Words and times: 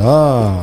So. 0.00 0.62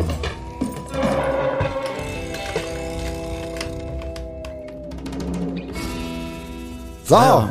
So. 7.04 7.50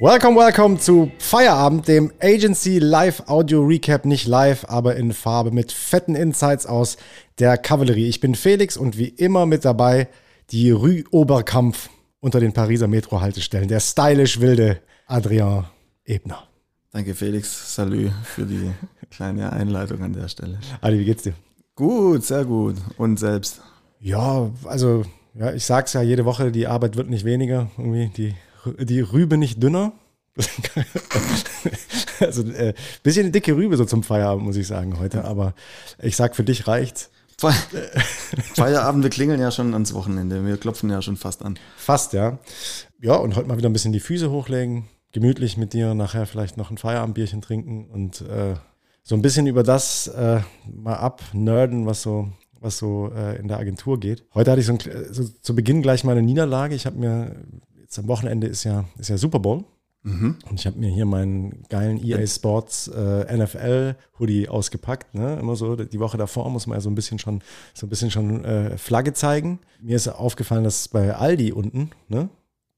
Welcome, 0.00 0.36
welcome 0.36 0.78
zu 0.78 1.10
Feierabend, 1.18 1.88
dem 1.88 2.12
Agency 2.20 2.78
Live 2.78 3.22
Audio 3.26 3.62
Recap. 3.62 4.04
Nicht 4.04 4.26
live, 4.26 4.66
aber 4.68 4.96
in 4.96 5.14
Farbe 5.14 5.50
mit 5.50 5.72
fetten 5.72 6.14
Insights 6.14 6.66
aus 6.66 6.98
der 7.38 7.56
Kavallerie. 7.56 8.10
Ich 8.10 8.20
bin 8.20 8.34
Felix 8.34 8.76
und 8.76 8.98
wie 8.98 9.08
immer 9.08 9.46
mit 9.46 9.64
dabei 9.64 10.08
die 10.50 10.72
Rue 10.72 11.04
Oberkampf 11.10 11.88
unter 12.20 12.38
den 12.38 12.52
Pariser 12.52 12.86
Metro-Haltestellen. 12.88 13.68
Der 13.68 13.80
stylisch 13.80 14.40
wilde 14.40 14.82
Adrian 15.06 15.64
Ebner. 16.04 16.51
Danke, 16.92 17.14
Felix. 17.14 17.74
Salü 17.74 18.10
für 18.22 18.44
die 18.44 18.70
kleine 19.10 19.52
Einleitung 19.52 20.02
an 20.02 20.12
der 20.12 20.28
Stelle. 20.28 20.60
Adi, 20.82 20.98
wie 20.98 21.04
geht's 21.06 21.22
dir? 21.22 21.32
Gut, 21.74 22.22
sehr 22.22 22.44
gut. 22.44 22.76
Und 22.98 23.18
selbst? 23.18 23.62
Ja, 23.98 24.50
also, 24.64 25.04
ja, 25.34 25.54
ich 25.54 25.64
sag's 25.64 25.94
ja 25.94 26.02
jede 26.02 26.26
Woche, 26.26 26.52
die 26.52 26.66
Arbeit 26.66 26.96
wird 26.96 27.08
nicht 27.08 27.24
weniger. 27.24 27.70
Irgendwie 27.78 28.10
die, 28.14 28.34
die 28.84 29.00
Rübe 29.00 29.38
nicht 29.38 29.62
dünner. 29.62 29.92
also, 32.20 32.42
äh, 32.42 32.74
bisschen 33.02 33.22
eine 33.22 33.32
dicke 33.32 33.56
Rübe 33.56 33.78
so 33.78 33.86
zum 33.86 34.02
Feierabend, 34.02 34.44
muss 34.44 34.56
ich 34.56 34.66
sagen, 34.66 34.98
heute. 34.98 35.24
Aber 35.24 35.54
ich 36.02 36.14
sag, 36.14 36.36
für 36.36 36.44
dich 36.44 36.66
reicht's. 36.66 37.10
Fe 37.38 37.52
Feierabend, 38.54 39.02
wir 39.02 39.10
klingeln 39.10 39.40
ja 39.40 39.50
schon 39.50 39.72
ans 39.72 39.94
Wochenende. 39.94 40.44
Wir 40.44 40.58
klopfen 40.58 40.90
ja 40.90 41.00
schon 41.00 41.16
fast 41.16 41.42
an. 41.42 41.58
Fast, 41.78 42.12
ja. 42.12 42.38
Ja, 43.00 43.14
und 43.14 43.34
heute 43.34 43.48
mal 43.48 43.56
wieder 43.56 43.70
ein 43.70 43.72
bisschen 43.72 43.94
die 43.94 44.00
Füße 44.00 44.30
hochlegen. 44.30 44.84
Gemütlich 45.12 45.56
mit 45.56 45.72
dir, 45.72 45.94
nachher 45.94 46.26
vielleicht 46.26 46.56
noch 46.56 46.70
ein 46.70 46.78
Feierabendbierchen 46.78 47.42
trinken 47.42 47.86
und 47.86 48.22
äh, 48.22 48.54
so 49.02 49.14
ein 49.14 49.22
bisschen 49.22 49.46
über 49.46 49.62
das 49.62 50.06
äh, 50.08 50.40
mal 50.72 50.94
abnerden, 50.94 51.86
was 51.86 52.02
so, 52.02 52.28
was 52.60 52.78
so 52.78 53.10
äh, 53.14 53.38
in 53.38 53.48
der 53.48 53.58
Agentur 53.58 53.98
geht. 54.00 54.24
Heute 54.34 54.50
hatte 54.50 54.60
ich 54.60 54.66
so, 54.66 54.72
ein, 54.74 54.78
so 55.10 55.24
zu 55.24 55.54
Beginn 55.54 55.82
gleich 55.82 56.04
mal 56.04 56.12
eine 56.12 56.22
Niederlage. 56.22 56.74
Ich 56.74 56.86
habe 56.86 56.98
mir, 56.98 57.36
jetzt 57.80 57.98
am 57.98 58.08
Wochenende 58.08 58.46
ist 58.46 58.64
ja, 58.64 58.84
ist 58.98 59.10
ja 59.10 59.18
Super 59.18 59.40
Bowl. 59.40 59.64
Mhm. 60.04 60.36
Und 60.48 60.58
ich 60.58 60.66
habe 60.66 60.78
mir 60.78 60.88
hier 60.88 61.06
meinen 61.06 61.62
geilen 61.68 62.02
EA 62.04 62.26
Sports 62.26 62.88
äh, 62.88 63.36
NFL 63.36 63.96
Hoodie 64.18 64.48
ausgepackt. 64.48 65.14
Ne? 65.14 65.38
Immer 65.38 65.54
so 65.54 65.76
die 65.76 66.00
Woche 66.00 66.18
davor 66.18 66.50
muss 66.50 66.66
man 66.66 66.76
ja 66.76 66.80
so 66.80 66.90
ein 66.90 66.96
bisschen 66.96 67.18
schon 67.18 67.40
so 67.72 67.86
ein 67.86 67.88
bisschen 67.88 68.10
schon 68.10 68.44
äh, 68.44 68.76
Flagge 68.78 69.12
zeigen. 69.12 69.60
Mir 69.80 69.96
ist 69.96 70.08
aufgefallen, 70.08 70.64
dass 70.64 70.88
bei 70.88 71.14
Aldi 71.14 71.52
unten 71.52 71.90
ne, 72.08 72.30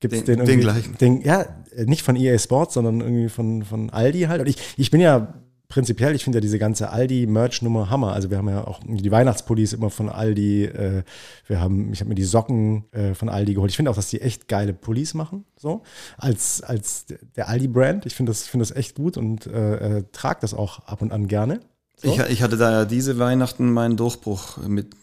gibt 0.09 0.15
es 0.15 0.25
den, 0.25 0.39
den, 0.39 0.47
den 0.47 0.61
gleichen. 0.61 0.99
Den, 0.99 1.23
ja, 1.23 1.47
nicht 1.87 2.03
von 2.03 2.17
EA 2.17 2.39
Sports, 2.39 2.75
sondern 2.75 3.01
irgendwie 3.01 3.29
von 3.29 3.63
von 3.63 3.91
Aldi 3.91 4.23
halt. 4.23 4.41
Und 4.41 4.49
ich 4.49 4.57
ich 4.77 4.91
bin 4.91 5.01
ja 5.01 5.35
prinzipiell, 5.69 6.15
ich 6.15 6.23
finde 6.23 6.37
ja 6.37 6.41
diese 6.41 6.59
ganze 6.59 6.91
Aldi-Merch-Nummer 6.91 7.91
Hammer. 7.91 8.13
Also 8.13 8.31
wir 8.31 8.39
haben 8.39 8.49
ja 8.49 8.65
auch 8.67 8.81
die 8.85 9.11
Weihnachtspullis 9.11 9.73
immer 9.73 9.91
von 9.91 10.09
Aldi. 10.09 10.67
Äh, 10.67 11.03
wir 11.47 11.61
haben, 11.61 11.93
ich 11.93 12.01
habe 12.01 12.11
mir 12.11 12.15
die 12.15 12.25
Socken 12.25 12.85
äh, 12.93 13.15
von 13.15 13.29
Aldi 13.29 13.55
geholt. 13.55 13.71
Ich 13.71 13.77
finde 13.77 13.91
auch, 13.91 13.97
dass 13.97 14.09
die 14.09 14.21
echt 14.21 14.47
geile 14.47 14.75
Pullis 14.75 15.15
machen, 15.15 15.45
so 15.57 15.83
als 16.19 16.63
als 16.63 17.07
der 17.37 17.49
Aldi-Brand. 17.49 18.07
Ich 18.07 18.15
finde 18.15 18.31
das 18.31 18.47
finde 18.47 18.67
das 18.67 18.77
echt 18.77 18.95
gut 18.95 19.17
und 19.17 19.47
äh, 19.47 19.99
äh, 19.99 20.05
trage 20.13 20.41
das 20.43 20.55
auch 20.55 20.81
ab 20.87 21.03
und 21.03 21.13
an 21.13 21.29
gerne. 21.29 21.61
So. 21.97 22.13
Ich, 22.13 22.19
ich 22.19 22.43
hatte 22.43 22.57
da 22.57 22.71
ja 22.71 22.85
diese 22.85 23.19
Weihnachten 23.19 23.73
meinen 23.73 23.97
Durchbruch 23.97 24.59
mit 24.59 24.95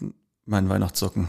meinen 0.46 0.70
Weihnachtssocken. 0.70 1.28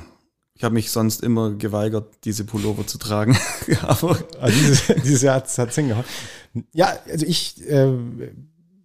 Ich 0.54 0.64
habe 0.64 0.74
mich 0.74 0.90
sonst 0.90 1.22
immer 1.22 1.52
geweigert, 1.52 2.12
diese 2.24 2.44
Pullover 2.44 2.86
zu 2.86 2.98
tragen. 2.98 3.36
Aber 3.82 4.18
also 4.40 4.58
dieses, 4.58 4.86
dieses 5.02 5.22
Jahr 5.22 5.36
hat 5.36 5.46
es 5.46 5.74
hingehauen. 5.74 6.04
Ja, 6.72 6.92
also 7.10 7.26
ich 7.26 7.66
äh, 7.68 7.88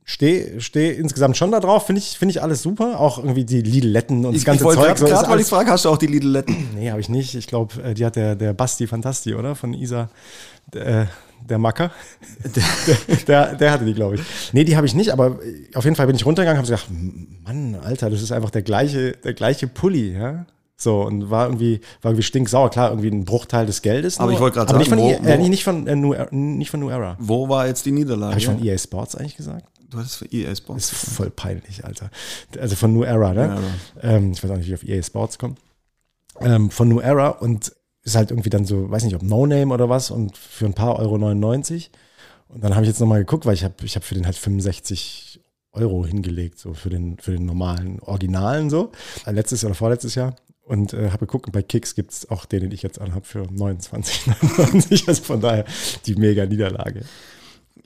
stehe 0.06 0.62
steh 0.62 0.92
insgesamt 0.92 1.36
schon 1.36 1.52
da 1.52 1.60
drauf. 1.60 1.86
Finde 1.86 2.00
ich, 2.00 2.18
find 2.18 2.32
ich 2.32 2.42
alles 2.42 2.62
super. 2.62 3.00
Auch 3.00 3.18
irgendwie 3.18 3.44
die 3.44 3.62
Lidletten 3.62 4.26
und 4.26 4.34
das 4.34 4.42
ich, 4.42 4.46
ganze 4.46 4.64
ich 4.64 4.74
Zeug. 4.74 4.86
gerade, 4.86 5.00
so 5.00 5.06
grad, 5.06 5.30
weil 5.30 5.40
ich 5.42 5.48
frage, 5.48 5.70
hast 5.70 5.86
du 5.86 5.90
auch 5.90 5.98
die 5.98 6.08
Lidletten? 6.08 6.56
Nee, 6.76 6.92
habe 6.92 7.02
ich 7.02 7.10
nicht. 7.10 7.36
Ich 7.36 7.48
glaube, 7.48 7.94
die 7.94 8.06
hat 8.06 8.16
der, 8.16 8.36
der 8.36 8.54
Basti 8.54 8.88
Fantasti, 8.88 9.36
oder? 9.36 9.56
Von 9.56 9.74
Isa, 9.74 10.10
der, 10.74 11.10
der 11.48 11.58
Macker. 11.58 11.92
Der, 12.56 13.18
der, 13.28 13.56
der 13.56 13.72
hatte 13.72 13.86
die, 13.86 13.94
glaube 13.94 14.16
ich. 14.16 14.22
Nee, 14.54 14.64
die 14.64 14.76
habe 14.78 14.88
ich 14.88 14.96
nicht, 14.96 15.12
aber 15.12 15.40
auf 15.74 15.84
jeden 15.84 15.96
Fall 15.96 16.08
bin 16.08 16.16
ich 16.16 16.26
runtergegangen 16.26 16.64
und 16.64 16.72
habe 16.72 16.82
gedacht, 16.82 16.90
Mann, 17.44 17.76
Alter, 17.76 18.10
das 18.10 18.22
ist 18.22 18.32
einfach 18.32 18.50
der 18.50 18.62
gleiche, 18.62 19.12
der 19.12 19.34
gleiche 19.34 19.68
Pulli, 19.68 20.14
ja. 20.14 20.46
So, 20.80 21.02
und 21.02 21.30
war 21.32 21.48
irgendwie, 21.48 21.82
war 22.02 22.12
irgendwie 22.12 22.24
stinksauer. 22.24 22.70
Klar, 22.70 22.90
irgendwie 22.92 23.10
ein 23.10 23.26
Bruchteil 23.26 23.66
des 23.66 23.82
Geldes. 23.82 24.20
Aber 24.20 24.28
nur, 24.28 24.34
ich 24.36 24.40
wollte 24.40 24.58
gerade 24.60 24.70
aber 24.70 24.78
nicht 24.78 24.90
sagen, 24.90 25.02
von, 25.02 25.10
wo- 25.10 25.12
EA, 25.28 25.36
äh, 25.36 25.40
wo- 25.40 25.48
nicht 25.48 25.64
von, 25.64 25.88
äh, 25.88 25.96
New, 25.96 26.14
Era- 26.14 26.28
nicht 26.32 26.70
von 26.70 26.80
New 26.80 26.90
Era. 26.90 27.16
Wo 27.20 27.50
war 27.50 27.66
jetzt 27.68 27.86
die 27.88 27.92
Niederlage? 27.92 28.32
Habe 28.32 28.40
ich 28.40 28.46
von 28.46 28.64
EA 28.64 28.78
Sports 28.78 29.16
eigentlich 29.16 29.36
gesagt? 29.38 29.66
Du 29.90 29.98
hattest 29.98 30.18
für 30.18 30.26
EA 30.32 30.56
Sports. 30.56 30.92
Ist 30.92 31.14
voll 31.16 31.30
peinlich, 31.32 31.84
Alter. 31.84 32.12
Also 32.60 32.76
von 32.76 32.94
New 32.94 33.04
Era, 33.04 33.34
ne? 33.34 33.48
New 33.48 33.54
Era. 34.04 34.16
Ähm, 34.18 34.32
ich 34.34 34.44
weiß 34.44 34.52
auch 34.52 34.58
nicht, 34.58 34.68
wie 34.68 34.74
ich 34.74 34.76
auf 34.76 34.88
EA 34.88 35.02
Sports 35.02 35.40
komme. 35.40 35.56
Ähm, 36.42 36.70
von 36.70 36.88
New 36.90 37.00
Era 37.00 37.30
und 37.30 37.72
ist 38.04 38.16
halt 38.16 38.30
irgendwie 38.32 38.50
dann 38.52 38.66
so, 38.66 38.92
weiß 38.92 39.04
nicht, 39.04 39.16
ob 39.16 39.24
No 39.24 39.48
Name 39.48 39.74
oder 39.74 39.90
was 39.90 40.12
und 40.12 40.38
für 40.38 40.66
ein 40.66 40.74
paar 40.76 40.98
Euro 41.00 41.18
99. 41.18 41.90
Und 42.50 42.64
dann 42.64 42.76
habe 42.76 42.84
ich 42.84 42.90
jetzt 42.90 43.00
nochmal 43.00 43.20
geguckt, 43.20 43.46
weil 43.48 43.56
ich 43.56 43.64
habe 43.64 43.74
ich 43.84 43.96
hab 43.96 44.04
für 44.04 44.14
den 44.14 44.26
halt 44.26 44.36
65 44.38 45.40
Euro 45.74 46.06
hingelegt, 46.06 46.60
so 46.60 46.74
für 46.74 46.90
den, 46.90 47.18
für 47.20 47.32
den 47.32 47.46
normalen 47.46 48.00
Originalen 48.02 48.70
so. 48.70 48.92
Äh, 49.26 49.32
Letztes 49.32 49.64
oder 49.66 49.74
vorletztes 49.74 50.16
Jahr. 50.16 50.36
Und 50.68 50.94
äh, 50.94 51.12
habe 51.12 51.20
geguckt, 51.20 51.46
und 51.46 51.54
bei 51.54 51.62
Kicks 51.62 51.96
gibt 51.96 52.12
es 52.12 52.30
auch 52.30 52.44
den, 52.44 52.60
den 52.60 52.72
ich 52.74 52.82
jetzt 52.82 53.00
anhabe, 53.00 53.26
für 53.26 53.44
29,99. 53.44 55.08
Also 55.08 55.24
von 55.24 55.40
daher 55.40 55.64
die 56.06 56.16
mega 56.16 56.46
Niederlage. 56.46 57.04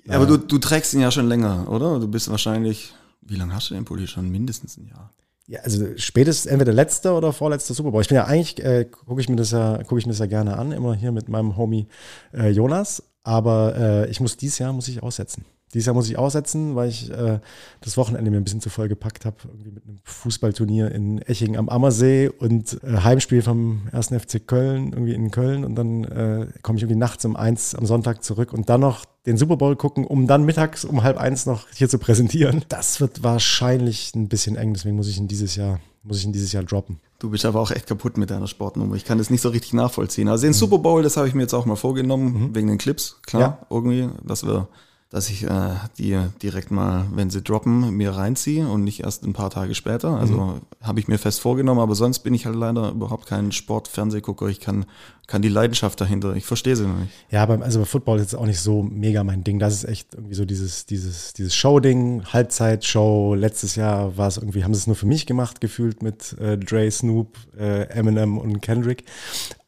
Ja, 0.06 0.16
aber 0.16 0.26
du, 0.26 0.38
du 0.38 0.58
trägst 0.58 0.92
ihn 0.96 1.02
ja 1.02 1.12
schon 1.12 1.28
länger, 1.28 1.70
oder? 1.70 2.00
Du 2.00 2.08
bist 2.08 2.32
wahrscheinlich, 2.32 2.96
wie 3.22 3.36
lange 3.36 3.54
hast 3.54 3.70
du 3.70 3.76
den 3.76 3.86
Pulli 3.86 4.08
schon? 4.08 4.32
Mindestens 4.32 4.78
ein 4.78 4.88
Jahr. 4.88 5.12
Ja, 5.46 5.60
also 5.60 5.86
spätestens 5.96 6.52
entweder 6.52 6.74
letzter 6.74 7.16
oder 7.16 7.34
vorletzter 7.34 7.76
Super 7.76 7.92
Bowl. 7.92 8.02
Ich 8.02 8.08
bin 8.08 8.16
ja 8.16 8.26
eigentlich, 8.26 8.64
äh, 8.66 8.86
gucke 8.86 9.22
ich 9.22 9.30
mir 9.30 9.36
das 9.36 9.52
ja, 9.52 9.78
gucke 9.84 10.00
ich 10.00 10.08
mir 10.08 10.14
das 10.14 10.20
ja 10.20 10.26
gerne 10.26 10.58
an, 10.58 10.72
immer 10.72 10.96
hier 10.96 11.12
mit 11.12 11.30
meinem 11.30 11.58
Homie 11.58 11.88
äh, 12.34 12.50
Jonas. 12.50 13.04
Aber 13.22 13.76
äh, 13.78 14.10
ich 14.10 14.20
muss 14.20 14.38
dieses 14.38 14.58
Jahr 14.58 14.74
muss 14.74 14.88
ich 14.88 15.04
aussetzen. 15.04 15.46
Dieses 15.74 15.86
Jahr 15.86 15.94
muss 15.96 16.10
ich 16.10 16.18
aussetzen, 16.18 16.76
weil 16.76 16.90
ich 16.90 17.10
äh, 17.12 17.40
das 17.82 17.98
Wochenende 17.98 18.30
mir 18.32 18.38
ein 18.38 18.44
bisschen 18.44 18.62
zu 18.62 18.70
voll 18.70 18.88
gepackt 18.90 19.26
habe, 19.26 19.38
irgendwie 19.46 19.72
mit 19.72 19.84
einem 19.86 20.00
Fußballturnier 20.04 20.92
in 20.92 21.20
Eching 21.22 21.58
am 21.58 21.70
Ammersee 21.70 22.28
und 22.30 22.82
äh, 22.84 22.98
Heimspiel 23.04 23.42
vom 23.42 23.84
1. 23.92 24.08
FC 24.10 24.46
Köln, 24.46 24.92
irgendwie 24.94 25.14
in 25.14 25.32
Köln 25.32 25.64
und 25.64 25.76
dann 25.76 26.04
äh, 26.04 26.48
komme 26.62 26.78
ich 26.78 26.84
irgendwie 26.84 27.00
nachts 27.00 27.24
um 27.26 27.36
eins 27.36 27.74
am 27.76 27.86
Sonntag 27.86 28.24
zurück 28.24 28.54
und 28.54 28.70
dann 28.70 28.82
noch 28.82 29.06
den 29.26 29.38
Super 29.38 29.56
Bowl 29.58 29.76
gucken, 29.76 30.06
um 30.06 30.28
dann 30.28 30.44
mittags 30.46 30.84
um 30.84 31.04
halb 31.04 31.18
eins 31.18 31.46
noch 31.46 31.68
hier 31.74 31.88
zu 31.90 32.00
präsentieren. 32.00 32.66
Das 32.70 33.00
wird 33.00 33.24
wahrscheinlich 33.24 34.14
ein 34.16 34.28
bisschen 34.30 34.56
eng, 34.56 34.74
deswegen 34.74 34.96
muss 34.96 35.08
ich 35.08 35.18
ihn 35.18 35.28
dieses 35.28 35.56
Jahr, 35.56 35.80
muss 36.04 36.18
ich 36.18 36.26
ihn 36.26 36.34
dieses 36.34 36.52
Jahr 36.52 36.64
droppen. 36.64 37.00
Du 37.20 37.30
bist 37.30 37.46
aber 37.46 37.60
auch 37.60 37.70
echt 37.72 37.86
kaputt 37.88 38.18
mit 38.18 38.32
deiner 38.32 38.48
Sportnummer. 38.48 38.96
Ich 38.96 39.06
kann 39.06 39.20
das 39.20 39.30
nicht 39.30 39.42
so 39.42 39.50
richtig 39.50 39.74
nachvollziehen. 39.74 40.28
Also 40.28 40.48
den 40.48 40.54
Super 40.54 40.80
Bowl, 40.80 41.04
das 41.04 41.18
habe 41.18 41.28
ich 41.28 41.36
mir 41.36 41.44
jetzt 41.44 41.54
auch 41.54 41.66
mal 41.68 41.76
vorgenommen, 41.76 42.50
wegen 42.56 42.68
den 42.68 42.80
Clips, 42.80 43.20
klar, 43.26 43.42
Ja. 43.42 43.68
irgendwie, 43.70 44.10
dass 44.26 44.44
wir, 44.44 44.68
dass 45.12 45.30
ich 45.30 45.44
äh, 45.44 45.72
die 45.98 46.18
direkt 46.42 46.72
mal, 46.72 47.06
wenn 47.14 47.30
sie 47.30 47.42
droppen, 47.42 47.92
mir 47.92 48.12
reinziehe 48.12 48.66
und 48.68 48.86
nicht 48.86 49.02
erst 49.04 49.24
ein 49.26 49.34
paar 49.34 49.50
Tage 49.50 49.76
später. 49.76 50.16
Also 50.18 50.62
habe 50.82 51.02
ich 51.02 51.10
mir 51.10 51.18
fest 51.18 51.42
vorgenommen, 51.42 51.82
aber 51.82 51.96
sonst 51.96 52.20
bin 52.20 52.34
ich 52.34 52.46
halt 52.46 52.56
leider 52.56 52.92
überhaupt 52.92 53.26
kein 53.28 53.52
Sport-Fernsehgucker. 53.52 54.48
Ich 54.48 54.62
kann, 54.62 54.86
kann 55.28 55.42
die 55.42 55.50
Leidenschaft 55.50 56.00
dahinter, 56.00 56.34
ich 56.38 56.46
verstehe 56.46 56.78
sie 56.78 56.88
noch 56.88 56.98
nicht. 56.98 57.12
Ja, 57.30 57.46
beim, 57.46 57.62
also 57.62 57.80
bei 57.80 57.86
Football 57.86 58.20
ist 58.20 58.32
jetzt 58.32 58.36
auch 58.40 58.46
nicht 58.46 58.62
so 58.62 58.84
mega 58.84 59.26
mein 59.26 59.44
Ding. 59.44 59.60
Das 59.60 59.74
ist 59.74 59.84
echt 59.84 60.14
irgendwie 60.14 60.34
so 60.36 60.46
dieses, 60.46 60.86
dieses, 60.86 61.34
dieses 61.34 61.54
Show-Ding, 61.56 62.24
Halbzeitshow. 62.32 63.36
Letztes 63.36 63.76
Jahr 63.76 64.16
war 64.18 64.30
es 64.30 64.38
irgendwie, 64.38 64.64
haben 64.64 64.74
sie 64.74 64.80
es 64.80 64.88
nur 64.88 64.96
für 64.96 65.08
mich 65.08 65.26
gemacht, 65.26 65.60
gefühlt 65.60 66.02
mit 66.04 66.38
äh, 66.40 66.58
Dre, 66.58 66.90
Snoop, 66.90 67.38
äh, 67.60 67.84
Eminem 67.90 68.38
und 68.38 68.62
Kendrick. 68.62 69.04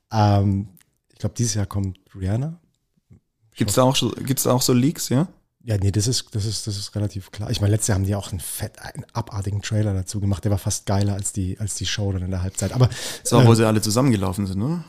Ähm, 0.10 0.70
ich 1.12 1.20
glaube, 1.20 1.36
dieses 1.38 1.56
Jahr 1.56 1.66
kommt 1.66 2.00
Rihanna. 2.18 2.60
Gibt's 3.56 3.76
da 3.76 3.84
auch, 3.84 3.96
so- 3.96 4.10
gibt's 4.12 4.44
da 4.44 4.54
auch 4.54 4.62
so 4.62 4.72
Leaks, 4.74 5.10
ja? 5.10 5.28
Ja, 5.66 5.78
nee, 5.78 5.92
das 5.92 6.08
ist, 6.08 6.36
das 6.36 6.46
ist, 6.46 6.68
das 6.68 6.78
ist 6.78 6.94
relativ 6.94 7.32
klar. 7.32 7.50
Ich 7.50 7.62
meine, 7.62 7.72
letztes 7.72 7.88
Jahr 7.88 7.96
haben 7.98 8.06
die 8.06 8.16
auch 8.16 8.32
einen 8.32 8.42
fett, 8.42 8.80
einen 8.80 9.06
abartigen 9.14 9.62
Trailer 9.62 9.94
dazu 9.94 10.20
gemacht. 10.20 10.44
Der 10.44 10.52
war 10.52 10.58
fast 10.58 10.86
geiler 10.86 11.14
als 11.14 11.32
die, 11.32 11.58
als 11.58 11.76
die 11.76 11.86
Show 11.86 12.12
dann 12.12 12.22
in 12.22 12.32
der 12.32 12.42
Halbzeit. 12.42 12.74
Aber 12.74 12.90
Das 13.24 13.32
war, 13.32 13.46
wo 13.46 13.54
sie 13.54 13.66
alle 13.66 13.82
zusammengelaufen 13.82 14.46
sind, 14.46 14.62
oder? 14.62 14.84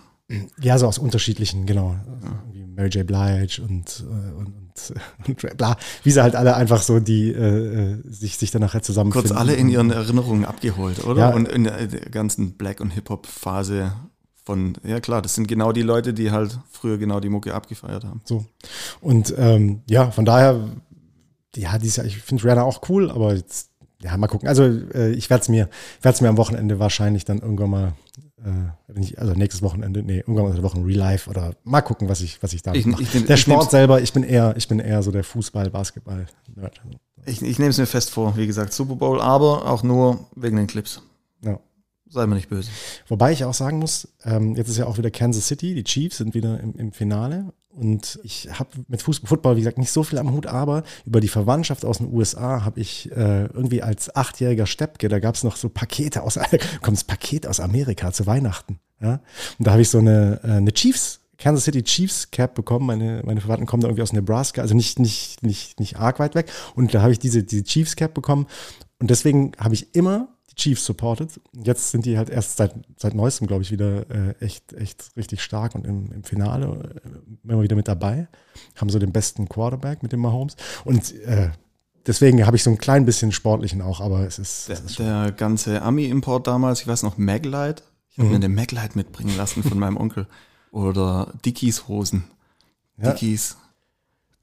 Ja, 0.61 0.79
so 0.79 0.89
aus 0.89 0.99
unterschiedlichen, 0.99 1.67
genau. 1.67 1.97
Wie 2.51 2.65
Mary 2.65 2.89
J. 2.89 3.07
Blige 3.07 3.63
und, 3.63 4.05
äh, 4.09 4.33
und, 4.33 4.47
und, 4.47 4.95
und 5.45 5.57
bla, 5.57 5.77
wie 6.03 6.11
sie 6.11 6.23
halt 6.23 6.35
alle 6.35 6.57
einfach 6.57 6.83
so 6.83 6.99
die 6.99 7.31
äh, 7.31 7.93
äh, 7.93 8.03
sich, 8.09 8.37
sich 8.37 8.51
dann 8.51 8.63
nachher 8.63 8.83
zusammenfinden. 8.83 9.29
Kurz 9.29 9.39
alle 9.39 9.55
in 9.55 9.69
ihren 9.69 9.91
Erinnerungen 9.91 10.45
abgeholt, 10.45 11.05
oder? 11.05 11.29
Ja. 11.29 11.35
Und 11.35 11.47
in 11.47 11.65
der 11.65 11.87
ganzen 12.11 12.57
Black- 12.57 12.81
und 12.81 12.91
Hip-Hop-Phase 12.91 13.93
von, 14.45 14.75
ja 14.85 15.01
klar, 15.01 15.23
das 15.23 15.35
sind 15.35 15.49
genau 15.49 15.73
die 15.73 15.83
Leute, 15.83 16.13
die 16.15 16.31
halt 16.31 16.59
früher 16.71 16.99
genau 16.99 17.21
die 17.21 17.29
Mucke 17.31 17.55
abgefeiert 17.55 18.05
haben. 18.05 18.21
So. 18.25 18.45
Und 19.01 19.35
ähm, 19.39 19.81
ja, 19.89 20.11
von 20.11 20.25
daher, 20.25 20.69
ja, 21.57 21.77
Jahr, 21.77 22.05
ich 22.07 22.19
finde 22.19 22.45
Rihanna 22.45 22.63
auch 22.63 22.83
cool, 22.89 23.11
aber 23.11 23.35
jetzt, 23.35 23.71
ja, 24.03 24.17
mal 24.17 24.27
gucken. 24.27 24.49
Also 24.49 24.65
äh, 24.65 25.13
ich 25.13 25.31
werde 25.31 25.43
es 25.43 25.49
mir, 25.49 25.69
werde 26.03 26.15
es 26.17 26.21
mir 26.21 26.29
am 26.29 26.37
Wochenende 26.37 26.79
wahrscheinlich 26.79 27.25
dann 27.25 27.39
irgendwann 27.39 27.71
mal, 27.71 27.93
äh, 28.45 28.93
nicht, 28.99 29.19
also 29.19 29.33
nächstes 29.33 29.63
Wochenende, 29.63 30.03
nee, 30.03 30.19
irgendwann 30.19 30.45
mal 30.45 30.51
in 30.51 30.57
der 30.57 30.63
Woche 30.65 30.79
Real 30.85 30.99
Life 30.99 31.31
oder 31.31 31.55
mal 31.65 31.81
gucken, 31.81 32.09
was 32.11 32.21
ich, 32.21 32.43
was 32.43 32.53
ich 32.53 32.63
da 32.63 32.75
Ich- 32.75 32.85
mache. 32.85 33.03
ich 33.03 33.11
Der 33.25 33.37
ich 33.37 33.41
Sport 33.41 33.71
selber, 33.71 34.03
ich 34.03 34.13
bin 34.13 34.25
eher, 34.25 34.55
ich 34.59 34.69
bin 34.69 34.79
eher 34.79 35.03
so 35.03 35.11
der 35.11 35.25
Fußball, 35.25 35.71
Basketball. 35.71 36.27
Nerd. 36.55 36.81
Ich, 37.25 37.41
ich 37.41 37.59
nehme 37.59 37.71
es 37.71 37.79
mir 37.79 37.87
fest 37.87 38.11
vor, 38.11 38.37
wie 38.37 38.47
gesagt, 38.47 38.75
Super 38.75 38.97
Bowl, 38.97 39.23
aber 39.23 39.71
auch 39.71 39.83
nur 39.83 40.27
wegen 40.37 40.57
den 40.59 40.67
Clips. 40.67 41.01
Sei 42.09 42.27
mir 42.27 42.35
nicht 42.35 42.49
böse. 42.49 42.71
Wobei 43.09 43.33
ich 43.33 43.45
auch 43.45 43.55
sagen 43.55 43.79
muss, 43.79 44.09
ähm, 44.25 44.55
jetzt 44.57 44.69
ist 44.69 44.79
ja 44.79 44.87
auch 44.87 44.99
wieder 44.99 45.11
Kansas 45.11 45.47
City, 45.47 45.75
die 45.75 45.85
Chiefs 45.85 46.19
sind 46.19 46.35
wieder 46.35 46.61
im, 46.61 46.75
im 46.77 46.93
Finale. 46.93 47.53
Und 47.71 48.21
ich 48.23 48.49
habe 48.53 48.71
mit 48.87 49.03
Fußball, 49.03 49.29
Football, 49.29 49.57
wie 49.57 49.61
gesagt, 49.61 49.79
nicht 49.79 49.91
so 49.91 50.05
viel 50.05 50.19
am 50.19 50.31
Hut, 50.33 50.47
aber 50.47 50.85
über 51.05 51.21
die 51.21 51.29
Verwandtschaft 51.29 51.85
aus 51.85 51.99
den 51.99 52.13
USA 52.13 52.65
habe 52.65 52.81
ich 52.81 53.11
äh, 53.11 53.47
irgendwie 53.47 53.83
als 53.83 54.15
achtjähriger 54.15 54.67
Steppke, 54.67 55.09
da 55.09 55.19
gab 55.19 55.35
es 55.35 55.43
noch 55.43 55.57
so 55.57 55.69
Pakete 55.69 56.23
aus, 56.23 56.39
kommt 56.83 56.97
das 56.97 57.05
Paket 57.05 57.49
aus 57.49 57.59
Amerika 57.59 58.13
zu 58.13 58.27
Weihnachten. 58.27 58.79
Ja? 59.01 59.21
Und 59.59 59.67
da 59.67 59.73
habe 59.73 59.83
ich 59.83 59.91
so 59.91 59.99
eine, 59.99 60.41
äh, 60.45 60.53
eine 60.53 60.73
Chiefs 60.73 61.21
Kansas 61.37 61.65
City 61.65 61.83
Chiefs 61.83 62.31
Cap 62.31 62.55
bekommen. 62.55 62.87
Meine, 62.87 63.23
meine 63.25 63.41
Verwandten 63.41 63.67
kommen 63.67 63.81
da 63.81 63.89
irgendwie 63.89 64.03
aus 64.03 64.13
Nebraska, 64.13 64.63
also 64.63 64.75
nicht, 64.75 64.99
nicht, 64.99 65.43
nicht, 65.43 65.81
nicht 65.81 65.97
arg 65.99 66.19
weit 66.19 66.35
weg. 66.35 66.51
Und 66.75 66.95
da 66.95 67.03
habe 67.03 67.13
ich 67.13 67.19
diese, 67.19 67.43
diese 67.43 67.65
Chiefs 67.65 67.97
Cap 67.97 68.15
bekommen. 68.15 68.47
Und 69.01 69.11
deswegen 69.11 69.53
habe 69.59 69.75
ich 69.75 69.95
immer 69.95 70.29
die 70.55 70.61
Chiefs 70.61 70.85
supported. 70.85 71.41
Jetzt 71.53 71.91
sind 71.91 72.07
die 72.07 72.17
halt 72.17 72.31
erst 72.31 72.57
seit, 72.57 72.75
seit 72.97 73.15
neuestem, 73.15 73.47
glaube 73.47 73.63
ich, 73.63 73.71
wieder 73.71 74.09
äh, 74.11 74.35
echt, 74.41 74.73
echt 74.73 75.11
richtig 75.17 75.43
stark 75.43 75.75
und 75.75 75.85
im, 75.87 76.13
im 76.13 76.23
Finale 76.25 77.01
äh, 77.05 77.49
immer 77.53 77.63
wieder 77.63 77.77
mit 77.77 77.89
dabei. 77.89 78.29
Haben 78.77 78.89
so 78.91 78.99
den 78.99 79.13
besten 79.13 79.49
Quarterback 79.49 80.03
mit 80.03 80.13
dem 80.13 80.21
Mahomes. 80.21 80.57
Und 80.85 81.15
äh, 81.23 81.51
deswegen 82.07 82.47
habe 82.47 82.57
ich 82.57 82.63
so 82.63 82.71
ein 82.71 82.79
klein 82.79 83.05
bisschen 83.05 83.33
sportlichen 83.33 83.83
auch, 83.83 84.01
aber 84.01 84.21
es 84.27 84.39
ist. 84.39 84.69
Der, 84.69 84.77
es 84.77 84.81
ist 84.85 84.99
der 84.99 85.33
ganze 85.33 85.83
Ami-Import 85.83 86.47
damals, 86.47 86.81
ich 86.83 86.87
weiß 86.87 87.03
noch, 87.03 87.19
Maglite. 87.19 87.83
Ich 88.11 88.19
habe 88.19 88.27
Mhm. 88.29 88.31
mir 88.39 88.45
eine 88.45 88.49
Maglite 88.49 88.97
mitbringen 88.97 89.37
lassen 89.37 89.63
von 89.65 89.79
meinem 89.79 89.97
Onkel. 89.97 90.29
Oder 90.71 91.33
Dickies 91.45 91.89
Hosen. 91.89 92.25
Ja. 92.97 93.11
Dickies, 93.11 93.57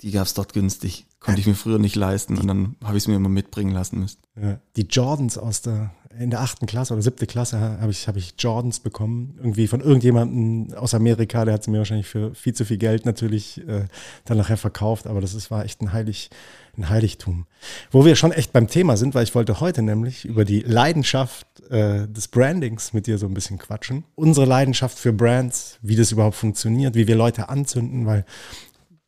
die 0.02 0.12
gab 0.12 0.26
es 0.26 0.34
dort 0.34 0.54
günstig. 0.54 1.06
Konnte 1.22 1.40
ich 1.40 1.46
mir 1.48 1.54
früher 1.56 1.78
nicht 1.78 1.96
leisten 1.96 2.38
und 2.38 2.48
dann 2.48 2.76
habe 2.84 2.98
ich 2.98 3.04
es 3.04 3.08
mir 3.08 3.16
immer 3.16 3.30
mitbringen 3.30 3.72
lassen 3.74 4.00
müssen. 4.00 4.18
Ja. 4.42 4.60
Die 4.76 4.88
Jordans 4.90 5.38
aus 5.38 5.62
der, 5.62 5.92
in 6.20 6.30
der 6.30 6.42
achten 6.42 6.66
Klasse 6.66 6.94
oder 6.94 7.02
siebte 7.02 7.26
Klasse 7.28 7.60
habe 7.60 7.92
ich, 7.92 8.08
habe 8.08 8.20
ich 8.20 8.34
Jordans 8.38 8.80
bekommen. 8.80 9.36
Irgendwie 9.38 9.68
von 9.68 9.82
irgendjemandem 9.82 10.76
aus 10.76 10.94
Amerika, 10.94 11.46
der 11.46 11.54
hat 11.54 11.64
sie 11.64 11.72
mir 11.72 11.80
wahrscheinlich 11.80 12.08
für 12.08 12.34
viel 12.36 12.54
zu 12.54 12.66
viel 12.66 12.78
Geld 12.78 13.06
natürlich 13.06 13.60
äh, 13.68 13.86
dann 14.26 14.38
nachher 14.38 14.58
verkauft, 14.58 15.08
aber 15.08 15.22
das 15.22 15.34
ist, 15.34 15.52
war 15.52 15.66
echt 15.66 15.82
ein, 15.82 15.94
Heilig, 15.94 16.30
ein 16.78 16.90
Heiligtum. 16.90 17.46
Wo 17.92 18.06
wir 18.06 18.16
schon 18.16 18.32
echt 18.32 18.54
beim 18.54 18.68
Thema 18.68 18.98
sind, 18.98 19.16
weil 19.16 19.24
ich 19.24 19.36
wollte 19.36 19.60
heute 19.60 19.82
nämlich 19.82 20.26
über 20.26 20.46
die 20.46 20.62
Leidenschaft 20.62 21.48
äh, 21.70 22.08
des 22.08 22.28
Brandings 22.28 22.94
mit 22.94 23.08
dir 23.08 23.18
so 23.18 23.28
ein 23.28 23.34
bisschen 23.34 23.58
quatschen. 23.58 24.04
Unsere 24.16 24.46
Leidenschaft 24.46 25.00
für 25.00 25.14
Brands, 25.14 25.80
wie 25.82 25.96
das 25.96 26.12
überhaupt 26.12 26.36
funktioniert, 26.36 26.96
wie 26.96 27.08
wir 27.08 27.16
Leute 27.16 27.50
anzünden, 27.50 28.06
weil 28.06 28.26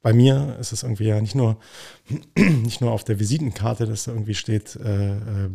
bei 0.04 0.14
mir 0.14 0.58
ist 0.60 0.74
es 0.74 0.84
irgendwie 0.84 1.06
ja 1.06 1.20
nicht 1.20 1.34
nur, 1.34 1.58
nicht 2.38 2.82
nur 2.82 2.92
auf 2.92 3.04
der 3.04 3.20
Visitenkarte, 3.20 3.88
dass 3.88 4.04
da 4.04 4.12
irgendwie 4.12 4.36
steht 4.36 4.76
äh, 4.76 5.14
äh, 5.14 5.50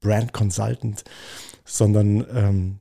Brand 0.00 0.32
Consultant, 0.32 1.04
sondern 1.64 2.26
ähm, 2.34 2.78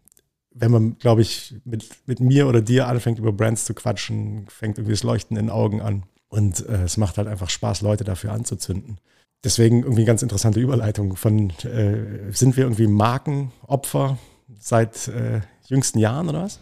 wenn 0.59 0.71
man, 0.71 0.97
glaube 0.97 1.21
ich, 1.21 1.55
mit, 1.63 1.87
mit 2.05 2.19
mir 2.19 2.47
oder 2.47 2.61
dir 2.61 2.87
anfängt, 2.87 3.19
über 3.19 3.31
Brands 3.31 3.65
zu 3.65 3.73
quatschen, 3.73 4.47
fängt 4.49 4.77
irgendwie 4.77 4.93
das 4.93 5.03
Leuchten 5.03 5.37
in 5.37 5.45
den 5.45 5.51
Augen 5.51 5.81
an. 5.81 6.03
Und 6.27 6.67
äh, 6.67 6.83
es 6.83 6.97
macht 6.97 7.17
halt 7.17 7.27
einfach 7.27 7.49
Spaß, 7.49 7.81
Leute 7.81 8.03
dafür 8.03 8.33
anzuzünden. 8.33 8.99
Deswegen 9.43 9.83
irgendwie 9.83 10.05
ganz 10.05 10.21
interessante 10.21 10.59
Überleitung 10.59 11.15
von, 11.15 11.51
äh, 11.63 12.31
sind 12.31 12.57
wir 12.57 12.65
irgendwie 12.65 12.87
Markenopfer 12.87 14.17
seit 14.59 15.07
äh, 15.07 15.41
jüngsten 15.67 15.99
Jahren 15.99 16.27
oder 16.27 16.43
was? 16.43 16.59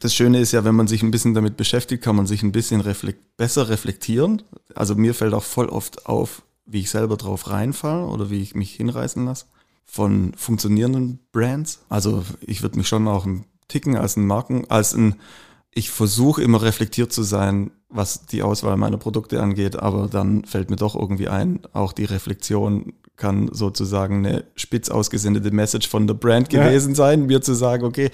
Das 0.00 0.14
Schöne 0.14 0.38
ist 0.38 0.52
ja, 0.52 0.64
wenn 0.64 0.74
man 0.74 0.86
sich 0.86 1.02
ein 1.02 1.10
bisschen 1.10 1.34
damit 1.34 1.58
beschäftigt, 1.58 2.02
kann 2.02 2.16
man 2.16 2.26
sich 2.26 2.42
ein 2.42 2.52
bisschen 2.52 2.80
reflekt 2.80 3.36
besser 3.36 3.68
reflektieren. 3.68 4.42
Also 4.74 4.94
mir 4.94 5.14
fällt 5.14 5.34
auch 5.34 5.42
voll 5.42 5.68
oft 5.68 6.06
auf, 6.06 6.42
wie 6.64 6.80
ich 6.80 6.90
selber 6.90 7.18
drauf 7.18 7.50
reinfall 7.50 8.04
oder 8.04 8.30
wie 8.30 8.40
ich 8.40 8.54
mich 8.54 8.72
hinreißen 8.72 9.26
lasse 9.26 9.44
von 9.84 10.32
funktionierenden 10.36 11.18
Brands. 11.32 11.80
Also 11.88 12.24
ich 12.40 12.62
würde 12.62 12.78
mich 12.78 12.88
schon 12.88 13.06
auch 13.08 13.26
ein 13.26 13.44
Ticken 13.68 13.96
als 13.96 14.16
ein 14.16 14.26
Marken, 14.26 14.64
als 14.68 14.94
ein, 14.94 15.16
ich 15.70 15.90
versuche 15.90 16.42
immer 16.42 16.62
reflektiert 16.62 17.12
zu 17.12 17.22
sein, 17.22 17.70
was 17.88 18.26
die 18.26 18.42
Auswahl 18.42 18.76
meiner 18.76 18.96
Produkte 18.98 19.40
angeht, 19.42 19.76
aber 19.76 20.08
dann 20.08 20.44
fällt 20.44 20.70
mir 20.70 20.76
doch 20.76 20.94
irgendwie 20.94 21.28
ein, 21.28 21.60
auch 21.72 21.92
die 21.92 22.04
Reflexion 22.04 22.94
kann 23.16 23.50
sozusagen 23.52 24.26
eine 24.26 24.44
spitz 24.56 24.88
ausgesendete 24.88 25.50
Message 25.50 25.88
von 25.88 26.06
der 26.06 26.14
Brand 26.14 26.52
Ja. 26.52 26.64
gewesen 26.64 26.94
sein, 26.94 27.26
mir 27.26 27.42
zu 27.42 27.54
sagen, 27.54 27.84
okay, 27.84 28.10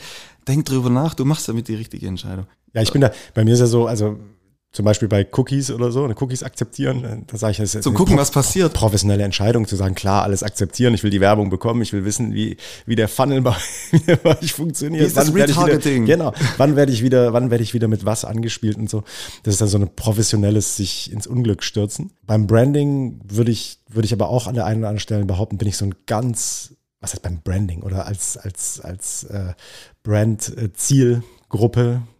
denk 0.46 0.66
drüber 0.66 0.90
nach, 0.90 1.14
du 1.14 1.24
machst 1.24 1.48
damit 1.48 1.68
die 1.68 1.76
richtige 1.76 2.06
Entscheidung. 2.06 2.46
Ja, 2.74 2.82
ich 2.82 2.92
bin 2.92 3.00
da, 3.00 3.10
bei 3.34 3.44
mir 3.44 3.54
ist 3.54 3.60
ja 3.60 3.66
so, 3.66 3.86
also 3.86 4.18
zum 4.70 4.84
Beispiel 4.84 5.08
bei 5.08 5.26
Cookies 5.32 5.70
oder 5.70 5.90
so, 5.90 6.04
eine 6.04 6.14
Cookies 6.20 6.42
akzeptieren, 6.42 7.02
äh, 7.04 7.16
da 7.26 7.38
sage 7.38 7.52
ich, 7.52 7.56
das 7.58 7.74
eine 7.86 7.94
gucken, 7.96 8.18
was 8.18 8.30
passiert. 8.30 8.74
professionelle 8.74 9.24
Entscheidung, 9.24 9.66
zu 9.66 9.76
sagen, 9.76 9.94
klar, 9.94 10.22
alles 10.24 10.42
akzeptieren, 10.42 10.92
ich 10.92 11.02
will 11.02 11.10
die 11.10 11.22
Werbung 11.22 11.48
bekommen, 11.48 11.80
ich 11.80 11.94
will 11.94 12.04
wissen, 12.04 12.34
wie, 12.34 12.58
wie 12.84 12.94
der 12.94 13.08
Funnel 13.08 13.40
bei 13.40 13.56
mir 14.06 14.16
bei 14.16 14.38
euch 14.38 14.52
funktioniert. 14.52 15.02
Wie 15.02 15.06
ist 15.06 15.16
das 15.16 15.28
Wann 15.32 15.38
ich 15.38 15.48
wieder- 15.48 15.64
Retargeting? 15.66 16.04
Genau, 16.04 16.34
wann 16.58 16.76
werde 16.76 16.92
ich 16.92 17.02
wieder, 17.02 17.32
wann 17.32 17.50
werde 17.50 17.64
ich 17.64 17.72
wieder 17.72 17.88
mit 17.88 18.04
was 18.04 18.26
angespielt 18.26 18.76
und 18.76 18.90
so. 18.90 19.04
Das 19.42 19.54
ist 19.54 19.60
dann 19.62 19.68
so 19.68 19.78
ein 19.78 19.88
professionelles 19.96 20.76
sich 20.76 21.10
ins 21.12 21.26
Unglück 21.26 21.62
stürzen. 21.62 22.12
Beim 22.26 22.46
Branding 22.46 23.20
würde 23.24 23.50
ich, 23.50 23.78
würde 23.88 24.04
ich 24.04 24.12
aber 24.12 24.28
auch 24.28 24.46
an 24.46 24.54
der 24.54 24.66
einen 24.66 24.80
oder 24.80 24.88
anderen 24.88 25.00
Stelle 25.00 25.24
behaupten, 25.24 25.56
bin 25.56 25.66
ich 25.68 25.78
so 25.78 25.86
ein 25.86 25.94
ganz, 26.06 26.74
was 27.00 27.12
heißt 27.14 27.22
beim 27.22 27.40
Branding 27.40 27.82
oder 27.82 28.06
als, 28.06 28.36
als, 28.36 28.80
als 28.80 29.24
äh, 29.24 29.54
Brand-Zielgruppe 30.02 32.02
äh, 32.04 32.17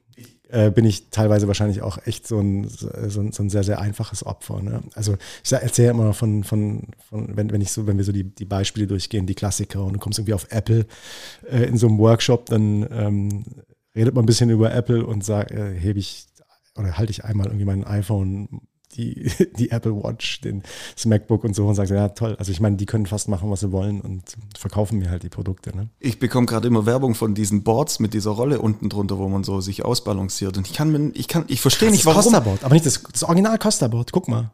bin 0.70 0.86
ich 0.86 1.10
teilweise 1.10 1.46
wahrscheinlich 1.46 1.82
auch 1.82 1.98
echt 2.06 2.26
so 2.26 2.40
ein, 2.40 2.68
so 2.68 3.20
ein, 3.20 3.32
so 3.32 3.42
ein 3.42 3.50
sehr, 3.50 3.64
sehr 3.64 3.80
einfaches 3.80 4.24
Opfer. 4.24 4.62
Ne? 4.62 4.82
Also 4.94 5.16
ich 5.44 5.52
erzähle 5.52 5.90
immer 5.90 6.14
von, 6.14 6.42
von, 6.42 6.84
von 7.06 7.36
wenn, 7.36 7.50
wenn 7.50 7.60
ich 7.60 7.70
so, 7.70 7.86
wenn 7.86 7.98
wir 7.98 8.04
so 8.04 8.12
die, 8.12 8.24
die 8.24 8.46
Beispiele 8.46 8.86
durchgehen, 8.86 9.26
die 9.26 9.34
Klassiker 9.34 9.84
und 9.84 9.92
du 9.94 9.98
kommst 9.98 10.18
irgendwie 10.18 10.32
auf 10.32 10.46
Apple 10.50 10.86
äh, 11.50 11.64
in 11.64 11.76
so 11.76 11.86
einem 11.86 11.98
Workshop, 11.98 12.46
dann 12.46 12.86
ähm, 12.90 13.44
redet 13.94 14.14
man 14.14 14.24
ein 14.24 14.26
bisschen 14.26 14.48
über 14.48 14.72
Apple 14.72 15.04
und 15.04 15.22
sag, 15.22 15.50
äh, 15.50 15.74
hebe 15.78 15.98
ich 15.98 16.26
oder 16.76 16.96
halte 16.96 17.10
ich 17.10 17.24
einmal 17.24 17.46
irgendwie 17.46 17.64
mein 17.64 17.84
iPhone, 17.84 18.60
die, 18.98 19.30
die 19.58 19.70
Apple 19.70 19.94
Watch, 19.94 20.42
den, 20.42 20.62
das 20.94 21.06
MacBook 21.06 21.44
und 21.44 21.54
so 21.54 21.66
und 21.66 21.74
sage, 21.74 21.94
ja 21.94 22.08
toll. 22.10 22.36
Also 22.38 22.52
ich 22.52 22.60
meine, 22.60 22.76
die 22.76 22.86
können 22.86 23.06
fast 23.06 23.28
machen, 23.28 23.50
was 23.50 23.60
sie 23.60 23.72
wollen 23.72 24.00
und 24.00 24.22
verkaufen 24.58 24.98
mir 24.98 25.10
halt 25.10 25.22
die 25.22 25.28
Produkte. 25.28 25.74
Ne? 25.74 25.88
Ich 26.00 26.18
bekomme 26.18 26.46
gerade 26.46 26.68
immer 26.68 26.84
Werbung 26.84 27.14
von 27.14 27.34
diesen 27.34 27.62
Boards 27.62 28.00
mit 28.00 28.12
dieser 28.12 28.32
Rolle 28.32 28.60
unten 28.60 28.90
drunter, 28.90 29.18
wo 29.18 29.28
man 29.28 29.44
so 29.44 29.60
sich 29.60 29.84
ausbalanciert. 29.84 30.58
Und 30.58 30.66
ich 30.68 30.74
kann 30.74 30.90
mir, 30.90 31.12
ich 31.14 31.28
kann, 31.28 31.44
ich 31.48 31.60
verstehe 31.60 31.90
nicht, 31.90 32.04
das 32.04 32.14
warum. 32.14 32.24
Costa-Board, 32.24 32.64
aber 32.64 32.74
nicht 32.74 32.84
das, 32.84 33.02
das 33.02 33.24
Original 33.24 33.58
Costa-Board. 33.58 34.12
Guck 34.12 34.28
mal. 34.28 34.50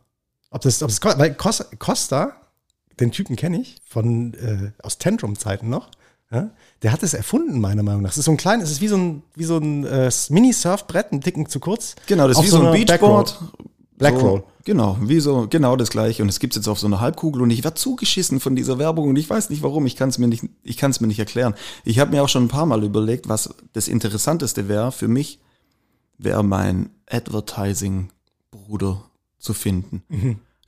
Ob 0.50 0.60
das, 0.60 0.82
ob 0.82 0.88
das, 0.88 1.00
weil 1.18 1.34
Costa, 1.34 1.64
Costa 1.78 2.36
den 3.00 3.10
Typen 3.10 3.36
kenne 3.36 3.60
ich 3.60 3.76
von, 3.86 4.34
äh, 4.34 4.70
aus 4.82 4.98
Tantrum-Zeiten 4.98 5.68
noch. 5.68 5.90
Ja? 6.30 6.50
Der 6.82 6.92
hat 6.92 7.02
es 7.02 7.14
erfunden, 7.14 7.60
meiner 7.60 7.82
Meinung 7.82 8.02
nach. 8.02 8.10
Es 8.10 8.18
ist 8.18 8.26
so 8.26 8.30
ein 8.30 8.36
kleines, 8.36 8.66
es 8.66 8.76
ist 8.76 8.80
wie 8.80 8.88
so 8.88 8.96
ein, 8.96 9.22
wie 9.34 9.44
so 9.44 9.58
ein 9.58 9.84
äh, 9.84 10.10
Mini-Surfbrett, 10.28 11.12
ein 11.12 11.20
Ticken 11.20 11.48
zu 11.48 11.60
kurz. 11.60 11.96
Genau, 12.06 12.28
das 12.28 12.38
ist 12.38 12.44
wie 12.44 12.48
so 12.48 12.58
ein 12.58 12.66
einer 12.66 12.72
Beachboard. 12.72 13.38
Blackroll. 13.96 14.40
So, 14.40 14.44
genau, 14.64 14.98
wie 15.00 15.20
so, 15.20 15.46
genau 15.48 15.76
das 15.76 15.90
gleiche. 15.90 16.22
Und 16.22 16.28
es 16.28 16.40
gibt's 16.40 16.56
jetzt 16.56 16.68
auf 16.68 16.78
so 16.78 16.86
einer 16.86 17.00
Halbkugel 17.00 17.42
und 17.42 17.50
ich 17.50 17.62
werde 17.64 17.76
zugeschissen 17.76 18.40
von 18.40 18.56
dieser 18.56 18.78
Werbung 18.78 19.08
und 19.08 19.16
ich 19.16 19.30
weiß 19.30 19.50
nicht 19.50 19.62
warum. 19.62 19.86
Ich 19.86 19.96
kann 19.96 20.08
es 20.08 20.18
mir 20.18 20.28
nicht, 20.28 20.44
ich 20.62 20.76
kann 20.76 20.90
es 20.90 21.00
mir 21.00 21.06
nicht 21.06 21.18
erklären. 21.18 21.54
Ich 21.84 21.98
habe 21.98 22.10
mir 22.10 22.22
auch 22.22 22.28
schon 22.28 22.44
ein 22.44 22.48
paar 22.48 22.66
Mal 22.66 22.82
überlegt, 22.82 23.28
was 23.28 23.54
das 23.72 23.88
Interessanteste 23.88 24.68
wäre 24.68 24.90
für 24.92 25.08
mich, 25.08 25.38
wäre 26.18 26.42
mein 26.42 26.90
Advertising-Bruder 27.08 29.02
zu 29.38 29.54
finden. 29.54 30.02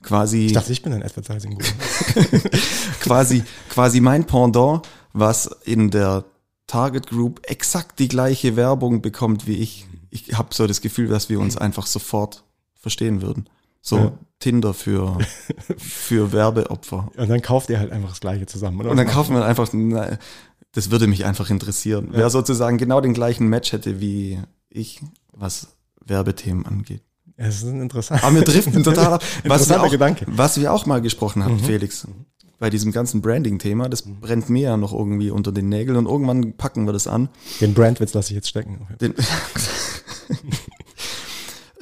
Quasi. 0.03 0.45
Ich 0.45 0.53
dachte, 0.53 0.71
ich 0.71 0.83
bin 0.83 0.93
ein 0.93 1.03
advertising 1.03 1.57
quasi, 3.01 3.43
quasi 3.69 3.99
mein 3.99 4.25
Pendant, 4.25 4.87
was 5.11 5.49
in 5.65 5.89
der 5.89 6.23
Target 6.67 7.07
Group 7.07 7.41
exakt 7.43 7.99
die 7.99 8.07
gleiche 8.07 8.55
Werbung 8.55 9.01
bekommt 9.01 9.47
wie 9.47 9.55
ich. 9.55 9.85
Ich 10.09 10.37
habe 10.37 10.53
so 10.53 10.67
das 10.67 10.81
Gefühl, 10.81 11.07
dass 11.07 11.29
wir 11.29 11.39
uns 11.39 11.57
einfach 11.57 11.87
sofort 11.87 12.43
verstehen 12.87 13.21
würden. 13.21 13.49
So 13.81 13.97
Ja. 13.97 14.11
Tinder 14.39 14.73
für, 14.73 15.17
für 15.77 16.31
Werbeopfer. 16.31 17.11
Und 17.17 17.29
dann 17.29 17.41
kauft 17.41 17.69
ihr 17.69 17.79
halt 17.79 17.91
einfach 17.91 18.09
das 18.09 18.21
Gleiche 18.21 18.45
zusammen. 18.45 18.79
Oder? 18.79 18.91
Und 18.91 18.97
dann 18.97 19.07
kaufen 19.07 19.35
wir 19.35 19.43
einfach, 19.45 19.67
na, 19.73 20.17
das 20.73 20.91
würde 20.91 21.07
mich 21.07 21.25
einfach 21.25 21.49
interessieren. 21.49 22.09
Wer 22.11 22.29
sozusagen 22.29 22.77
genau 22.77 23.01
den 23.01 23.13
gleichen 23.13 23.47
Match 23.47 23.73
hätte 23.73 23.99
wie 23.99 24.39
ich, 24.69 25.01
was 25.33 25.67
Werbethemen 26.05 26.65
angeht. 26.65 27.01
Es 27.35 27.57
ist 27.57 27.65
ein 27.65 27.81
interessant. 27.81 28.23
Aber 28.23 28.35
wir 28.35 28.43
driften 28.43 28.83
total 28.83 29.13
ab. 29.13 29.23
Was 29.43 29.69
wir, 29.69 29.83
auch, 29.83 29.91
Gedanke. 29.91 30.25
was 30.27 30.59
wir 30.59 30.73
auch 30.73 30.87
mal 30.87 31.01
gesprochen 31.01 31.43
hatten, 31.43 31.59
Felix, 31.59 32.07
bei 32.57 32.71
diesem 32.71 32.91
ganzen 32.91 33.21
Branding-Thema, 33.21 33.89
das 33.89 34.01
brennt 34.01 34.49
mir 34.49 34.63
ja 34.63 34.77
noch 34.77 34.91
irgendwie 34.91 35.29
unter 35.29 35.51
den 35.51 35.69
Nägeln 35.69 35.97
und 35.97 36.07
irgendwann 36.07 36.57
packen 36.57 36.87
wir 36.87 36.93
das 36.93 37.05
an. 37.05 37.29
Den 37.61 37.75
Brandwitz 37.75 38.15
lasse 38.15 38.31
ich 38.31 38.35
jetzt 38.35 38.49
stecken. 38.49 38.87
Den 38.99 39.13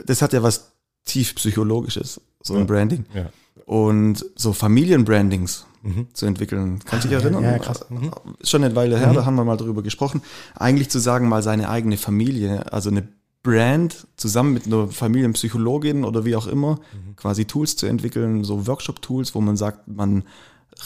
das 0.06 0.22
hat 0.22 0.34
ja 0.34 0.44
was 0.44 0.75
tief 1.06 1.36
psychologisches, 1.36 2.20
so 2.42 2.56
ein 2.56 2.68
Branding. 2.68 3.06
Und 3.66 4.26
so 4.36 4.54
Familienbrandings 4.54 5.66
zu 6.14 6.26
entwickeln. 6.26 6.80
Kannst 6.84 7.06
du 7.06 7.10
dich 7.10 7.18
Ah, 7.18 7.22
ja, 7.22 7.26
erinnern? 7.26 7.44
ja, 7.44 7.60
krass. 7.60 7.86
Mhm. 7.90 8.12
Ist 8.40 8.50
Schon 8.50 8.64
eine 8.64 8.76
Weile 8.76 8.98
her, 8.98 9.14
da 9.14 9.26
haben 9.26 9.36
wir 9.36 9.46
mal 9.46 9.58
drüber 9.58 9.84
gesprochen. 9.84 10.22
Eigentlich 10.56 10.90
zu 10.90 11.00
sagen, 11.00 11.30
mal 11.30 11.44
seine 11.44 11.70
eigene 11.70 11.98
Familie, 11.98 12.72
also 12.74 12.90
eine 12.90 13.08
Brand 13.44 14.08
zusammen 14.18 14.54
mit 14.54 14.66
einer 14.66 14.88
Familienpsychologin 14.88 16.04
oder 16.04 16.26
wie 16.26 16.36
auch 16.36 16.48
immer 16.48 16.80
mhm. 16.94 17.16
quasi 17.16 17.46
Tools 17.46 17.76
zu 17.76 17.86
entwickeln, 17.86 18.44
so 18.44 18.66
Workshop-Tools, 18.66 19.36
wo 19.36 19.42
man 19.42 19.56
sagt, 19.56 19.88
man 19.88 20.24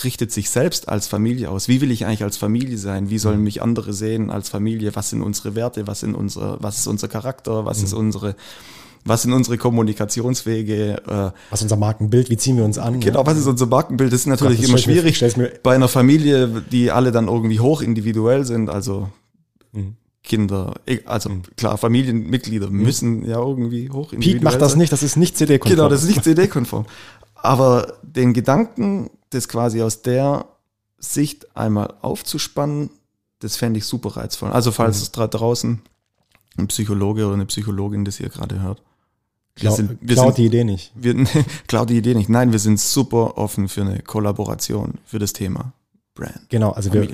richtet 0.03 0.31
sich 0.33 0.49
selbst 0.49 0.89
als 0.89 1.07
Familie 1.07 1.49
aus. 1.49 1.69
Wie 1.69 1.79
will 1.79 1.91
ich 1.91 2.05
eigentlich 2.05 2.23
als 2.23 2.35
Familie 2.37 2.77
sein? 2.77 3.09
Wie 3.09 3.17
sollen 3.17 3.39
mhm. 3.39 3.45
mich 3.45 3.61
andere 3.61 3.93
sehen 3.93 4.29
als 4.29 4.49
Familie? 4.49 4.95
Was 4.95 5.09
sind 5.09 5.21
unsere 5.21 5.55
Werte? 5.55 5.87
Was 5.87 6.01
sind 6.01 6.15
unsere, 6.15 6.61
was 6.61 6.77
ist 6.77 6.87
unser 6.87 7.07
Charakter? 7.07 7.65
Was 7.65 7.79
mhm. 7.79 7.85
ist 7.85 7.93
unsere, 7.93 8.35
was 9.05 9.21
sind 9.23 9.33
unsere 9.33 9.57
Kommunikationswege? 9.57 11.01
Äh, 11.07 11.31
was 11.49 11.59
ist 11.59 11.63
unser 11.63 11.77
Markenbild? 11.77 12.29
Wie 12.29 12.37
ziehen 12.37 12.57
wir 12.57 12.65
uns 12.65 12.77
an? 12.77 12.99
Genau, 12.99 13.25
was 13.25 13.37
ist 13.37 13.47
unser 13.47 13.65
Markenbild? 13.65 14.11
Das 14.11 14.21
ist 14.21 14.27
natürlich 14.27 14.61
das 14.61 14.69
immer 14.69 14.77
schwierig 14.77 15.21
mir, 15.37 15.51
bei 15.63 15.75
einer 15.75 15.87
Familie, 15.87 16.63
die 16.71 16.91
alle 16.91 17.11
dann 17.11 17.27
irgendwie 17.27 17.59
hoch 17.59 17.81
individuell 17.81 18.45
sind. 18.45 18.69
Also 18.69 19.09
mhm. 19.71 19.95
Kinder, 20.23 20.75
e, 20.85 20.99
also 21.05 21.29
mhm. 21.29 21.43
klar, 21.55 21.77
Familienmitglieder 21.77 22.69
mhm. 22.69 22.83
müssen 22.83 23.25
ja 23.25 23.39
irgendwie 23.39 23.89
hoch 23.89 24.13
individuell 24.13 24.39
Piet 24.39 24.43
macht 24.43 24.61
das 24.61 24.71
sein. 24.71 24.79
nicht, 24.79 24.91
das 24.91 25.03
ist 25.03 25.15
nicht 25.15 25.37
CD-konform. 25.37 25.75
Genau, 25.77 25.89
das 25.89 26.03
ist 26.03 26.09
nicht 26.09 26.23
CD-konform. 26.23 26.85
Aber 27.35 27.93
den 28.03 28.33
Gedanken, 28.33 29.09
das 29.29 29.47
quasi 29.47 29.81
aus 29.81 30.01
der 30.01 30.45
Sicht 30.97 31.55
einmal 31.55 31.93
aufzuspannen, 32.01 32.89
das 33.39 33.55
fände 33.55 33.77
ich 33.77 33.85
super 33.85 34.17
reizvoll. 34.17 34.51
Also 34.51 34.71
falls 34.71 34.97
mhm. 34.97 35.03
es 35.03 35.11
da 35.13 35.27
draußen 35.27 35.81
ein 36.57 36.67
Psychologe 36.67 37.25
oder 37.25 37.35
eine 37.35 37.45
Psychologin 37.45 38.03
das 38.03 38.17
hier 38.17 38.29
gerade 38.29 38.61
hört. 38.61 38.81
Wir 39.61 39.71
sind, 39.71 39.97
wir 40.01 40.15
klaut 40.15 40.35
sind, 40.35 40.37
die 40.37 40.45
Idee 40.45 40.63
nicht. 40.63 40.91
Wir, 40.95 41.15
klaut 41.67 41.89
die 41.89 41.97
Idee 41.97 42.13
nicht. 42.13 42.29
Nein, 42.29 42.51
wir 42.51 42.59
sind 42.59 42.79
super 42.79 43.37
offen 43.37 43.67
für 43.67 43.81
eine 43.81 43.99
Kollaboration 43.99 44.95
für 45.05 45.19
das 45.19 45.33
Thema 45.33 45.73
Brand. 46.15 46.49
Genau, 46.49 46.71
also 46.71 46.93
wir 46.93 47.07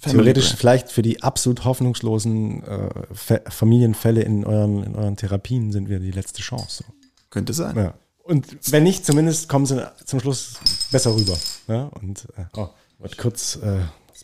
theoretisch 0.00 0.48
Brand. 0.48 0.58
vielleicht 0.58 0.92
für 0.92 1.02
die 1.02 1.22
absolut 1.22 1.64
hoffnungslosen 1.64 2.62
äh, 2.64 3.40
Familienfälle 3.50 4.22
in 4.22 4.44
euren, 4.44 4.82
in 4.82 4.94
euren 4.94 5.16
Therapien 5.16 5.72
sind 5.72 5.88
wir 5.88 5.98
die 5.98 6.10
letzte 6.10 6.42
Chance. 6.42 6.84
So. 6.86 6.94
Könnte 7.30 7.52
sein. 7.52 7.76
Ja. 7.76 7.94
Und 8.22 8.46
wenn 8.70 8.84
nicht, 8.84 9.04
zumindest 9.04 9.48
kommen 9.48 9.66
sie 9.66 9.90
zum 10.04 10.20
Schluss 10.20 10.54
besser 10.92 11.14
rüber. 11.14 11.36
Ja? 11.68 11.90
Und 12.00 12.28
äh, 12.36 12.44
oh, 12.56 12.68
wird 12.98 13.18
kurz 13.18 13.56
äh, 13.56 13.80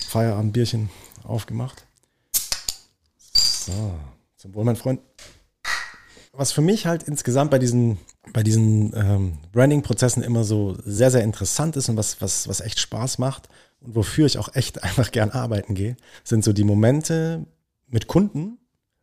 Feierabendbierchen 0.08 0.90
aufgemacht. 1.24 1.86
So, 3.32 3.94
zum 4.36 4.54
Wohl, 4.54 4.64
mein 4.64 4.76
Freund. 4.76 5.00
Was 6.36 6.52
für 6.52 6.60
mich 6.60 6.86
halt 6.86 7.04
insgesamt 7.04 7.50
bei 7.50 7.58
diesen, 7.58 7.98
bei 8.32 8.42
diesen 8.42 8.92
ähm, 8.94 9.38
Branding-Prozessen 9.52 10.22
immer 10.22 10.44
so 10.44 10.76
sehr, 10.84 11.10
sehr 11.10 11.22
interessant 11.22 11.76
ist 11.76 11.88
und 11.88 11.96
was, 11.96 12.20
was, 12.20 12.46
was 12.46 12.60
echt 12.60 12.78
Spaß 12.78 13.18
macht 13.18 13.48
und 13.80 13.94
wofür 13.94 14.26
ich 14.26 14.36
auch 14.38 14.54
echt 14.54 14.82
einfach 14.84 15.12
gern 15.12 15.30
arbeiten 15.30 15.74
gehe, 15.74 15.96
sind 16.24 16.44
so 16.44 16.52
die 16.52 16.64
Momente 16.64 17.46
mit 17.86 18.06
Kunden, 18.06 18.58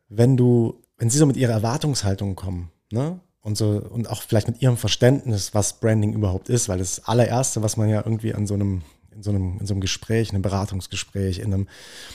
wenn 0.08 0.36
du, 0.36 0.80
wenn 0.96 1.10
sie 1.10 1.18
so 1.18 1.26
mit 1.26 1.36
ihrer 1.36 1.52
Erwartungshaltung 1.52 2.36
kommen, 2.36 2.70
ne? 2.90 3.18
und 3.40 3.58
so 3.58 3.82
und 3.90 4.08
auch 4.08 4.22
vielleicht 4.22 4.48
mit 4.48 4.62
ihrem 4.62 4.76
Verständnis, 4.76 5.52
was 5.54 5.80
Branding 5.80 6.14
überhaupt 6.14 6.48
ist, 6.48 6.68
weil 6.68 6.78
das 6.78 7.04
allererste, 7.06 7.62
was 7.62 7.76
man 7.76 7.88
ja 7.90 8.02
irgendwie 8.04 8.34
an 8.34 8.46
so 8.46 8.54
einem 8.54 8.82
in 9.14 9.22
so 9.22 9.30
einem, 9.30 9.58
in 9.60 9.66
so 9.66 9.74
einem 9.74 9.80
Gespräch, 9.80 10.30
in 10.30 10.34
einem 10.34 10.42
Beratungsgespräch, 10.42 11.38
in 11.38 11.54
einem, 11.54 11.68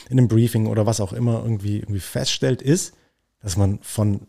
in 0.09 0.19
einem 0.19 0.27
Briefing 0.27 0.67
oder 0.67 0.85
was 0.85 0.99
auch 0.99 1.13
immer 1.13 1.41
irgendwie, 1.41 1.77
irgendwie 1.77 2.01
feststellt, 2.01 2.61
ist, 2.61 2.93
dass 3.39 3.55
man 3.55 3.79
von 3.81 4.27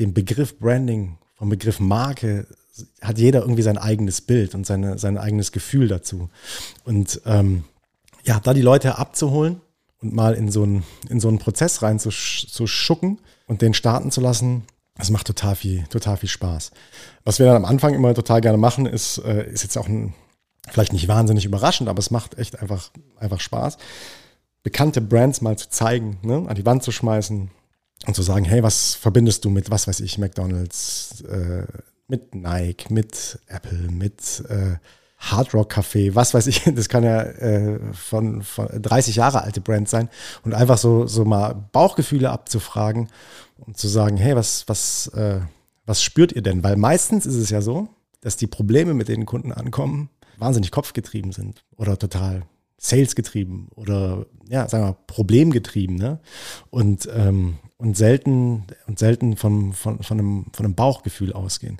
dem 0.00 0.14
Begriff 0.14 0.58
Branding, 0.58 1.18
vom 1.36 1.48
Begriff 1.48 1.78
Marke, 1.78 2.46
hat 3.00 3.18
jeder 3.18 3.40
irgendwie 3.40 3.62
sein 3.62 3.78
eigenes 3.78 4.20
Bild 4.20 4.54
und 4.54 4.66
seine, 4.66 4.98
sein 4.98 5.18
eigenes 5.18 5.52
Gefühl 5.52 5.88
dazu. 5.88 6.30
Und 6.84 7.20
ja, 8.24 8.40
da 8.40 8.54
die 8.54 8.62
Leute 8.62 8.98
abzuholen 8.98 9.60
und 10.00 10.14
mal 10.14 10.34
in 10.34 10.50
so 10.50 10.62
einen, 10.62 10.84
in 11.08 11.20
so 11.20 11.28
einen 11.28 11.38
Prozess 11.38 11.82
rein 11.82 11.98
zu, 11.98 12.10
zu 12.10 12.66
schucken 12.66 13.18
und 13.46 13.62
den 13.62 13.74
starten 13.74 14.10
zu 14.10 14.20
lassen, 14.20 14.64
das 14.96 15.10
macht 15.10 15.26
total 15.26 15.56
viel, 15.56 15.84
total 15.84 16.16
viel 16.16 16.28
Spaß. 16.28 16.72
Was 17.24 17.38
wir 17.38 17.46
dann 17.46 17.56
am 17.56 17.64
Anfang 17.64 17.94
immer 17.94 18.14
total 18.14 18.40
gerne 18.40 18.58
machen, 18.58 18.86
ist, 18.86 19.18
äh, 19.18 19.50
ist 19.50 19.62
jetzt 19.62 19.78
auch 19.78 19.88
ein, 19.88 20.14
vielleicht 20.68 20.92
nicht 20.92 21.08
wahnsinnig 21.08 21.44
überraschend, 21.44 21.88
aber 21.88 21.98
es 21.98 22.10
macht 22.10 22.38
echt 22.38 22.60
einfach, 22.60 22.90
einfach 23.18 23.40
Spaß, 23.40 23.78
bekannte 24.62 25.00
Brands 25.00 25.40
mal 25.40 25.56
zu 25.56 25.70
zeigen, 25.70 26.18
ne, 26.22 26.44
an 26.46 26.54
die 26.54 26.66
Wand 26.66 26.82
zu 26.82 26.92
schmeißen 26.92 27.50
und 28.06 28.14
zu 28.14 28.22
sagen, 28.22 28.44
hey, 28.44 28.62
was 28.62 28.94
verbindest 28.94 29.44
du 29.44 29.50
mit, 29.50 29.70
was 29.70 29.86
weiß 29.86 30.00
ich, 30.00 30.18
McDonalds, 30.18 31.22
äh, 31.22 31.66
mit 32.08 32.34
Nike, 32.34 32.90
mit 32.90 33.38
Apple, 33.46 33.90
mit 33.90 34.44
äh, 34.48 34.76
Hard 35.18 35.52
Rock 35.52 35.74
Café, 35.74 36.14
was 36.14 36.32
weiß 36.32 36.46
ich, 36.46 36.62
das 36.74 36.88
kann 36.88 37.04
ja 37.04 37.22
äh, 37.22 37.78
von, 37.92 38.42
von 38.42 38.68
30 38.70 39.16
Jahre 39.16 39.42
alte 39.42 39.60
Brand 39.60 39.88
sein 39.88 40.08
und 40.44 40.54
einfach 40.54 40.78
so, 40.78 41.06
so 41.06 41.24
mal 41.24 41.54
Bauchgefühle 41.72 42.30
abzufragen 42.30 43.08
und 43.58 43.76
zu 43.76 43.86
sagen, 43.86 44.16
hey, 44.16 44.34
was, 44.34 44.64
was, 44.66 45.08
äh, 45.08 45.40
was 45.84 46.02
spürt 46.02 46.32
ihr 46.32 46.42
denn? 46.42 46.64
Weil 46.64 46.76
meistens 46.76 47.26
ist 47.26 47.36
es 47.36 47.50
ja 47.50 47.60
so, 47.60 47.88
dass 48.22 48.36
die 48.36 48.46
Probleme, 48.46 48.94
mit 48.94 49.08
denen 49.08 49.26
Kunden 49.26 49.52
ankommen, 49.52 50.08
wahnsinnig 50.38 50.70
kopfgetrieben 50.70 51.32
sind 51.32 51.64
oder 51.76 51.98
total 51.98 52.42
salesgetrieben 52.82 53.68
oder 53.74 54.26
ja, 54.48 54.66
sagen 54.66 54.84
wir, 54.84 54.96
problemgetrieben, 55.06 55.96
ne? 55.96 56.18
Und, 56.70 57.08
ähm, 57.14 57.58
und 57.76 57.96
selten, 57.96 58.64
und 58.86 58.98
selten 58.98 59.36
von, 59.36 59.74
von, 59.74 60.02
von, 60.02 60.18
einem, 60.18 60.46
von 60.54 60.64
einem 60.64 60.74
Bauchgefühl 60.74 61.34
ausgehen. 61.34 61.76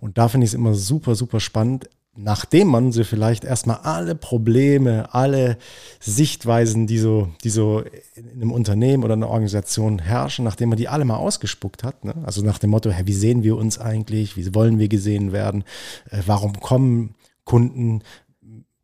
Und 0.00 0.16
da 0.16 0.28
finde 0.28 0.44
ich 0.44 0.50
es 0.50 0.54
immer 0.54 0.74
super, 0.74 1.16
super 1.16 1.40
spannend, 1.40 1.90
nachdem 2.16 2.68
man 2.68 2.92
so 2.92 3.02
vielleicht 3.02 3.44
erstmal 3.44 3.78
alle 3.78 4.14
Probleme, 4.14 5.12
alle 5.12 5.58
Sichtweisen, 5.98 6.86
die 6.86 6.98
so, 6.98 7.28
die 7.42 7.50
so 7.50 7.82
in 8.14 8.30
einem 8.30 8.52
Unternehmen 8.52 9.02
oder 9.02 9.14
einer 9.14 9.28
Organisation 9.30 9.98
herrschen, 9.98 10.44
nachdem 10.44 10.68
man 10.68 10.78
die 10.78 10.86
alle 10.86 11.04
mal 11.04 11.16
ausgespuckt 11.16 11.82
hat, 11.82 12.04
ne? 12.04 12.14
also 12.24 12.42
nach 12.42 12.58
dem 12.58 12.70
Motto, 12.70 12.90
hey, 12.90 13.08
wie 13.08 13.12
sehen 13.12 13.42
wir 13.42 13.56
uns 13.56 13.80
eigentlich, 13.80 14.36
wie 14.36 14.54
wollen 14.54 14.78
wir 14.78 14.88
gesehen 14.88 15.32
werden, 15.32 15.64
äh, 16.10 16.22
warum 16.24 16.60
kommen 16.60 17.16
Kunden 17.44 18.02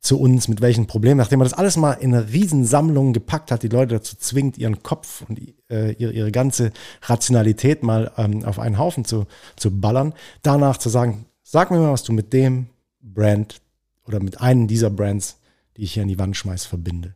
zu 0.00 0.18
uns, 0.18 0.48
mit 0.48 0.62
welchen 0.62 0.86
Problemen, 0.86 1.18
nachdem 1.18 1.38
man 1.38 1.48
das 1.48 1.56
alles 1.56 1.76
mal 1.76 1.92
in 1.92 2.14
eine 2.14 2.32
Riesensammlung 2.32 3.12
gepackt 3.12 3.50
hat, 3.50 3.62
die 3.62 3.68
Leute 3.68 3.96
dazu 3.96 4.16
zwingt, 4.16 4.56
ihren 4.56 4.82
Kopf 4.82 5.22
und 5.28 5.38
äh, 5.68 5.92
ihre, 5.92 6.12
ihre 6.12 6.32
ganze 6.32 6.72
Rationalität 7.02 7.82
mal 7.82 8.10
ähm, 8.16 8.44
auf 8.44 8.58
einen 8.58 8.78
Haufen 8.78 9.04
zu, 9.04 9.26
zu 9.56 9.70
ballern, 9.70 10.14
danach 10.42 10.78
zu 10.78 10.88
sagen, 10.88 11.26
sag 11.42 11.70
mir 11.70 11.78
mal, 11.78 11.92
was 11.92 12.02
du 12.02 12.12
mit 12.12 12.32
dem 12.32 12.66
Brand 13.02 13.60
oder 14.06 14.20
mit 14.20 14.40
einem 14.40 14.68
dieser 14.68 14.88
Brands, 14.88 15.36
die 15.76 15.82
ich 15.82 15.92
hier 15.92 16.02
an 16.02 16.08
die 16.08 16.18
Wand 16.18 16.36
schmeiße, 16.36 16.66
verbinde. 16.66 17.14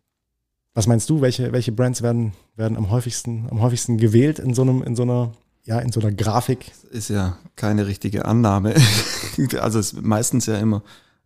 Was 0.74 0.86
meinst 0.86 1.08
du, 1.08 1.20
welche, 1.20 1.52
welche 1.52 1.72
Brands 1.72 2.02
werden, 2.02 2.32
werden 2.56 2.76
am 2.76 2.90
häufigsten, 2.90 3.46
am 3.50 3.62
häufigsten 3.62 3.96
gewählt 3.96 4.38
in 4.38 4.54
so 4.54 4.62
einem, 4.62 4.82
in 4.82 4.94
so 4.94 5.04
einer, 5.04 5.32
ja, 5.64 5.78
in 5.78 5.92
so 5.92 6.00
einer 6.00 6.12
Grafik? 6.12 6.72
Ist 6.90 7.08
ja 7.08 7.38
keine 7.56 7.86
richtige 7.86 8.26
Annahme. 8.26 8.74
also 9.60 9.78
ist 9.78 10.02
meistens 10.02 10.46
ja 10.46 10.58
immer 10.58 10.82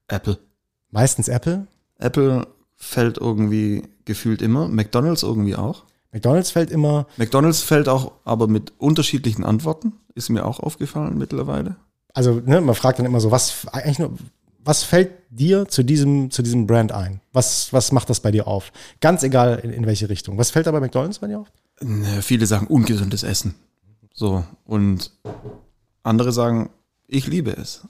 Apple. 0.07 0.39
Meistens 0.91 1.29
Apple? 1.29 1.67
Apple 1.99 2.47
fällt 2.77 3.19
irgendwie 3.19 3.83
gefühlt 4.05 4.43
immer. 4.43 4.69
McDonalds 4.69 5.23
irgendwie 5.23 5.57
auch. 5.57 5.85
McDonalds 6.13 6.51
fällt 6.51 6.71
immer. 6.71 7.07
McDonalds 7.17 7.61
fällt 7.61 7.89
auch, 7.89 8.13
aber 8.25 8.49
mit 8.49 8.73
unterschiedlichen 8.79 9.45
Antworten. 9.45 9.93
Ist 10.15 10.31
mir 10.31 10.45
auch 10.47 10.61
aufgefallen 10.61 11.19
mittlerweile. 11.19 11.77
Also, 12.15 12.41
ne, 12.45 12.61
man 12.61 12.75
fragt 12.75 12.99
dann 12.99 13.07
immer 13.07 13.21
so, 13.21 13.31
was 13.31 13.67
eigentlich 13.73 13.99
nur, 13.99 14.13
was 14.65 14.83
fällt 14.83 15.11
dir 15.31 15.69
zu 15.69 15.83
diesem, 15.83 16.31
zu 16.31 16.43
diesem 16.43 16.67
Brand 16.67 16.93
ein? 16.93 17.21
Was, 17.33 17.73
was 17.73 17.93
macht 17.93 18.11
das 18.11 18.21
bei 18.21 18.31
dir 18.31 18.47
auf? 18.47 18.73
Ganz 19.01 19.23
egal 19.23 19.59
in, 19.59 19.71
in 19.71 19.87
welche 19.87 20.09
Richtung. 20.09 20.39
Was 20.39 20.51
fällt 20.51 20.67
da 20.67 20.73
bei 20.73 20.81
McDonalds 20.81 21.19
bei 21.19 21.27
dir 21.27 21.41
auf? 21.41 21.53
Viele 22.23 22.47
sagen 22.47 22.67
ungesundes 22.67 23.23
Essen. 23.23 23.55
So. 24.13 24.45
Und 24.65 25.13
andere 26.03 26.33
sagen, 26.33 26.71
ich 27.07 27.27
liebe 27.27 27.51
es. 27.51 27.87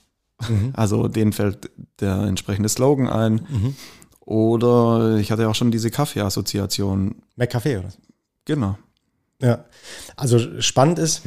Mhm. 0.49 0.73
Also 0.75 1.09
denen 1.09 1.33
fällt 1.33 1.71
der 2.01 2.23
entsprechende 2.23 2.69
Slogan 2.69 3.09
ein. 3.09 3.35
Mhm. 3.49 3.75
Oder 4.21 5.17
ich 5.17 5.33
hatte 5.33 5.43
ja 5.43 5.49
auch 5.49 5.55
schon 5.55 5.71
diese 5.71 5.91
Kaffee-Assoziation. 5.91 7.17
McCafe, 7.37 7.79
oder? 7.79 7.89
Genau. 8.45 8.79
Ja. 9.41 9.65
Also 10.17 10.61
spannend 10.61 10.99
ist, 10.99 11.23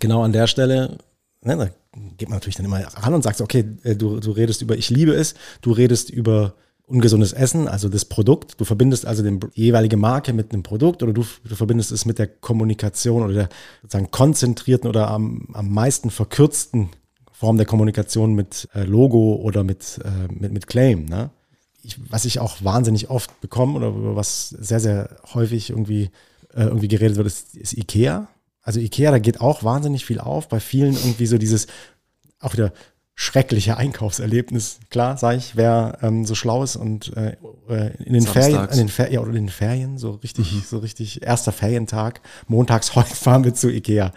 genau 0.00 0.22
an 0.22 0.32
der 0.32 0.46
Stelle, 0.46 0.98
ne, 1.42 1.56
da 1.56 1.68
geht 2.16 2.28
man 2.28 2.38
natürlich 2.38 2.56
dann 2.56 2.66
immer 2.66 2.80
ran 2.80 3.14
und 3.14 3.22
sagt, 3.22 3.40
okay, 3.40 3.64
äh, 3.84 3.94
du, 3.94 4.20
du 4.20 4.30
redest 4.32 4.62
über 4.62 4.76
ich 4.76 4.90
liebe 4.90 5.12
es, 5.12 5.34
du 5.60 5.72
redest 5.72 6.10
über 6.10 6.54
ungesundes 6.86 7.32
Essen, 7.32 7.68
also 7.68 7.88
das 7.88 8.04
Produkt. 8.04 8.60
Du 8.60 8.64
verbindest 8.64 9.06
also 9.06 9.22
die 9.22 9.38
jeweilige 9.54 9.96
Marke 9.96 10.32
mit 10.32 10.52
einem 10.52 10.62
Produkt 10.62 11.02
oder 11.02 11.12
du, 11.12 11.24
du 11.44 11.54
verbindest 11.54 11.90
es 11.90 12.04
mit 12.04 12.18
der 12.18 12.28
Kommunikation 12.28 13.22
oder 13.22 13.34
der 13.34 13.48
sozusagen 13.82 14.10
konzentrierten 14.10 14.88
oder 14.88 15.10
am, 15.10 15.48
am 15.52 15.72
meisten 15.72 16.10
verkürzten 16.10 16.90
Form 17.38 17.58
der 17.58 17.66
Kommunikation 17.66 18.34
mit 18.34 18.66
äh, 18.74 18.84
Logo 18.84 19.34
oder 19.34 19.62
mit, 19.62 20.00
äh, 20.02 20.32
mit, 20.32 20.52
mit 20.52 20.66
Claim. 20.66 21.04
Ne? 21.04 21.28
Ich, 21.82 21.98
was 22.10 22.24
ich 22.24 22.40
auch 22.40 22.64
wahnsinnig 22.64 23.10
oft 23.10 23.42
bekomme 23.42 23.76
oder 23.76 24.16
was 24.16 24.48
sehr, 24.48 24.80
sehr 24.80 25.18
häufig 25.34 25.68
irgendwie, 25.68 26.04
äh, 26.54 26.62
irgendwie 26.62 26.88
geredet 26.88 27.18
wird, 27.18 27.26
ist, 27.26 27.54
ist 27.54 27.74
Ikea. 27.74 28.28
Also 28.62 28.80
Ikea, 28.80 29.10
da 29.10 29.18
geht 29.18 29.42
auch 29.42 29.62
wahnsinnig 29.62 30.06
viel 30.06 30.18
auf. 30.18 30.48
Bei 30.48 30.60
vielen 30.60 30.94
irgendwie 30.94 31.26
so 31.26 31.36
dieses, 31.36 31.66
auch 32.40 32.54
wieder 32.54 32.72
schreckliche 33.14 33.76
Einkaufserlebnis. 33.76 34.78
Klar, 34.88 35.18
sage 35.18 35.36
ich, 35.36 35.56
wer 35.56 35.98
ähm, 36.00 36.24
so 36.24 36.34
schlau 36.34 36.62
ist 36.62 36.76
und 36.76 37.14
äh, 37.18 37.36
äh 37.68 37.90
in 38.02 38.14
den 38.14 38.22
Samstags. 38.22 38.46
Ferien, 38.46 38.68
in 38.70 38.78
den 38.78 38.88
Fer 38.88 39.12
ja, 39.12 39.20
oder 39.20 39.28
in 39.28 39.34
den 39.34 39.48
Ferien, 39.50 39.98
so 39.98 40.12
richtig, 40.12 40.52
mhm. 40.52 40.62
so 40.66 40.78
richtig, 40.78 41.22
erster 41.22 41.52
Ferientag, 41.52 42.22
montags 42.48 42.94
heute 42.94 43.14
fahren 43.14 43.44
wir 43.44 43.52
zu 43.52 43.68
Ikea. 43.70 44.12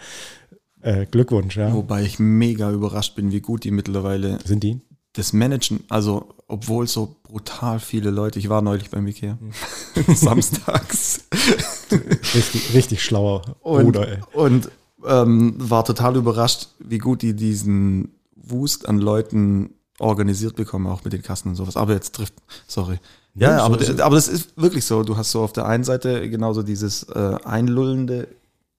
Äh, 0.82 1.06
Glückwunsch, 1.06 1.56
ja. 1.56 1.72
Wobei 1.72 2.02
ich 2.02 2.18
mega 2.18 2.70
überrascht 2.70 3.14
bin, 3.14 3.32
wie 3.32 3.40
gut 3.40 3.64
die 3.64 3.70
mittlerweile 3.70 4.38
sind 4.44 4.62
die 4.64 4.80
das 5.12 5.32
Managen, 5.32 5.84
also 5.88 6.28
obwohl 6.46 6.86
so 6.86 7.16
brutal 7.24 7.80
viele 7.80 8.10
Leute, 8.10 8.38
ich 8.38 8.48
war 8.48 8.62
neulich 8.62 8.90
beim 8.90 9.06
Ikea, 9.06 9.38
mhm. 9.40 10.14
samstags. 10.14 11.24
richtig, 12.34 12.74
richtig 12.74 13.02
schlauer 13.02 13.42
Bruder, 13.62 14.08
ey. 14.08 14.18
Und 14.32 14.70
ähm, 15.06 15.54
war 15.58 15.84
total 15.84 16.16
überrascht, 16.16 16.68
wie 16.78 16.98
gut 16.98 17.22
die 17.22 17.34
diesen 17.34 18.14
Wust 18.36 18.88
an 18.88 18.98
Leuten 18.98 19.70
organisiert 19.98 20.56
bekommen, 20.56 20.86
auch 20.86 21.04
mit 21.04 21.12
den 21.12 21.22
Kassen 21.22 21.48
und 21.48 21.54
sowas. 21.56 21.76
Aber 21.76 21.92
jetzt 21.92 22.14
trifft, 22.14 22.34
sorry. 22.66 22.98
Ja, 23.34 23.50
ja 23.50 23.64
aber, 23.64 23.78
aber 24.04 24.14
das 24.14 24.28
ist 24.28 24.56
wirklich 24.56 24.84
so. 24.84 25.02
Du 25.02 25.16
hast 25.16 25.30
so 25.30 25.42
auf 25.42 25.52
der 25.52 25.66
einen 25.66 25.84
Seite 25.84 26.28
genauso 26.28 26.62
dieses 26.62 27.04
äh, 27.04 27.36
einlullende 27.44 28.28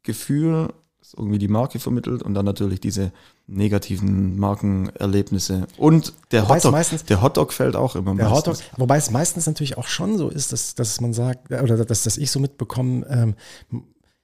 Gefühl, 0.03 0.69
das 1.11 1.19
irgendwie 1.19 1.37
die 1.37 1.47
Marke 1.47 1.79
vermittelt 1.79 2.23
und 2.23 2.33
dann 2.33 2.45
natürlich 2.45 2.79
diese 2.79 3.11
negativen 3.47 4.37
Markenerlebnisse. 4.37 5.67
Und 5.77 6.13
der 6.31 6.47
Hotdog, 6.47 6.71
meistens, 6.71 7.05
der 7.05 7.21
Hotdog 7.21 7.53
fällt 7.53 7.75
auch 7.75 7.95
immer 7.95 8.15
der 8.15 8.29
meistens. 8.29 8.59
Hotdog, 8.59 8.79
wobei 8.79 8.97
es 8.97 9.11
meistens 9.11 9.47
natürlich 9.47 9.77
auch 9.77 9.87
schon 9.87 10.17
so 10.17 10.29
ist, 10.29 10.53
dass, 10.53 10.75
dass 10.75 11.01
man 11.01 11.13
sagt, 11.13 11.51
oder 11.51 11.85
dass, 11.85 12.03
dass 12.03 12.17
ich 12.17 12.31
so 12.31 12.39
mitbekomme, 12.39 13.05
ähm, 13.09 13.35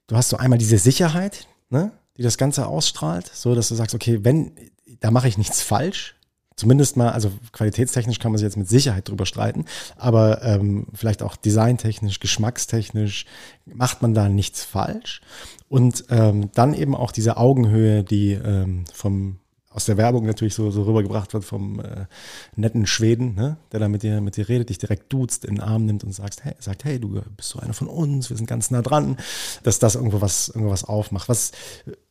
du 0.08 0.16
hast 0.16 0.30
so 0.30 0.38
einmal 0.38 0.60
diese 0.60 0.78
Sicherheit, 0.78 1.48
ne, 1.70 1.92
die 2.18 2.24
das 2.24 2.38
Ganze 2.38 2.68
ausstrahlt, 2.68 3.30
so 3.34 3.54
dass 3.54 3.70
du 3.70 3.76
sagst, 3.76 3.94
okay, 3.94 4.20
wenn 4.24 4.52
da 5.00 5.12
mache 5.12 5.28
ich 5.28 5.38
nichts 5.38 5.62
falsch. 5.62 6.16
Zumindest 6.58 6.98
mal, 6.98 7.12
also 7.12 7.32
qualitätstechnisch 7.52 8.18
kann 8.18 8.32
man 8.32 8.40
sich 8.40 8.46
jetzt 8.46 8.58
mit 8.58 8.68
Sicherheit 8.68 9.08
drüber 9.08 9.28
streiten, 9.28 9.66
aber 9.96 10.42
ähm, 10.42 10.88
vielleicht 10.92 11.22
auch 11.22 11.36
designtechnisch, 11.36 12.20
geschmackstechnisch 12.20 13.28
macht 13.66 14.02
man 14.02 14.16
da 14.16 14.28
nichts 14.28 14.64
falsch. 14.64 15.22
Und 15.70 16.06
ähm, 16.10 16.50
dann 16.56 16.74
eben 16.74 16.96
auch 16.96 17.12
diese 17.12 17.38
Augenhöhe, 17.38 18.04
die 18.04 18.32
ähm, 18.32 18.86
vom 18.92 19.38
aus 19.70 19.86
der 19.86 19.98
Werbung 19.98 20.26
natürlich 20.26 20.56
so, 20.56 20.72
so 20.72 20.82
rübergebracht 20.82 21.36
wird 21.36 21.46
vom 21.46 21.80
äh, 21.80 22.08
netten 22.56 22.88
Schweden, 22.88 23.36
ne, 23.36 23.58
der 23.72 23.80
da 23.80 23.88
mit 23.88 24.02
dir, 24.02 24.22
mit 24.22 24.36
dir 24.36 24.50
redet, 24.50 24.70
dich 24.70 24.80
direkt 24.80 25.14
duzt, 25.14 25.46
in 25.46 25.56
den 25.56 25.64
Arm 25.64 25.86
nimmt 25.86 26.04
und 26.04 26.14
sagt, 26.14 26.44
hey, 26.44 26.56
sagt, 26.58 26.84
hey, 26.84 27.00
du 27.00 27.22
bist 27.36 27.50
so 27.50 27.60
einer 27.60 27.76
von 27.76 27.88
uns, 27.88 28.32
wir 28.32 28.38
sind 28.38 28.48
ganz 28.48 28.72
nah 28.72 28.82
dran, 28.82 29.18
dass 29.62 29.78
das 29.78 29.94
irgendwo 29.94 30.20
was, 30.20 30.48
irgendwo 30.48 30.72
was 30.72 30.84
aufmacht. 30.84 31.30
Was, 31.30 31.52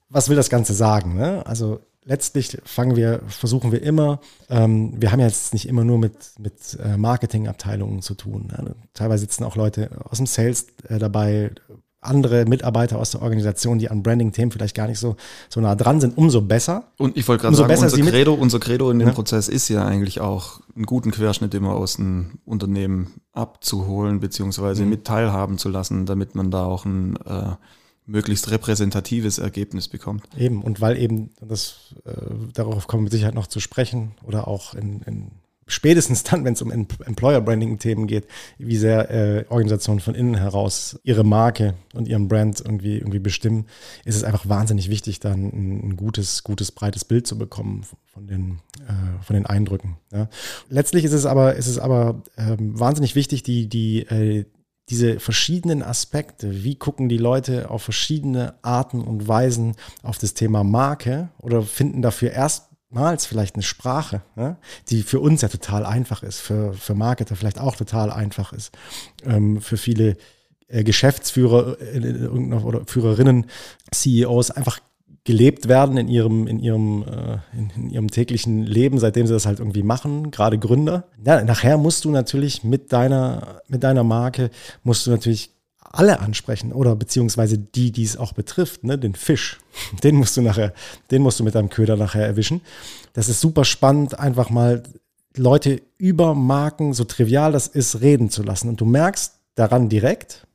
was 0.09 0.29
will 0.29 0.37
das 0.37 0.49
Ganze 0.49 0.75
sagen? 0.75 1.17
Ne? 1.17 1.45
Also 1.45 1.81
letztlich 2.07 2.57
fangen 2.65 2.97
wir, 2.97 3.21
versuchen 3.29 3.73
wir 3.73 3.83
immer, 3.83 4.21
ähm, 4.49 4.95
wir 4.97 5.13
haben 5.13 5.21
ja 5.21 5.27
jetzt 5.27 5.53
nicht 5.53 5.69
immer 5.69 5.85
nur 5.85 5.99
mit, 5.99 6.15
mit 6.39 6.79
äh, 6.83 6.97
Marketingabteilungen 6.97 8.01
zu 8.01 8.15
tun. 8.15 8.47
Ne? 8.47 8.75
Teilweise 8.95 9.23
sitzen 9.23 9.45
auch 9.45 9.57
Leute 9.57 9.91
aus 10.09 10.17
dem 10.19 10.27
Sales 10.27 10.69
äh, 10.89 10.99
dabei, 10.99 11.51
andere 12.01 12.45
Mitarbeiter 12.45 12.99
aus 12.99 13.11
der 13.11 13.23
Organisation, 13.23 13.81
die 13.81 13.91
an 13.91 14.05
Branding-Themen 14.05 14.53
vielleicht 14.53 14.77
gar 14.77 14.87
nicht 14.87 15.01
so, 15.01 15.17
so 15.49 15.61
nah 15.61 15.75
dran 15.75 16.01
sind, 16.01 16.17
umso 16.17 16.41
besser. 16.41 16.85
Und 16.99 17.17
ich 17.17 17.27
wollte 17.27 17.43
gerade 17.43 17.57
sagen, 17.57 17.73
unser 17.73 17.99
Credo, 17.99 18.35
unser 18.35 18.61
Credo 18.61 18.91
in 18.93 19.01
dem 19.01 19.09
ja. 19.09 19.15
Prozess 19.15 19.49
ist 19.49 19.69
ja 19.69 19.85
eigentlich 19.85 20.21
auch, 20.21 20.61
einen 20.77 20.87
guten 20.87 21.11
Querschnitt 21.11 21.55
immer 21.55 21.75
aus 21.75 21.97
dem 21.97 22.39
Unternehmen 22.45 23.15
abzuholen, 23.33 24.21
beziehungsweise 24.21 24.85
mhm. 24.85 24.91
mit 24.91 25.05
teilhaben 25.05 25.59
zu 25.59 25.69
lassen, 25.69 26.07
damit 26.07 26.35
man 26.35 26.51
da 26.51 26.65
auch 26.65 26.85
ein 26.85 27.17
äh, 27.27 27.57
möglichst 28.07 28.51
repräsentatives 28.51 29.39
Ergebnis 29.39 29.89
bekommt. 29.89 30.25
Eben, 30.37 30.63
und 30.63 30.81
weil 30.81 30.97
eben, 30.99 31.31
das, 31.41 31.95
äh, 32.05 32.13
darauf 32.55 32.87
kommen 32.87 33.03
wir 33.03 33.05
mit 33.05 33.13
Sicherheit 33.13 33.35
noch 33.35 33.49
zu 33.49 33.61
sprechen, 33.61 34.13
oder 34.25 34.49
auch 34.49 34.75
in, 34.75 35.03
in 35.03 35.31
spätestens 35.67 36.23
dann, 36.23 36.45
wenn 36.45 36.53
es 36.53 36.63
um 36.63 36.71
Employer-Branding-Themen 36.71 38.07
geht, 38.07 38.27
wie 38.59 38.77
sehr 38.77 39.11
äh, 39.11 39.45
Organisationen 39.49 40.01
von 40.01 40.15
innen 40.15 40.37
heraus 40.37 40.99
ihre 41.03 41.25
Marke 41.25 41.75
und 41.93 42.07
ihren 42.07 42.29
Brand 42.29 42.61
irgendwie, 42.61 42.99
irgendwie 42.99 43.19
bestimmen, 43.19 43.67
ist 44.05 44.15
es 44.15 44.25
einfach 44.25 44.49
wahnsinnig 44.49 44.89
wichtig, 44.89 45.19
dann 45.19 45.45
ein, 45.45 45.89
ein 45.89 45.97
gutes, 45.97 46.45
gutes, 46.45 46.71
breites 46.71 47.05
Bild 47.05 47.27
zu 47.27 47.37
bekommen 47.37 47.85
von 48.07 48.27
den, 48.29 48.61
äh, 48.87 49.23
von 49.25 49.35
den 49.35 49.47
Eindrücken. 49.47 49.97
Ja. 50.13 50.29
Letztlich 50.69 51.05
ist 51.05 51.13
es 51.13 51.27
aber, 51.27 51.57
ist 51.57 51.67
es 51.67 51.79
aber 51.79 52.23
ähm, 52.39 52.79
wahnsinnig 52.79 53.17
wichtig, 53.17 53.43
die, 53.43 53.69
die, 53.69 54.03
äh, 54.07 54.45
diese 54.89 55.19
verschiedenen 55.19 55.83
Aspekte, 55.83 56.63
wie 56.63 56.77
gucken 56.77 57.09
die 57.09 57.19
Leute 57.19 57.71
auf 57.71 57.83
verschiedene 57.83 58.55
Arten 58.63 59.01
und 59.01 59.27
Weisen 59.27 59.75
auf 60.03 60.19
das 60.19 60.35
Thema 60.35 60.63
Marke 60.63 61.29
oder 61.39 61.63
finden 61.63 62.03
dafür 62.03 62.31
erstmals 62.31 63.27
vielleicht 63.27 63.57
eine 63.57 63.65
Sprache, 63.65 64.23
ja, 64.37 64.57
die 64.89 65.03
für 65.03 65.19
uns 65.19 65.43
ja 65.43 65.49
total 65.49 65.85
einfach 65.85 66.23
ist, 66.23 66.39
für, 66.39 66.73
für 66.75 66.95
Marketer 66.95 67.35
vielleicht 67.35 67.61
auch 67.61 67.75
total 67.75 68.13
einfach 68.13 68.53
ist, 68.53 68.77
ähm, 69.25 69.61
für 69.61 69.77
viele 69.77 70.17
äh, 70.69 70.85
Geschäftsführer 70.85 71.81
äh, 71.81 72.27
oder 72.29 72.83
Führerinnen, 72.87 73.47
CEOs 73.93 74.53
einfach 74.53 74.81
gelebt 75.27 75.69
werden 75.69 75.99
in 75.99 76.09
ihrem, 76.09 76.47
in 76.47 76.59
ihrem, 76.59 77.03
äh, 77.03 77.39
in, 77.53 77.71
in, 77.77 77.91
ihrem 77.91 78.11
täglichen 78.11 78.63
Leben, 78.63 78.99
seitdem 78.99 79.27
sie 79.27 79.33
das 79.33 79.45
halt 79.45 79.59
irgendwie 79.59 79.83
machen, 79.83 80.31
gerade 80.31 80.59
Gründer. 80.59 81.05
Ja, 81.25 81.43
nachher 81.45 81.77
musst 81.77 82.05
du 82.05 82.11
natürlich 82.11 82.65
mit 82.65 82.93
deiner, 82.93 83.61
mit 83.69 83.83
deiner 83.83 84.05
Marke, 84.05 84.51
musst 84.85 85.07
du 85.07 85.11
natürlich 85.11 85.51
alle 85.81 86.21
ansprechen 86.21 86.73
oder 86.73 86.95
beziehungsweise 86.95 87.59
die, 87.59 87.91
die 87.91 88.05
es 88.05 88.17
auch 88.17 88.33
betrifft, 88.33 88.85
ne, 88.85 88.99
den 88.99 89.15
Fisch, 89.15 89.59
den 90.05 90.15
musst 90.15 90.37
du 90.37 90.43
nachher, 90.43 90.73
den 91.11 91.23
musst 91.23 91.41
du 91.41 91.45
mit 91.45 91.55
deinem 91.55 91.71
Köder 91.71 91.97
nachher 91.97 92.25
erwischen. 92.25 92.61
Das 93.13 93.29
ist 93.29 93.41
super 93.41 93.65
spannend, 93.65 94.19
einfach 94.19 94.49
mal 94.49 94.85
Leute 95.37 95.83
über 95.99 96.35
Marken, 96.35 96.95
so 96.95 97.05
trivial 97.05 97.53
das 97.53 97.67
ist, 97.67 98.01
reden 98.01 98.31
zu 98.31 98.43
lassen. 98.43 98.69
Und 98.69 98.81
du 98.81 98.85
merkst 98.85 99.35
daran 99.55 99.89
direkt 99.89 100.47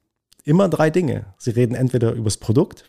immer 0.43 0.69
drei 0.69 0.89
Dinge. 0.89 1.25
Sie 1.37 1.51
reden 1.51 1.75
entweder 1.75 2.13
übers 2.13 2.37
Produkt, 2.37 2.85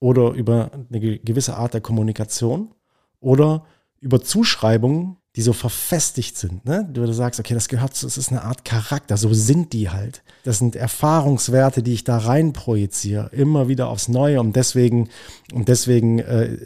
oder 0.00 0.32
über 0.32 0.70
eine 0.92 1.18
gewisse 1.18 1.56
Art 1.56 1.74
der 1.74 1.80
Kommunikation 1.80 2.74
oder 3.20 3.64
über 4.00 4.22
Zuschreibungen, 4.22 5.16
die 5.36 5.42
so 5.42 5.52
verfestigt 5.52 6.36
sind. 6.36 6.64
Ne? 6.64 6.88
Du 6.92 7.06
sagst, 7.12 7.38
okay, 7.38 7.54
das 7.54 7.68
gehört, 7.68 7.92
das 8.02 8.16
ist 8.16 8.30
eine 8.30 8.42
Art 8.42 8.64
Charakter, 8.64 9.16
so 9.16 9.32
sind 9.32 9.72
die 9.72 9.90
halt. 9.90 10.22
Das 10.42 10.58
sind 10.58 10.74
Erfahrungswerte, 10.74 11.84
die 11.84 11.92
ich 11.92 12.02
da 12.02 12.18
rein 12.18 12.52
projiziere, 12.52 13.30
immer 13.32 13.68
wieder 13.68 13.88
aufs 13.88 14.08
Neue. 14.08 14.40
Und 14.40 14.56
deswegen, 14.56 15.08
und 15.52 15.68
deswegen 15.68 16.18
äh, 16.18 16.56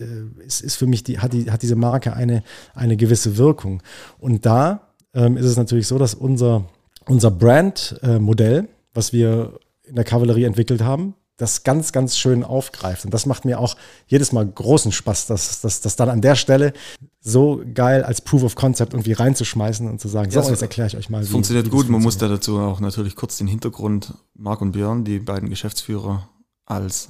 ist, 0.46 0.62
ist 0.62 0.76
für 0.76 0.86
mich 0.86 1.02
die, 1.02 1.18
hat, 1.18 1.34
die, 1.34 1.50
hat 1.50 1.60
diese 1.60 1.76
Marke 1.76 2.14
eine, 2.14 2.42
eine 2.74 2.96
gewisse 2.96 3.36
Wirkung. 3.36 3.82
Und 4.18 4.46
da 4.46 4.88
ähm, 5.12 5.36
ist 5.36 5.46
es 5.46 5.58
natürlich 5.58 5.86
so, 5.86 5.98
dass 5.98 6.14
unser, 6.14 6.64
unser 7.06 7.30
Brand-Modell, 7.30 8.58
äh, 8.60 8.68
was 8.94 9.12
wir 9.12 9.58
in 9.82 9.96
der 9.96 10.04
Kavallerie 10.04 10.44
entwickelt 10.44 10.82
haben, 10.82 11.14
das 11.36 11.64
ganz, 11.64 11.92
ganz 11.92 12.16
schön 12.16 12.44
aufgreift. 12.44 13.04
Und 13.04 13.12
das 13.12 13.26
macht 13.26 13.44
mir 13.44 13.58
auch 13.58 13.76
jedes 14.06 14.32
Mal 14.32 14.46
großen 14.46 14.92
Spaß, 14.92 15.26
das, 15.26 15.60
das, 15.60 15.80
das 15.80 15.96
dann 15.96 16.08
an 16.08 16.20
der 16.20 16.36
Stelle 16.36 16.72
so 17.20 17.62
geil 17.74 18.04
als 18.04 18.20
Proof 18.20 18.44
of 18.44 18.54
Concept 18.54 18.92
irgendwie 18.92 19.12
reinzuschmeißen 19.12 19.88
und 19.88 20.00
zu 20.00 20.08
sagen, 20.08 20.30
so, 20.30 20.40
ja, 20.40 20.48
jetzt 20.48 20.62
erkläre 20.62 20.86
ich 20.88 20.96
euch 20.96 21.10
mal. 21.10 21.22
Wie, 21.22 21.26
funktioniert 21.26 21.66
wie 21.66 21.70
gut. 21.70 21.88
Man 21.88 22.02
muss 22.02 22.18
da 22.18 22.28
dazu 22.28 22.58
auch 22.58 22.80
natürlich 22.80 23.16
kurz 23.16 23.38
den 23.38 23.46
Hintergrund, 23.46 24.14
Marc 24.34 24.60
und 24.60 24.72
Björn, 24.72 25.04
die 25.04 25.18
beiden 25.18 25.48
Geschäftsführer 25.48 26.28
als 26.66 27.08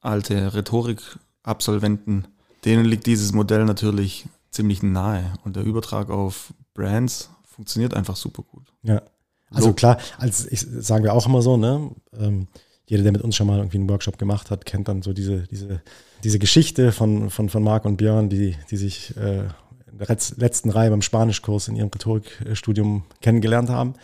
alte 0.00 0.54
Rhetorik-Absolventen, 0.54 2.28
denen 2.64 2.84
liegt 2.84 3.06
dieses 3.06 3.32
Modell 3.32 3.64
natürlich 3.64 4.26
ziemlich 4.50 4.82
nahe. 4.82 5.32
Und 5.44 5.56
der 5.56 5.64
Übertrag 5.64 6.10
auf 6.10 6.52
Brands 6.74 7.30
funktioniert 7.44 7.94
einfach 7.94 8.16
super 8.16 8.42
gut. 8.42 8.72
Ja. 8.82 9.02
Also 9.50 9.72
klar, 9.72 9.98
als 10.18 10.46
ich 10.46 10.60
sagen 10.60 11.04
wir 11.04 11.14
auch 11.14 11.26
immer 11.26 11.40
so, 11.40 11.56
ne? 11.56 11.90
Ähm, 12.18 12.48
jeder, 12.86 13.02
der 13.02 13.12
mit 13.12 13.22
uns 13.22 13.36
schon 13.36 13.46
mal 13.46 13.58
irgendwie 13.58 13.78
einen 13.78 13.88
Workshop 13.88 14.18
gemacht 14.18 14.50
hat, 14.50 14.66
kennt 14.66 14.88
dann 14.88 15.02
so 15.02 15.12
diese, 15.12 15.46
diese, 15.48 15.82
diese 16.22 16.38
Geschichte 16.38 16.92
von, 16.92 17.30
von, 17.30 17.48
von 17.48 17.62
Marc 17.62 17.84
und 17.84 17.96
Björn, 17.96 18.28
die, 18.28 18.56
die 18.70 18.76
sich 18.76 19.16
äh, 19.16 19.44
in 19.90 19.98
der 19.98 20.16
letzten 20.36 20.70
Reihe 20.70 20.90
beim 20.90 21.02
Spanischkurs 21.02 21.68
in 21.68 21.76
ihrem 21.76 21.88
Rhetorikstudium 21.88 23.04
kennengelernt 23.20 23.70
haben 23.70 23.94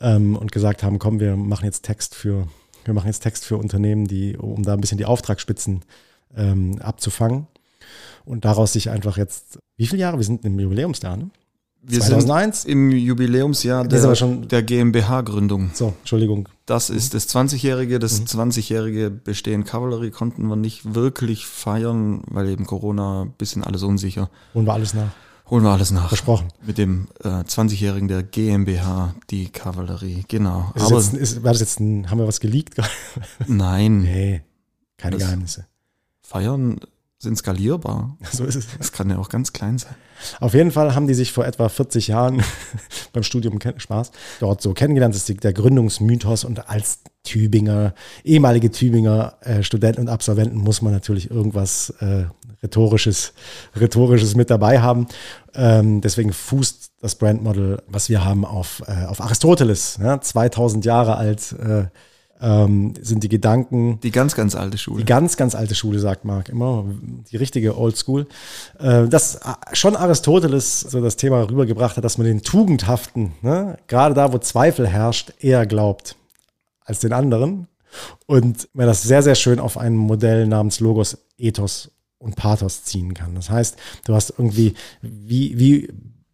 ähm, 0.00 0.36
und 0.36 0.52
gesagt 0.52 0.82
haben, 0.82 0.98
komm, 0.98 1.18
wir 1.18 1.36
machen 1.36 1.64
jetzt 1.64 1.82
Text 1.82 2.14
für, 2.14 2.46
wir 2.84 2.94
machen 2.94 3.06
jetzt 3.06 3.20
Text 3.20 3.44
für 3.44 3.56
Unternehmen, 3.56 4.06
die, 4.06 4.36
um 4.36 4.62
da 4.62 4.74
ein 4.74 4.80
bisschen 4.80 4.98
die 4.98 5.06
Auftragsspitzen 5.06 5.82
ähm, 6.36 6.78
abzufangen. 6.80 7.46
Und 8.24 8.44
daraus 8.44 8.72
sich 8.72 8.90
einfach 8.90 9.16
jetzt, 9.18 9.58
wie 9.76 9.86
viele 9.86 10.02
Jahre? 10.02 10.16
Wir 10.16 10.24
sind 10.24 10.44
im 10.44 10.58
Jubiläumsjahr, 10.58 11.16
ne? 11.16 11.30
Wir 11.86 12.00
2001? 12.00 12.62
sind 12.62 12.70
im 12.70 12.90
Jubiläumsjahr 12.90 13.86
der, 13.86 14.14
der 14.14 14.62
GmbH-Gründung. 14.62 15.70
So, 15.74 15.94
Entschuldigung. 16.00 16.48
Das 16.64 16.88
ist 16.88 17.12
das 17.12 17.28
20-jährige. 17.28 17.98
Das 17.98 18.20
mhm. 18.20 18.24
20-jährige 18.24 19.10
Bestehen 19.10 19.64
Cavalry 19.64 20.10
konnten 20.10 20.46
wir 20.46 20.56
nicht 20.56 20.94
wirklich 20.94 21.46
feiern, 21.46 22.22
weil 22.26 22.48
eben 22.48 22.64
Corona 22.64 23.22
ein 23.22 23.32
bisschen 23.32 23.62
alles 23.64 23.82
unsicher. 23.82 24.30
Holen 24.54 24.66
wir 24.66 24.72
alles 24.72 24.94
nach. 24.94 25.10
Holen 25.50 25.62
wir 25.62 25.70
alles 25.70 25.90
nach. 25.90 26.08
Versprochen. 26.08 26.48
Mit 26.66 26.78
dem 26.78 27.08
äh, 27.22 27.28
20-jährigen 27.28 28.08
der 28.08 28.22
GmbH, 28.22 29.14
die 29.28 29.50
Kavallerie, 29.50 30.24
genau. 30.26 30.72
Ist 30.74 30.86
Aber 30.86 30.96
jetzt, 30.96 31.12
ist, 31.12 31.44
war 31.44 31.52
das 31.52 31.60
jetzt 31.60 31.80
ein, 31.80 32.10
haben 32.10 32.18
wir 32.18 32.26
was 32.26 32.40
geleakt? 32.40 32.78
Nein. 33.46 34.02
Nee, 34.02 34.42
keine 34.96 35.18
das 35.18 35.26
Geheimnisse. 35.26 35.66
Feiern 36.22 36.80
sind 37.24 37.36
skalierbar. 37.36 38.16
So 38.32 38.44
ist 38.44 38.54
es. 38.54 38.66
Das 38.78 38.92
kann 38.92 39.10
ja 39.10 39.18
auch 39.18 39.28
ganz 39.28 39.52
klein 39.52 39.78
sein. 39.78 39.94
Auf 40.40 40.54
jeden 40.54 40.70
Fall 40.70 40.94
haben 40.94 41.06
die 41.06 41.14
sich 41.14 41.32
vor 41.32 41.44
etwa 41.44 41.68
40 41.68 42.08
Jahren 42.08 42.42
beim 43.12 43.22
Studium 43.22 43.58
Spaß 43.76 44.12
dort 44.40 44.62
so 44.62 44.72
kennengelernt. 44.72 45.14
Das 45.14 45.28
ist 45.28 45.44
der 45.44 45.52
Gründungsmythos 45.52 46.44
und 46.44 46.68
als 46.68 47.00
Tübinger, 47.24 47.94
ehemalige 48.22 48.70
Tübinger 48.70 49.34
äh, 49.40 49.62
Studenten 49.62 50.02
und 50.02 50.08
Absolventen 50.08 50.58
muss 50.58 50.82
man 50.82 50.92
natürlich 50.92 51.30
irgendwas 51.30 51.90
äh, 52.00 52.26
rhetorisches, 52.62 53.32
rhetorisches 53.78 54.34
mit 54.34 54.50
dabei 54.50 54.80
haben. 54.80 55.06
Ähm, 55.54 56.00
deswegen 56.00 56.32
fußt 56.32 56.92
das 57.00 57.14
Brandmodel, 57.14 57.82
was 57.86 58.08
wir 58.08 58.24
haben, 58.24 58.44
auf, 58.44 58.82
äh, 58.86 59.06
auf 59.06 59.20
Aristoteles, 59.20 59.98
ja, 60.02 60.20
2000 60.20 60.84
Jahre 60.84 61.16
alt. 61.16 61.52
Äh, 61.52 61.86
ähm, 62.40 62.94
sind 63.00 63.22
die 63.22 63.28
Gedanken. 63.28 64.00
Die 64.02 64.10
ganz, 64.10 64.34
ganz 64.34 64.54
alte 64.54 64.78
Schule. 64.78 64.98
Die 64.98 65.06
ganz, 65.06 65.36
ganz 65.36 65.54
alte 65.54 65.74
Schule, 65.74 65.98
sagt 65.98 66.24
Marc 66.24 66.48
immer. 66.48 66.84
Die 67.30 67.36
richtige 67.36 67.78
Old 67.78 67.96
School. 67.96 68.26
Äh, 68.78 69.08
dass 69.08 69.40
schon 69.72 69.96
Aristoteles 69.96 70.80
so 70.80 71.00
das 71.00 71.16
Thema 71.16 71.48
rübergebracht 71.48 71.96
hat, 71.96 72.04
dass 72.04 72.18
man 72.18 72.26
den 72.26 72.42
Tugendhaften, 72.42 73.32
ne, 73.42 73.78
gerade 73.86 74.14
da, 74.14 74.32
wo 74.32 74.38
Zweifel 74.38 74.86
herrscht, 74.86 75.32
eher 75.40 75.66
glaubt 75.66 76.16
als 76.84 77.00
den 77.00 77.12
anderen. 77.12 77.68
Und 78.26 78.68
man 78.72 78.86
das 78.86 79.02
sehr, 79.02 79.22
sehr 79.22 79.36
schön 79.36 79.60
auf 79.60 79.78
ein 79.78 79.96
Modell 79.96 80.46
namens 80.46 80.80
Logos, 80.80 81.18
Ethos 81.38 81.92
und 82.18 82.36
Pathos 82.36 82.84
ziehen 82.84 83.14
kann. 83.14 83.34
Das 83.34 83.50
heißt, 83.50 83.76
du 84.06 84.14
hast 84.14 84.30
irgendwie, 84.36 84.74
wie, 85.02 85.58
wie 85.58 85.88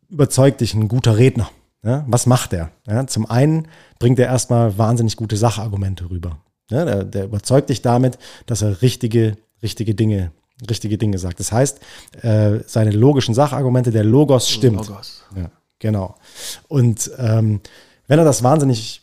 überzeugt 0.09 0.61
dich 0.61 0.75
ein 0.75 0.89
guter 0.89 1.19
Redner? 1.19 1.51
Ja, 1.83 2.05
was 2.07 2.27
macht 2.27 2.53
er? 2.53 2.71
Ja, 2.87 3.07
zum 3.07 3.29
einen 3.31 3.69
bringt 3.99 4.19
er 4.19 4.27
erstmal 4.27 4.77
wahnsinnig 4.77 5.17
gute 5.17 5.37
Sachargumente 5.37 6.11
rüber. 6.11 6.39
Ja, 6.71 6.85
der, 6.85 7.05
der, 7.05 7.25
überzeugt 7.25 7.71
dich 7.71 7.83
damit, 7.83 8.19
dass 8.47 8.63
er 8.63 8.83
richtige, 8.83 9.37
richtige 9.63 9.95
Dinge, 9.95 10.31
richtige 10.69 10.99
Dinge 10.99 11.19
sagt. 11.19 11.41
Das 11.41 11.53
heißt, 11.53 11.81
äh, 12.23 12.61
seine 12.67 12.91
logischen 12.91 13.35
Sachargumente, 13.35 13.91
der 13.91 14.05
Logos 14.05 14.49
stimmt. 14.49 14.89
Logos. 14.89 15.25
Ja, 15.35 15.51
genau. 15.79 16.17
Und 16.69 17.11
ähm, 17.19 17.61
wenn 18.07 18.19
er 18.19 18.25
das 18.25 18.43
wahnsinnig, 18.43 19.03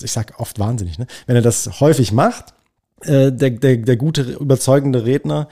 ich 0.00 0.12
sag 0.12 0.40
oft 0.40 0.58
wahnsinnig, 0.58 0.98
ne? 0.98 1.06
wenn 1.26 1.36
er 1.36 1.42
das 1.42 1.80
häufig 1.80 2.12
macht, 2.12 2.54
äh, 3.02 3.30
der, 3.30 3.50
der, 3.50 3.76
der 3.76 3.96
gute, 3.96 4.22
überzeugende 4.22 5.04
Redner 5.04 5.48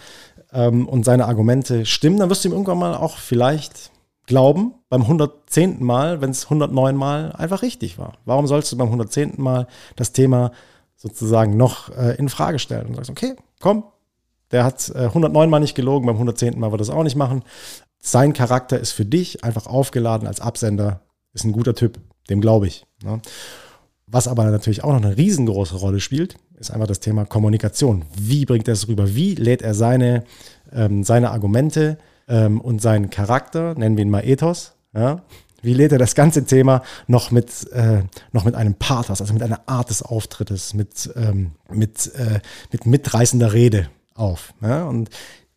ähm, 0.53 0.89
und 0.89 1.05
seine 1.05 1.27
Argumente 1.27 1.85
stimmen, 1.85 2.19
dann 2.19 2.31
wirst 2.31 2.45
du 2.45 2.49
ihm 2.49 2.53
irgendwann 2.53 2.79
mal 2.79 2.95
auch 2.95 3.19
vielleicht 3.19 3.91
glauben 4.27 4.75
beim 4.89 5.03
110. 5.03 5.83
Mal, 5.83 6.21
wenn 6.21 6.31
es 6.31 6.45
109 6.45 6.97
Mal 6.97 7.33
einfach 7.33 7.63
richtig 7.63 7.99
war? 7.99 8.15
Warum 8.25 8.47
sollst 8.47 8.73
du 8.73 8.77
beim 8.77 8.89
110. 8.89 9.35
Mal 9.37 9.67
das 9.97 10.13
Thema 10.13 10.53
sozusagen 10.97 11.57
noch 11.57 11.95
äh, 11.97 12.17
in 12.17 12.29
Frage 12.29 12.59
stellen 12.59 12.87
und 12.87 12.95
sagst, 12.97 13.11
okay, 13.11 13.35
komm, 13.61 13.85
der 14.51 14.65
hat 14.65 14.91
äh, 14.95 15.07
109 15.07 15.51
Mal 15.51 15.61
nicht 15.61 15.75
gelogen, 15.75 16.07
beim 16.07 16.17
110. 16.17 16.59
Mal 16.59 16.71
wird 16.71 16.81
er 16.81 16.87
das 16.87 16.91
auch 16.91 17.03
nicht 17.03 17.17
machen. 17.17 17.43
Sein 17.99 18.33
Charakter 18.33 18.79
ist 18.79 18.93
für 18.93 19.05
dich 19.05 19.45
einfach 19.45 19.67
aufgeladen 19.67 20.29
als 20.29 20.41
Absender, 20.41 21.01
ist 21.33 21.45
ein 21.45 21.53
guter 21.53 21.75
Typ, 21.75 21.99
dem 22.31 22.41
glaube 22.41 22.67
ich. 22.67 22.87
Ne? 23.03 23.21
Was 24.07 24.29
aber 24.29 24.45
natürlich 24.45 24.85
auch 24.85 24.93
noch 24.93 25.03
eine 25.03 25.17
riesengroße 25.17 25.77
Rolle 25.77 26.01
spielt, 26.01 26.37
ist 26.59 26.71
einfach 26.71 26.87
das 26.87 27.01
Thema 27.01 27.25
Kommunikation. 27.25 28.05
Wie 28.17 28.45
bringt 28.45 28.69
er 28.69 28.75
es 28.75 28.87
rüber? 28.89 29.15
Wie 29.15 29.35
lädt 29.35 29.63
er 29.63 29.75
seine, 29.75 30.25
ähm, 30.73 31.03
seine 31.03 31.31
Argumente 31.31 31.99
ähm, 32.29 32.61
und 32.61 32.81
seinen 32.81 33.11
Charakter, 33.11 33.75
nennen 33.75 33.97
wir 33.97 34.03
ihn 34.03 34.11
mal 34.11 34.25
Ethos, 34.25 34.73
ja, 34.95 35.23
wie 35.65 35.75
lädt 35.75 35.93
er 35.93 35.99
das 35.99 36.15
ganze 36.15 36.45
Thema 36.45 36.83
noch 37.07 37.31
mit, 37.31 37.71
äh, 37.73 38.03
noch 38.33 38.45
mit 38.45 38.55
einem 38.55 38.75
Pathos, 38.75 39.21
also 39.21 39.33
mit 39.33 39.43
einer 39.43 39.61
Art 39.67 39.91
des 39.91 40.03
Auftrittes, 40.03 40.75
mit, 40.75 41.11
ähm, 41.17 41.53
mit, 41.71 42.15
äh, 42.15 42.41
mit 42.71 42.87
mitreißender 42.87 43.53
Rede 43.53 43.89
auf. 44.15 44.53
Ja? 44.61 44.85
Und 44.85 45.11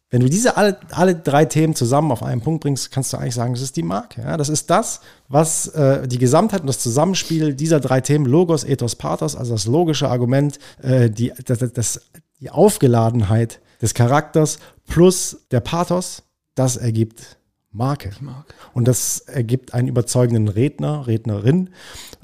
wenn 0.09 0.21
du 0.21 0.29
diese 0.29 0.55
alle, 0.55 0.79
alle 0.91 1.15
drei 1.15 1.43
Themen 1.43 1.75
zusammen 1.75 2.11
auf 2.11 2.23
einen 2.23 2.39
Punkt 2.39 2.63
bringst, 2.63 2.91
kannst 2.91 3.11
du 3.11 3.17
eigentlich 3.17 3.35
sagen, 3.35 3.53
das 3.53 3.61
ist 3.61 3.75
die 3.75 3.83
Marke. 3.83 4.21
Ja? 4.21 4.37
Das 4.37 4.47
ist 4.47 4.69
das, 4.69 5.01
was 5.27 5.67
äh, 5.67 6.07
die 6.07 6.17
Gesamtheit 6.17 6.61
und 6.61 6.67
das 6.67 6.79
Zusammenspiel 6.79 7.53
dieser 7.53 7.81
drei 7.81 7.99
Themen, 7.99 8.25
Logos, 8.25 8.63
Ethos, 8.63 8.95
Pathos, 8.95 9.35
also 9.35 9.53
das 9.53 9.65
logische 9.65 10.09
Argument, 10.09 10.59
äh, 10.81 11.09
die, 11.09 11.33
das, 11.45 11.59
das, 11.73 12.01
die 12.39 12.49
Aufgeladenheit 12.49 13.59
des 13.81 13.93
Charakters 13.93 14.59
plus 14.87 15.45
der 15.51 15.59
Pathos, 15.59 16.23
das 16.57 16.77
ergibt 16.77 17.37
Marke. 17.71 18.11
Marke. 18.21 18.53
Und 18.73 18.87
das 18.87 19.19
ergibt 19.19 19.73
einen 19.73 19.87
überzeugenden 19.87 20.47
Redner, 20.47 21.05
Rednerin. 21.05 21.69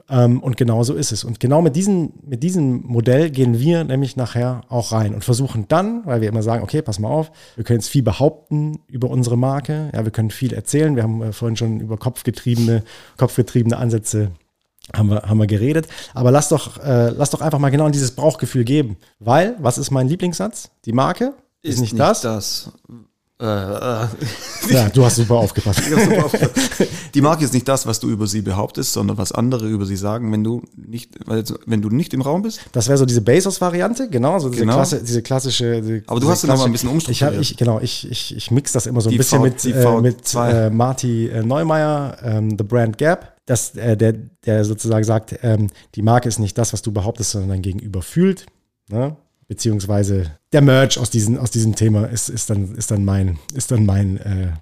Ähm, 0.09 0.41
und 0.41 0.57
genau 0.57 0.83
so 0.83 0.95
ist 0.95 1.11
es. 1.11 1.23
Und 1.23 1.39
genau 1.39 1.61
mit, 1.61 1.75
diesen, 1.75 2.13
mit 2.25 2.43
diesem 2.43 2.83
Modell 2.83 3.29
gehen 3.29 3.59
wir 3.59 3.83
nämlich 3.83 4.15
nachher 4.15 4.61
auch 4.69 4.91
rein 4.91 5.13
und 5.13 5.23
versuchen 5.23 5.67
dann, 5.67 6.05
weil 6.05 6.21
wir 6.21 6.29
immer 6.29 6.43
sagen, 6.43 6.63
okay, 6.63 6.81
pass 6.81 6.99
mal 6.99 7.09
auf, 7.09 7.31
wir 7.55 7.63
können 7.63 7.79
jetzt 7.79 7.89
viel 7.89 8.03
behaupten 8.03 8.79
über 8.87 9.09
unsere 9.09 9.37
Marke, 9.37 9.91
ja, 9.93 10.03
wir 10.03 10.11
können 10.11 10.31
viel 10.31 10.53
erzählen. 10.53 10.95
Wir 10.95 11.03
haben 11.03 11.21
äh, 11.21 11.31
vorhin 11.33 11.55
schon 11.55 11.79
über 11.79 11.97
kopfgetriebene, 11.97 12.83
kopfgetriebene 13.17 13.77
Ansätze 13.77 14.31
haben 14.93 15.09
wir, 15.09 15.21
haben 15.21 15.37
wir 15.37 15.47
geredet. 15.47 15.87
Aber 16.13 16.31
lass 16.31 16.49
doch, 16.49 16.83
äh, 16.83 17.09
lass 17.09 17.29
doch 17.29 17.41
einfach 17.41 17.59
mal 17.59 17.69
genau 17.69 17.87
dieses 17.89 18.11
Brauchgefühl 18.11 18.65
geben. 18.65 18.97
Weil, 19.19 19.55
was 19.59 19.77
ist 19.77 19.91
mein 19.91 20.07
Lieblingssatz? 20.07 20.71
Die 20.85 20.91
Marke 20.93 21.33
ist, 21.61 21.75
ist 21.75 21.79
nicht, 21.81 21.93
nicht 21.93 22.01
das, 22.01 22.21
das 22.21 22.71
äh, 23.41 23.45
äh. 23.45 24.07
Ja, 24.69 24.89
du 24.89 25.03
hast 25.03 25.15
super 25.15 25.35
aufgepasst. 25.35 25.83
super 25.89 26.25
aufgepasst. 26.25 26.87
Die 27.13 27.21
Marke 27.21 27.43
ist 27.43 27.53
nicht 27.53 27.67
das, 27.67 27.85
was 27.87 27.99
du 27.99 28.09
über 28.09 28.27
sie 28.27 28.41
behauptest, 28.41 28.93
sondern 28.93 29.17
was 29.17 29.31
andere 29.31 29.67
über 29.67 29.85
sie 29.85 29.95
sagen, 29.95 30.31
wenn 30.31 30.43
du 30.43 30.61
nicht, 30.75 31.15
wenn 31.25 31.81
du 31.81 31.89
nicht 31.89 32.13
im 32.13 32.21
Raum 32.21 32.43
bist. 32.43 32.61
Das 32.71 32.87
wäre 32.87 32.97
so 32.97 33.05
diese 33.05 33.21
Bezos-Variante, 33.21 34.09
genau, 34.09 34.37
so 34.39 34.49
diese, 34.49 34.61
genau. 34.61 34.75
Klasse, 34.75 35.01
diese 35.03 35.21
klassische. 35.23 35.81
Diese, 35.81 36.03
Aber 36.07 36.19
du 36.19 36.29
hast 36.29 36.43
noch 36.43 36.57
mal 36.57 36.65
ein 36.65 36.71
bisschen 36.71 36.89
umstrukturiert. 36.89 37.41
Ich, 37.41 37.51
ich, 37.51 37.57
genau, 37.57 37.79
ich, 37.79 38.09
ich, 38.09 38.35
ich 38.35 38.51
mix 38.51 38.71
das 38.71 38.85
immer 38.85 39.01
so 39.01 39.09
ein 39.09 39.11
die 39.11 39.17
bisschen 39.17 39.39
v, 39.39 39.43
mit, 39.43 39.65
äh, 39.65 40.01
mit 40.01 40.35
äh, 40.35 40.69
Marty 40.69 41.27
äh, 41.27 41.43
Neumeier, 41.43 42.17
ähm, 42.23 42.55
The 42.57 42.63
Brand 42.63 42.97
Gap. 42.97 43.33
Das, 43.45 43.75
äh, 43.75 43.97
der, 43.97 44.13
der 44.45 44.63
sozusagen 44.63 45.03
sagt, 45.03 45.37
ähm, 45.41 45.67
die 45.95 46.01
Marke 46.01 46.29
ist 46.29 46.39
nicht 46.39 46.57
das, 46.57 46.71
was 46.71 46.81
du 46.81 46.91
behauptest, 46.91 47.31
sondern 47.31 47.49
dein 47.49 47.61
Gegenüber 47.61 48.01
fühlt. 48.01 48.45
Ne? 48.89 49.17
Beziehungsweise 49.53 50.31
der 50.51 50.61
Merch 50.61 50.97
aus, 50.97 51.11
diesen, 51.11 51.37
aus 51.37 51.51
diesem 51.51 51.75
Thema 51.75 52.05
ist, 52.09 52.27
ist, 52.27 52.49
dann, 52.49 52.73
ist 52.73 52.89
dann 52.89 53.05
mein, 53.05 53.37
ist 53.53 53.69
dann 53.69 53.85
mein, 53.85 54.17
äh, 54.17 54.45
äh, 54.45 54.53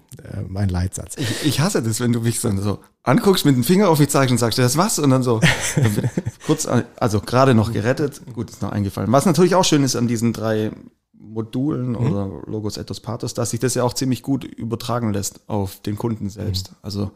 mein 0.46 0.68
Leitsatz. 0.68 1.14
Ich, 1.16 1.46
ich 1.46 1.60
hasse 1.60 1.82
das, 1.82 1.98
wenn 2.00 2.12
du 2.12 2.20
mich 2.20 2.42
dann 2.42 2.60
so 2.60 2.78
anguckst, 3.02 3.46
mit 3.46 3.56
dem 3.56 3.64
Finger 3.64 3.88
auf 3.88 4.00
mich 4.00 4.10
zeigst 4.10 4.32
und 4.32 4.36
sagst, 4.36 4.58
das 4.58 4.76
was? 4.76 4.98
Und 4.98 5.08
dann 5.08 5.22
so 5.22 5.40
kurz, 6.46 6.68
also 6.96 7.20
gerade 7.22 7.54
noch 7.54 7.72
gerettet, 7.72 8.20
gut, 8.34 8.50
ist 8.50 8.60
noch 8.60 8.70
eingefallen. 8.70 9.10
Was 9.10 9.24
natürlich 9.24 9.54
auch 9.54 9.64
schön 9.64 9.82
ist 9.82 9.96
an 9.96 10.08
diesen 10.08 10.34
drei 10.34 10.72
Modulen 11.14 11.92
mhm. 11.92 11.96
oder 11.96 12.42
Logos 12.44 12.76
Ethos 12.76 13.00
Pathos, 13.00 13.32
dass 13.32 13.52
sich 13.52 13.60
das 13.60 13.74
ja 13.74 13.82
auch 13.82 13.94
ziemlich 13.94 14.22
gut 14.22 14.44
übertragen 14.44 15.14
lässt 15.14 15.48
auf 15.48 15.80
den 15.80 15.96
Kunden 15.96 16.28
selbst. 16.28 16.72
Mhm. 16.72 16.76
Also 16.82 17.10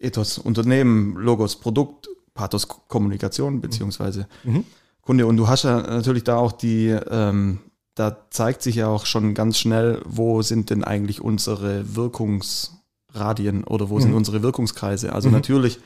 Ethos 0.00 0.38
Unternehmen, 0.38 1.14
Logos 1.14 1.60
Produkt, 1.60 2.08
Pathos 2.34 2.66
Kommunikation, 2.66 3.60
beziehungsweise 3.60 4.26
mhm. 4.42 4.64
Kunde. 5.02 5.26
Und 5.26 5.36
du 5.36 5.48
hast 5.48 5.64
ja 5.64 5.80
natürlich 5.80 6.24
da 6.24 6.36
auch 6.36 6.52
die, 6.52 6.88
ähm, 6.88 7.60
da 7.94 8.16
zeigt 8.30 8.62
sich 8.62 8.76
ja 8.76 8.88
auch 8.88 9.06
schon 9.06 9.34
ganz 9.34 9.58
schnell, 9.58 10.02
wo 10.04 10.42
sind 10.42 10.70
denn 10.70 10.84
eigentlich 10.84 11.20
unsere 11.20 11.96
Wirkungsradien 11.96 13.64
oder 13.64 13.90
wo 13.90 13.96
mhm. 13.96 14.02
sind 14.02 14.14
unsere 14.14 14.42
Wirkungskreise. 14.42 15.12
Also 15.12 15.28
mhm. 15.28 15.34
natürlich 15.34 15.78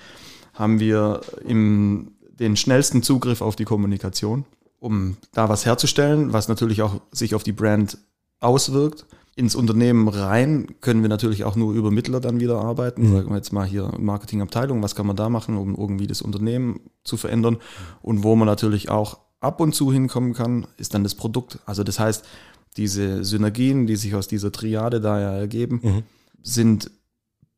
haben 0.53 0.81
wir 0.81 1.21
im, 1.45 2.13
den 2.21 2.57
schnellsten 2.57 3.03
Zugriff 3.03 3.41
auf 3.41 3.57
die 3.57 3.65
Kommunikation, 3.65 4.45
um 4.79 5.17
da 5.33 5.49
was 5.49 5.67
herzustellen, 5.67 6.33
was 6.33 6.49
natürlich 6.49 6.83
auch 6.83 7.01
sich 7.11 7.35
auf 7.35 7.43
die 7.43 7.53
Brand 7.53 7.99
auswirkt 8.41 9.07
ins 9.37 9.55
Unternehmen 9.55 10.09
rein 10.09 10.69
können 10.81 11.03
wir 11.03 11.09
natürlich 11.09 11.45
auch 11.45 11.57
nur 11.57 11.75
über 11.75 11.91
Mittler 11.91 12.21
dann 12.21 12.41
wieder 12.41 12.61
arbeiten. 12.61 13.09
Mhm. 13.09 13.13
Sagen 13.13 13.29
wir 13.31 13.37
jetzt 13.37 13.53
mal 13.53 13.67
hier 13.67 13.93
Marketingabteilung, 13.99 14.83
was 14.83 14.95
kann 14.95 15.07
man 15.07 15.17
da 15.17 15.29
machen, 15.29 15.57
um 15.57 15.75
irgendwie 15.75 16.07
das 16.07 16.23
Unternehmen 16.23 16.81
zu 17.03 17.17
verändern? 17.17 17.59
Und 18.01 18.23
wo 18.23 18.37
man 18.37 18.47
natürlich 18.47 18.91
auch 18.91 19.19
ab 19.41 19.61
und 19.61 19.75
zu 19.75 19.93
hinkommen 19.93 20.35
kann, 20.35 20.67
ist 20.77 20.95
dann 20.95 21.03
das 21.03 21.15
Produkt. 21.15 21.59
Also 21.67 21.83
das 21.83 21.99
heißt, 21.99 22.25
diese 22.77 23.25
Synergien, 23.25 23.87
die 23.87 23.97
sich 23.97 24.15
aus 24.15 24.29
dieser 24.29 24.53
Triade 24.53 25.01
da 25.01 25.21
ja 25.21 25.33
ergeben, 25.37 25.81
mhm. 25.83 26.03
sind 26.43 26.91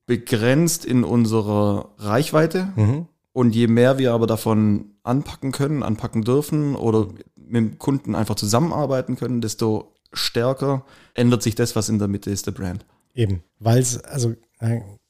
begrenzt 0.06 0.84
in 0.84 1.04
unserer 1.04 1.90
Reichweite. 1.98 2.72
Mhm. 2.76 3.06
Und 3.32 3.54
je 3.54 3.66
mehr 3.66 3.98
wir 3.98 4.12
aber 4.14 4.26
davon 4.26 4.92
anpacken 5.02 5.52
können, 5.52 5.82
anpacken 5.82 6.22
dürfen 6.22 6.74
oder 6.74 7.08
mit 7.36 7.56
dem 7.56 7.78
Kunden 7.78 8.14
einfach 8.14 8.34
zusammenarbeiten 8.34 9.16
können, 9.16 9.40
desto 9.40 9.92
stärker 10.16 10.84
ändert 11.14 11.42
sich 11.42 11.54
das, 11.54 11.76
was 11.76 11.88
in 11.88 11.98
der 11.98 12.08
Mitte 12.08 12.30
ist, 12.30 12.46
der 12.46 12.52
Brand. 12.52 12.84
Eben, 13.14 13.42
weil 13.58 13.78
es, 13.78 14.02
also 14.04 14.34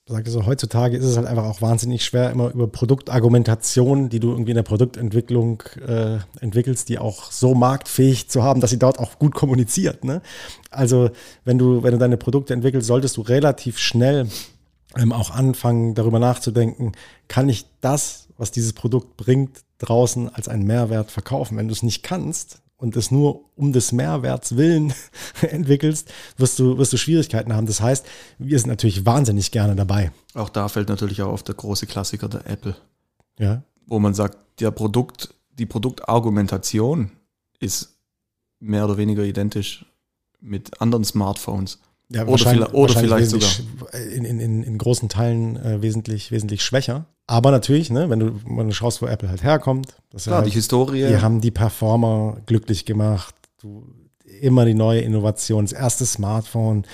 sage 0.09 0.31
so, 0.31 0.47
heutzutage 0.47 0.97
ist 0.97 1.05
es 1.05 1.17
halt 1.17 1.27
einfach 1.27 1.45
auch 1.45 1.61
wahnsinnig 1.61 2.05
schwer, 2.05 2.31
immer 2.31 2.53
über 2.53 2.69
Produktargumentation, 2.69 4.09
die 4.09 4.21
du 4.21 4.31
irgendwie 4.31 4.53
in 4.53 4.57
der 4.57 4.63
Produktentwicklung 4.63 5.63
äh, 5.87 6.19
entwickelst, 6.41 6.89
die 6.89 6.99
auch 6.99 7.33
so 7.33 7.55
marktfähig 7.55 8.29
zu 8.29 8.45
haben, 8.45 8.61
dass 8.61 8.71
sie 8.71 8.79
dort 8.79 9.01
auch 9.01 9.19
gut 9.19 9.35
kommuniziert. 9.35 10.05
Ne? 10.05 10.23
Also 10.71 11.11
wenn 11.45 11.59
du, 11.59 11.83
wenn 11.83 11.91
du 11.91 11.99
deine 11.99 12.17
Produkte 12.17 12.55
entwickelst, 12.55 12.87
solltest 12.87 13.17
du 13.17 13.23
relativ 13.23 13.79
schnell 13.79 14.29
ähm, 14.97 15.13
auch 15.13 15.31
anfangen, 15.31 15.97
darüber 15.97 16.21
nachzudenken, 16.21 16.93
kann 17.27 17.49
ich 17.49 17.67
das, 17.81 18.29
was 18.39 18.53
dieses 18.53 18.75
Produkt 18.75 19.17
bringt, 19.17 19.63
draußen 19.79 20.33
als 20.33 20.47
einen 20.49 20.67
Mehrwert 20.67 21.11
verkaufen. 21.11 21.59
Wenn 21.59 21.67
du 21.67 21.73
es 21.73 21.83
nicht 21.83 22.05
kannst, 22.05 22.63
und 22.77 22.97
es 22.97 23.11
nur 23.11 23.45
um 23.57 23.73
des 23.73 23.93
Mehrwerts 23.93 24.57
willen 24.57 24.93
entwickelst, 25.41 26.13
wirst 26.37 26.59
du, 26.59 26.79
wirst 26.79 26.93
du 26.93 26.97
Schwierigkeiten 26.97 27.53
haben. 27.53 27.67
Das 27.67 27.81
heißt, 27.81 28.07
wir 28.39 28.59
sind 28.59 28.69
natürlich 28.69 29.07
wahnsinnig 29.07 29.51
gerne 29.51 29.77
dabei. 29.77 30.13
Auch 30.35 30.49
da 30.49 30.69
fällt 30.69 30.89
natürlich 30.89 31.23
auch 31.23 31.33
auf 31.33 31.43
der 31.43 31.55
große 31.55 31.87
Klassiker 31.87 32.29
der 32.29 32.47
Apple. 32.47 32.77
Ja. 33.39 33.63
Wo 33.87 33.99
man 33.99 34.15
sagt, 34.15 34.61
der 34.61 34.71
Produkt, 34.71 35.35
die 35.59 35.67
Produktargumentation 35.67 37.11
ist 37.61 37.99
mehr 38.59 38.85
oder 38.85 38.97
weniger 38.97 39.23
identisch 39.25 39.87
mit 40.41 40.81
anderen 40.81 41.05
Smartphones. 41.05 41.81
Ja, 42.09 42.23
Oder 42.23 42.31
wahrscheinlich, 42.31 42.69
oder 42.69 42.95
wahrscheinlich 42.95 43.29
vielleicht 43.29 43.33
wesentlich, 43.33 44.17
in, 44.17 44.25
in, 44.25 44.63
in, 44.63 44.79
großen 44.79 45.09
Teilen 45.09 45.57
äh, 45.57 45.83
wesentlich, 45.83 46.31
wesentlich 46.31 46.63
schwächer. 46.63 47.07
Aber 47.27 47.51
natürlich, 47.51 47.91
ne, 47.91 48.09
wenn 48.09 48.21
du, 48.21 48.41
wenn 48.47 48.69
du 48.69 48.73
schaust, 48.73 49.03
wo 49.03 49.07
Apple 49.07 49.29
halt 49.29 49.43
herkommt, 49.43 49.89
das 50.11 50.23
ist 50.23 50.29
Klar, 50.29 50.39
halt, 50.39 50.47
die 50.47 50.53
Historie. 50.53 51.09
Wir 51.09 51.23
haben 51.23 51.41
die 51.41 51.51
Performer 51.51 52.37
glücklich 52.47 52.85
gemacht. 52.85 53.35
Du, 53.61 53.89
immer 54.41 54.65
die 54.65 54.75
neue 54.75 55.01
Innovation, 55.01 55.65
das 55.65 55.73
erste 55.73 56.07
Smartphone. 56.07 56.85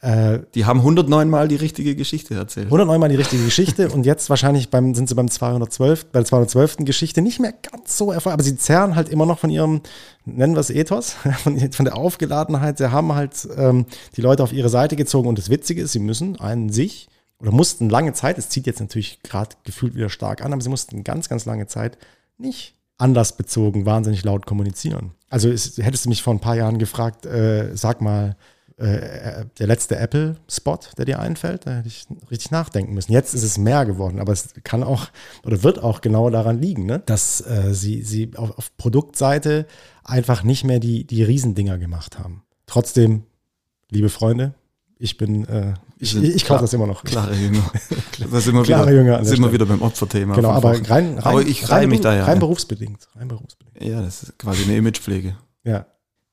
Äh, 0.00 0.40
Die 0.54 0.64
haben 0.64 0.78
109 0.80 1.28
Mal 1.28 1.48
die 1.48 1.56
richtige 1.56 1.94
Geschichte 1.94 2.34
erzählt. 2.34 2.66
109 2.66 2.98
Mal 2.98 3.08
die 3.08 3.16
richtige 3.16 3.44
Geschichte 3.44 3.90
und 3.90 4.06
jetzt 4.06 4.30
wahrscheinlich 4.30 4.70
beim, 4.70 4.94
sind 4.94 5.08
sie 5.08 5.14
beim 5.14 5.30
212, 5.30 6.06
bei 6.06 6.20
der 6.20 6.26
212. 6.26 6.78
Geschichte 6.86 7.20
nicht 7.20 7.38
mehr 7.38 7.52
ganz 7.52 7.98
so 7.98 8.10
erfolgreich, 8.10 8.34
aber 8.34 8.42
sie 8.42 8.56
zerren 8.56 8.96
halt 8.96 9.10
immer 9.10 9.26
noch 9.26 9.38
von 9.38 9.50
ihrem, 9.50 9.82
nennen 10.24 10.54
wir 10.54 10.60
es 10.60 10.70
Ethos, 10.70 11.16
von, 11.42 11.72
von 11.72 11.84
der 11.84 11.96
Aufgeladenheit. 11.96 12.78
Sie 12.78 12.90
haben 12.90 13.14
halt 13.14 13.46
ähm, 13.56 13.84
die 14.16 14.22
Leute 14.22 14.42
auf 14.42 14.52
ihre 14.52 14.70
Seite 14.70 14.96
gezogen 14.96 15.28
und 15.28 15.38
das 15.38 15.50
Witzige 15.50 15.82
ist, 15.82 15.92
sie 15.92 15.98
müssen 15.98 16.40
einen 16.40 16.70
sich 16.70 17.08
oder 17.38 17.52
mussten 17.52 17.88
lange 17.90 18.12
Zeit, 18.12 18.38
es 18.38 18.48
zieht 18.48 18.66
jetzt 18.66 18.80
natürlich 18.80 19.22
gerade 19.22 19.56
gefühlt 19.64 19.94
wieder 19.94 20.10
stark 20.10 20.42
an, 20.42 20.52
aber 20.52 20.62
sie 20.62 20.68
mussten 20.68 21.04
ganz, 21.04 21.28
ganz 21.28 21.44
lange 21.44 21.66
Zeit 21.66 21.98
nicht 22.38 22.74
anlassbezogen 22.98 23.86
wahnsinnig 23.86 24.24
laut 24.24 24.46
kommunizieren. 24.46 25.12
Also 25.30 25.48
es, 25.48 25.78
hättest 25.78 26.04
du 26.04 26.10
mich 26.10 26.22
vor 26.22 26.34
ein 26.34 26.40
paar 26.40 26.56
Jahren 26.56 26.78
gefragt, 26.78 27.24
äh, 27.24 27.74
sag 27.74 28.00
mal, 28.00 28.36
äh, 28.80 29.44
der 29.58 29.66
letzte 29.66 29.96
Apple-Spot, 29.96 30.78
der 30.96 31.04
dir 31.04 31.18
einfällt, 31.18 31.66
da 31.66 31.76
hätte 31.76 31.88
ich 31.88 32.06
richtig 32.30 32.50
nachdenken 32.50 32.94
müssen. 32.94 33.12
Jetzt 33.12 33.34
ist 33.34 33.42
es 33.42 33.58
mehr 33.58 33.84
geworden, 33.84 34.18
aber 34.18 34.32
es 34.32 34.54
kann 34.64 34.82
auch 34.82 35.08
oder 35.44 35.62
wird 35.62 35.82
auch 35.82 36.00
genau 36.00 36.30
daran 36.30 36.60
liegen, 36.60 36.86
ne? 36.86 37.02
dass 37.04 37.42
äh, 37.42 37.74
sie, 37.74 38.02
sie 38.02 38.30
auf, 38.36 38.56
auf 38.56 38.76
Produktseite 38.78 39.66
einfach 40.02 40.42
nicht 40.42 40.64
mehr 40.64 40.80
die, 40.80 41.06
die 41.06 41.22
Riesendinger 41.22 41.76
gemacht 41.76 42.18
haben. 42.18 42.42
Trotzdem, 42.66 43.24
liebe 43.90 44.08
Freunde, 44.08 44.54
ich 44.98 45.18
bin, 45.18 45.46
äh, 45.46 45.74
ich, 45.98 46.16
ich, 46.16 46.36
ich 46.36 46.44
kaufe 46.46 46.62
das 46.62 46.72
immer 46.72 46.86
noch. 46.86 47.04
Klare 47.04 47.34
Jünger. 47.36 47.70
Da 48.30 48.40
sind 48.40 48.54
wir, 48.54 48.62
Klare 48.62 48.86
wieder, 48.86 48.96
Jünger 48.96 49.24
sind 49.24 49.42
wir 49.42 49.52
wieder 49.52 49.66
beim 49.66 49.82
Opferthema. 49.82 50.34
Genau, 50.36 50.50
aber 50.50 50.72
rein, 50.72 50.84
rein, 50.84 51.18
aber 51.18 51.42
ich 51.42 51.70
rein, 51.70 51.90
mich 51.90 52.00
da 52.00 52.14
ja 52.14 52.24
rein 52.24 52.34
ein. 52.34 52.38
berufsbedingt, 52.40 53.08
rein 53.14 53.28
berufsbedingt. 53.28 53.82
Ja, 53.82 54.00
das 54.00 54.22
ist 54.22 54.38
quasi 54.38 54.64
eine 54.64 54.76
Imagepflege. 54.76 55.36
Ja. 55.64 55.86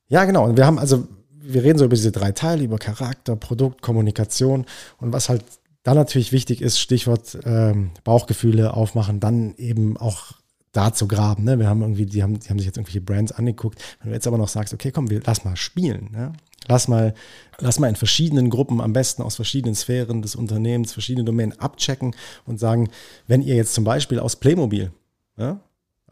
Ja, 0.08 0.24
genau. 0.24 0.46
Und 0.46 0.56
wir 0.56 0.66
haben 0.66 0.80
also, 0.80 1.08
wir 1.48 1.64
reden 1.64 1.80
so 1.80 1.86
über 1.86 1.96
diese 1.96 2.12
drei 2.12 2.32
Teile, 2.32 2.64
über 2.64 2.78
Charakter, 2.78 3.36
Produkt, 3.36 3.82
Kommunikation. 3.82 4.66
Und 5.00 5.14
was 5.14 5.30
halt 5.30 5.44
dann 5.84 5.96
natürlich 5.96 6.32
wichtig 6.32 6.62
ist, 6.62 6.80
Stichwort 6.80 7.38
ähm, 7.46 7.92
Bauchgefühle 8.04 8.74
aufmachen, 8.74 9.20
dann 9.20 9.56
eben 9.58 9.98
auch 9.98 10.34
da 10.74 10.94
zu 10.94 11.08
graben. 11.08 11.44
Ne? 11.44 11.60
Wir 11.60 11.68
haben 11.68 11.82
irgendwie, 11.82 12.06
die 12.06 12.22
haben, 12.22 12.40
die 12.40 12.50
haben 12.50 12.60
sich 12.60 12.66
jetzt 12.66 12.78
irgendwelche 12.78 13.02
Brands 13.02 13.32
angeguckt. 13.32 13.82
Wenn 14.00 14.10
du 14.10 14.16
jetzt 14.16 14.28
aber 14.28 14.38
noch 14.38 14.50
sagst, 14.50 14.74
okay, 14.74 14.92
komm, 14.92 15.10
wir 15.10 15.22
lass 15.26 15.46
mal 15.46 15.56
spielen. 15.56 16.10
Ne? 16.12 16.34
Lass 16.68 16.88
mal, 16.88 17.14
lass 17.60 17.80
mal 17.80 17.88
in 17.88 17.96
verschiedenen 17.96 18.50
Gruppen, 18.50 18.82
am 18.82 18.94
besten 18.94 19.22
aus 19.22 19.36
verschiedenen 19.36 19.76
Sphären 19.76 20.22
des 20.22 20.36
Unternehmens, 20.36 20.92
verschiedene 20.92 21.24
Domänen 21.24 21.58
abchecken 21.60 22.16
und 22.46 22.60
sagen, 22.60 22.90
wenn 23.26 23.42
ihr 23.42 23.56
jetzt 23.56 23.74
zum 23.74 23.86
Beispiel 23.86 24.20
aus 24.20 24.36
Playmobil, 24.36 24.92
aus, 25.38 25.62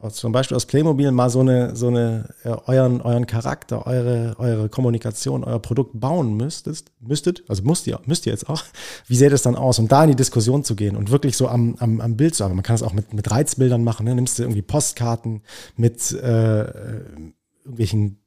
zum 0.10 0.32
Beispiel 0.32 0.56
aus 0.56 0.66
Playmobil 0.66 1.12
mal 1.12 1.30
so 1.30 1.40
eine, 1.40 1.76
so 1.76 1.88
eine 1.88 2.30
äh, 2.44 2.50
euren, 2.68 3.02
euren 3.02 3.28
Charakter, 3.28 3.86
eure, 3.86 4.36
eure 4.38 4.70
Kommunikation, 4.70 5.44
euer 5.44 5.60
Produkt 5.60 6.00
bauen 6.00 6.36
müsstest, 6.36 6.92
müsstet, 7.00 7.44
also 7.48 7.64
müsst 7.64 7.88
ihr, 7.88 8.00
müsst 8.06 8.26
ihr 8.26 8.32
jetzt 8.32 8.50
auch, 8.50 8.64
wie 9.08 9.16
sähe 9.16 9.30
das 9.30 9.42
dann 9.42 9.56
aus? 9.56 9.80
Und 9.80 9.92
da 9.92 10.04
in 10.04 10.10
die 10.12 10.16
Diskussion 10.16 10.64
zu 10.64 10.76
gehen 10.76 10.96
und 10.96 11.12
wirklich 11.12 11.38
so 11.38 11.48
am, 11.48 11.76
am, 11.80 12.02
am 12.02 12.18
Bild 12.18 12.36
zu 12.36 12.44
haben. 12.44 12.56
Man 12.56 12.64
kann 12.64 12.76
es 12.76 12.84
auch 12.84 12.94
mit, 12.94 13.14
mit 13.14 13.30
Reizbildern 13.30 13.84
machen, 13.84 14.06
ne? 14.06 14.16
nimmst 14.16 14.40
du 14.40 14.44
irgendwie 14.44 14.62
Postkarten 14.62 15.42
mit 15.76 16.12
äh, 16.12 16.66
irgendwelchen 17.64 18.20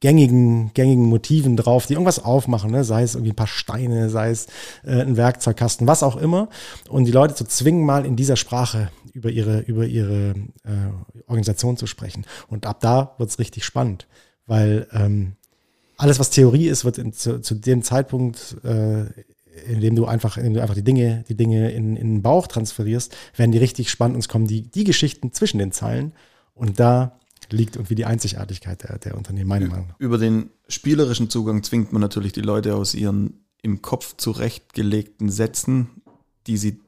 gängigen, 0.00 0.72
gängigen 0.72 1.04
Motiven 1.04 1.56
drauf, 1.56 1.86
die 1.86 1.92
irgendwas 1.92 2.24
aufmachen, 2.24 2.70
ne? 2.70 2.84
sei 2.84 3.02
es 3.02 3.14
irgendwie 3.14 3.32
ein 3.32 3.36
paar 3.36 3.46
Steine, 3.46 4.08
sei 4.08 4.30
es 4.30 4.46
äh, 4.84 5.02
ein 5.02 5.16
Werkzeugkasten, 5.16 5.86
was 5.86 6.02
auch 6.02 6.16
immer. 6.16 6.48
Und 6.88 7.04
die 7.04 7.12
Leute 7.12 7.34
zu 7.34 7.44
zwingen, 7.44 7.84
mal 7.84 8.06
in 8.06 8.16
dieser 8.16 8.36
Sprache 8.36 8.90
über 9.12 9.30
ihre, 9.30 9.60
über 9.60 9.86
ihre 9.86 10.34
äh, 10.64 11.22
Organisation 11.26 11.76
zu 11.76 11.86
sprechen. 11.86 12.24
Und 12.48 12.66
ab 12.66 12.80
da 12.80 13.14
wird's 13.18 13.38
richtig 13.38 13.64
spannend, 13.64 14.06
weil 14.46 14.86
ähm, 14.92 15.32
alles, 15.96 16.18
was 16.18 16.30
Theorie 16.30 16.68
ist, 16.68 16.84
wird 16.84 16.98
in, 16.98 17.12
zu, 17.12 17.40
zu 17.40 17.54
dem 17.54 17.82
Zeitpunkt, 17.82 18.56
äh, 18.64 19.06
in 19.66 19.80
dem 19.80 19.96
du 19.96 20.06
einfach, 20.06 20.36
in 20.36 20.44
dem 20.44 20.54
du 20.54 20.62
einfach 20.62 20.74
die 20.74 20.84
Dinge, 20.84 21.24
die 21.28 21.36
Dinge 21.36 21.70
in, 21.70 21.96
in 21.96 22.14
den 22.14 22.22
Bauch 22.22 22.46
transferierst, 22.46 23.14
werden 23.36 23.52
die 23.52 23.58
richtig 23.58 23.90
spannend 23.90 24.14
und 24.14 24.20
es 24.20 24.28
kommen 24.28 24.46
die, 24.46 24.62
die 24.62 24.84
Geschichten 24.84 25.32
zwischen 25.32 25.58
den 25.58 25.72
Zeilen. 25.72 26.12
Und 26.54 26.80
da 26.80 27.18
liegt 27.50 27.76
irgendwie 27.76 27.94
die 27.94 28.04
Einzigartigkeit 28.04 28.82
der, 28.82 28.98
der 28.98 29.16
Unternehmen, 29.16 29.48
meiner 29.48 29.66
Meinung 29.66 29.88
nach. 29.88 29.98
Über 29.98 30.18
den 30.18 30.50
spielerischen 30.68 31.30
Zugang 31.30 31.62
zwingt 31.62 31.92
man 31.92 32.00
natürlich 32.00 32.32
die 32.32 32.40
Leute 32.40 32.74
aus 32.74 32.94
ihren 32.94 33.44
im 33.62 33.82
Kopf 33.82 34.16
zurechtgelegten 34.16 35.30
Sätzen, 35.30 35.88
die 36.46 36.56
sie 36.56 36.80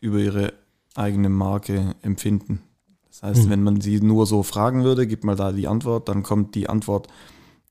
über 0.00 0.18
ihre 0.18 0.52
eigene 0.94 1.28
Marke 1.28 1.94
empfinden. 2.02 2.62
Das 3.08 3.22
heißt, 3.22 3.46
Mhm. 3.46 3.50
wenn 3.50 3.62
man 3.62 3.80
sie 3.80 4.00
nur 4.00 4.26
so 4.26 4.42
fragen 4.42 4.84
würde, 4.84 5.06
gib 5.06 5.24
mal 5.24 5.36
da 5.36 5.52
die 5.52 5.68
Antwort, 5.68 6.08
dann 6.08 6.22
kommt 6.22 6.54
die 6.54 6.68
Antwort, 6.68 7.08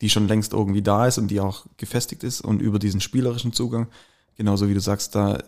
die 0.01 0.10
schon 0.10 0.27
längst 0.27 0.53
irgendwie 0.53 0.82
da 0.82 1.08
ist 1.08 1.17
und 1.17 1.29
die 1.29 1.39
auch 1.39 1.65
gefestigt 1.77 2.23
ist 2.23 2.41
und 2.41 2.62
über 2.62 2.79
diesen 2.79 3.01
spielerischen 3.01 3.53
Zugang, 3.53 3.88
genauso 4.36 4.69
wie 4.69 4.73
du 4.73 4.79
sagst, 4.79 5.15
da 5.15 5.39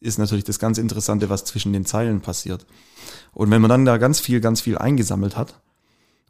ist 0.00 0.18
natürlich 0.18 0.44
das 0.44 0.58
ganz 0.58 0.78
Interessante, 0.78 1.28
was 1.28 1.44
zwischen 1.44 1.72
den 1.72 1.84
Zeilen 1.84 2.20
passiert. 2.20 2.66
Und 3.32 3.50
wenn 3.50 3.60
man 3.60 3.68
dann 3.68 3.84
da 3.84 3.98
ganz 3.98 4.18
viel, 4.18 4.40
ganz 4.40 4.60
viel 4.60 4.78
eingesammelt 4.78 5.36
hat, 5.36 5.60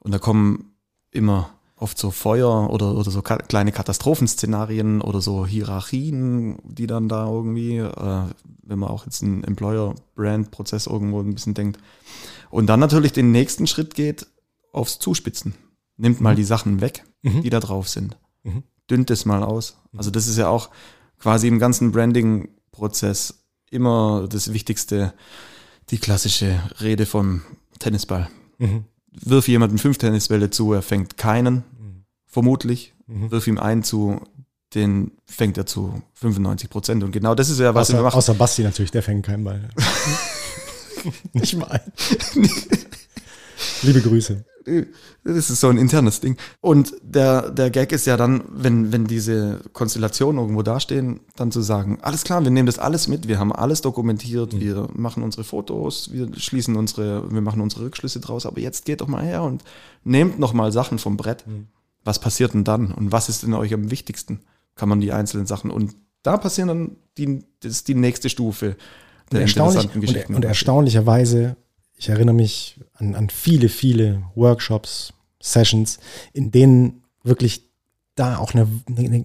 und 0.00 0.12
da 0.12 0.18
kommen 0.18 0.72
immer 1.10 1.50
oft 1.80 1.98
so 1.98 2.10
Feuer 2.10 2.70
oder, 2.70 2.94
oder 2.94 3.10
so 3.10 3.22
ka 3.22 3.38
kleine 3.38 3.72
Katastrophenszenarien 3.72 5.00
oder 5.00 5.20
so 5.20 5.46
Hierarchien, 5.46 6.58
die 6.64 6.86
dann 6.86 7.08
da 7.08 7.26
irgendwie, 7.26 7.78
äh, 7.78 8.22
wenn 8.62 8.78
man 8.78 8.90
auch 8.90 9.06
jetzt 9.06 9.22
einen 9.22 9.42
Employer-Brand-Prozess 9.44 10.86
irgendwo 10.86 11.20
ein 11.20 11.34
bisschen 11.34 11.54
denkt. 11.54 11.78
Und 12.50 12.66
dann 12.66 12.80
natürlich 12.80 13.12
den 13.12 13.32
nächsten 13.32 13.66
Schritt 13.66 13.94
geht 13.94 14.26
aufs 14.72 14.98
Zuspitzen. 14.98 15.54
Nimmt 15.96 16.20
mal 16.20 16.34
die 16.36 16.44
Sachen 16.44 16.80
weg, 16.80 17.04
Mhm. 17.22 17.42
die 17.42 17.50
da 17.50 17.60
drauf 17.60 17.88
sind. 17.88 18.16
Mhm. 18.42 18.62
Dünnt 18.90 19.10
es 19.10 19.24
mal 19.24 19.42
aus. 19.42 19.76
Also 19.96 20.10
das 20.10 20.26
ist 20.26 20.36
ja 20.38 20.48
auch 20.48 20.70
quasi 21.18 21.48
im 21.48 21.58
ganzen 21.58 21.92
Branding-Prozess 21.92 23.44
immer 23.70 24.26
das 24.28 24.52
Wichtigste, 24.52 25.12
die 25.90 25.98
klassische 25.98 26.60
Rede 26.80 27.06
vom 27.06 27.42
Tennisball 27.78 28.28
Mhm. 28.58 28.84
Wirf 29.12 29.48
jemandem 29.48 29.78
fünf 29.78 29.98
Tennisbälle 29.98 30.50
zu, 30.50 30.72
er 30.72 30.82
fängt 30.82 31.16
keinen, 31.16 31.64
vermutlich. 32.26 32.94
Mhm. 33.06 33.30
Wirf 33.30 33.46
ihm 33.46 33.58
einen 33.58 33.82
zu, 33.82 34.20
den 34.74 35.12
fängt 35.26 35.58
er 35.58 35.66
zu 35.66 36.02
95 36.14 36.70
Prozent. 36.70 37.02
Und 37.02 37.12
genau 37.12 37.34
das 37.34 37.50
ist 37.50 37.58
ja, 37.58 37.74
was 37.74 37.88
wir 37.88 37.96
Außer, 37.96 38.02
machen. 38.04 38.16
außer 38.18 38.34
Basti 38.34 38.62
natürlich, 38.62 38.90
der 38.92 39.02
fängt 39.02 39.26
keinen 39.26 39.44
Ball. 39.44 39.68
Nicht 41.32 41.56
mal. 41.56 41.80
Liebe 43.82 44.00
Grüße. 44.00 44.44
Das 45.24 45.50
ist 45.50 45.60
so 45.60 45.68
ein 45.68 45.78
internes 45.78 46.20
Ding. 46.20 46.36
Und 46.60 46.92
der, 47.02 47.50
der 47.50 47.70
Gag 47.70 47.92
ist 47.92 48.06
ja 48.06 48.16
dann, 48.18 48.42
wenn, 48.52 48.92
wenn 48.92 49.06
diese 49.06 49.60
Konstellationen 49.72 50.38
irgendwo 50.40 50.62
dastehen, 50.62 51.20
dann 51.34 51.50
zu 51.50 51.62
sagen, 51.62 51.98
alles 52.02 52.24
klar, 52.24 52.44
wir 52.44 52.50
nehmen 52.50 52.66
das 52.66 52.78
alles 52.78 53.08
mit, 53.08 53.26
wir 53.26 53.38
haben 53.38 53.52
alles 53.52 53.80
dokumentiert, 53.80 54.52
Mhm. 54.52 54.60
wir 54.60 54.88
machen 54.94 55.22
unsere 55.22 55.44
Fotos, 55.44 56.12
wir 56.12 56.28
schließen 56.36 56.76
unsere, 56.76 57.32
wir 57.32 57.40
machen 57.40 57.62
unsere 57.62 57.84
Rückschlüsse 57.84 58.20
draus, 58.20 58.44
aber 58.44 58.60
jetzt 58.60 58.84
geht 58.84 59.00
doch 59.00 59.08
mal 59.08 59.24
her 59.24 59.42
und 59.42 59.64
nehmt 60.04 60.38
noch 60.38 60.52
mal 60.52 60.70
Sachen 60.72 60.98
vom 60.98 61.16
Brett. 61.16 61.46
Mhm. 61.46 61.68
Was 62.04 62.18
passiert 62.18 62.52
denn 62.52 62.64
dann? 62.64 62.92
Und 62.92 63.12
was 63.12 63.28
ist 63.30 63.42
denn 63.42 63.54
euch 63.54 63.72
am 63.72 63.90
wichtigsten? 63.90 64.40
Kann 64.74 64.88
man 64.90 65.00
die 65.00 65.12
einzelnen 65.12 65.46
Sachen 65.46 65.70
und 65.70 65.96
da 66.22 66.36
passieren 66.36 66.68
dann 66.68 66.96
die, 67.16 67.44
das 67.60 67.82
die 67.84 67.94
nächste 67.94 68.28
Stufe 68.28 68.68
Und, 68.68 69.32
der 69.32 69.40
erstaunlich, 69.42 69.76
interessanten 69.84 69.98
und, 69.98 70.06
Geschichten. 70.06 70.34
und 70.34 70.44
erstaunlicherweise, 70.44 71.56
ich 72.00 72.08
erinnere 72.08 72.34
mich 72.34 72.80
an, 72.94 73.14
an 73.14 73.28
viele, 73.28 73.68
viele 73.68 74.22
Workshops, 74.34 75.12
Sessions, 75.38 75.98
in 76.32 76.50
denen 76.50 77.02
wirklich 77.22 77.68
da 78.14 78.38
auch 78.38 78.54
eine, 78.54 78.66
eine, 78.88 79.24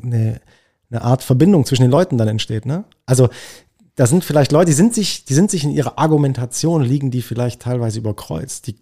eine, 0.89 1.01
Art 1.01 1.23
Verbindung 1.23 1.65
zwischen 1.65 1.81
den 1.81 1.91
Leuten 1.91 2.17
dann 2.17 2.27
entsteht. 2.27 2.65
Ne? 2.65 2.85
Also 3.05 3.29
da 3.95 4.07
sind 4.07 4.23
vielleicht 4.23 4.51
Leute, 4.51 4.67
die 4.67 4.73
sind 4.73 4.93
sich, 4.93 5.25
die 5.25 5.33
sind 5.33 5.51
sich 5.51 5.63
in 5.63 5.71
ihrer 5.71 5.97
Argumentation, 5.97 6.83
liegen 6.83 7.11
die 7.11 7.21
vielleicht 7.21 7.61
teilweise 7.61 7.99
überkreuzt. 7.99 8.67
Die, 8.67 8.75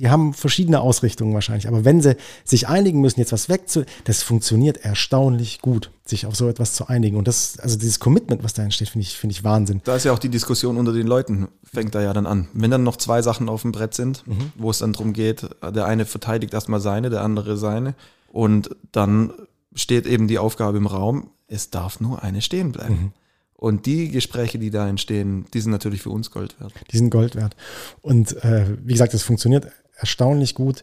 die 0.00 0.08
haben 0.08 0.32
verschiedene 0.32 0.80
Ausrichtungen 0.80 1.34
wahrscheinlich. 1.34 1.68
Aber 1.68 1.84
wenn 1.84 2.00
sie 2.00 2.16
sich 2.42 2.68
einigen 2.68 3.02
müssen, 3.02 3.20
jetzt 3.20 3.32
was 3.32 3.50
wegzu, 3.50 3.84
das 4.04 4.22
funktioniert 4.22 4.78
erstaunlich 4.78 5.60
gut, 5.60 5.90
sich 6.06 6.24
auf 6.24 6.34
so 6.34 6.48
etwas 6.48 6.72
zu 6.72 6.88
einigen. 6.88 7.18
Und 7.18 7.28
das, 7.28 7.58
also 7.58 7.76
dieses 7.76 8.00
Commitment, 8.00 8.42
was 8.42 8.54
da 8.54 8.62
entsteht, 8.62 8.88
finde 8.88 9.06
ich, 9.06 9.18
finde 9.18 9.34
ich 9.34 9.44
Wahnsinn. 9.44 9.82
Da 9.84 9.96
ist 9.96 10.04
ja 10.04 10.12
auch 10.12 10.18
die 10.18 10.30
Diskussion 10.30 10.78
unter 10.78 10.94
den 10.94 11.06
Leuten, 11.06 11.48
fängt 11.62 11.94
da 11.94 12.00
ja 12.00 12.14
dann 12.14 12.26
an. 12.26 12.48
Wenn 12.54 12.70
dann 12.70 12.82
noch 12.82 12.96
zwei 12.96 13.20
Sachen 13.20 13.50
auf 13.50 13.60
dem 13.60 13.72
Brett 13.72 13.92
sind, 13.92 14.26
mhm. 14.26 14.52
wo 14.56 14.70
es 14.70 14.78
dann 14.78 14.94
darum 14.94 15.12
geht, 15.12 15.46
der 15.62 15.84
eine 15.84 16.06
verteidigt 16.06 16.54
erstmal 16.54 16.80
seine, 16.80 17.10
der 17.10 17.22
andere 17.22 17.58
seine. 17.58 17.94
Und 18.32 18.70
dann 18.92 19.34
steht 19.74 20.06
eben 20.06 20.28
die 20.28 20.38
Aufgabe 20.38 20.78
im 20.78 20.86
Raum, 20.86 21.28
es 21.46 21.68
darf 21.68 22.00
nur 22.00 22.22
eine 22.22 22.40
stehen 22.40 22.72
bleiben. 22.72 22.94
Mhm. 22.94 23.12
Und 23.60 23.84
die 23.84 24.08
Gespräche, 24.08 24.58
die 24.58 24.70
da 24.70 24.88
entstehen, 24.88 25.44
die 25.52 25.60
sind 25.60 25.70
natürlich 25.70 26.00
für 26.00 26.08
uns 26.08 26.30
Gold 26.30 26.58
wert. 26.58 26.72
Die 26.90 26.96
sind 26.96 27.10
Gold 27.10 27.36
wert. 27.36 27.54
Und 28.00 28.42
äh, 28.42 28.64
wie 28.82 28.94
gesagt, 28.94 29.12
es 29.12 29.22
funktioniert 29.22 29.66
erstaunlich 30.00 30.54
gut. 30.54 30.82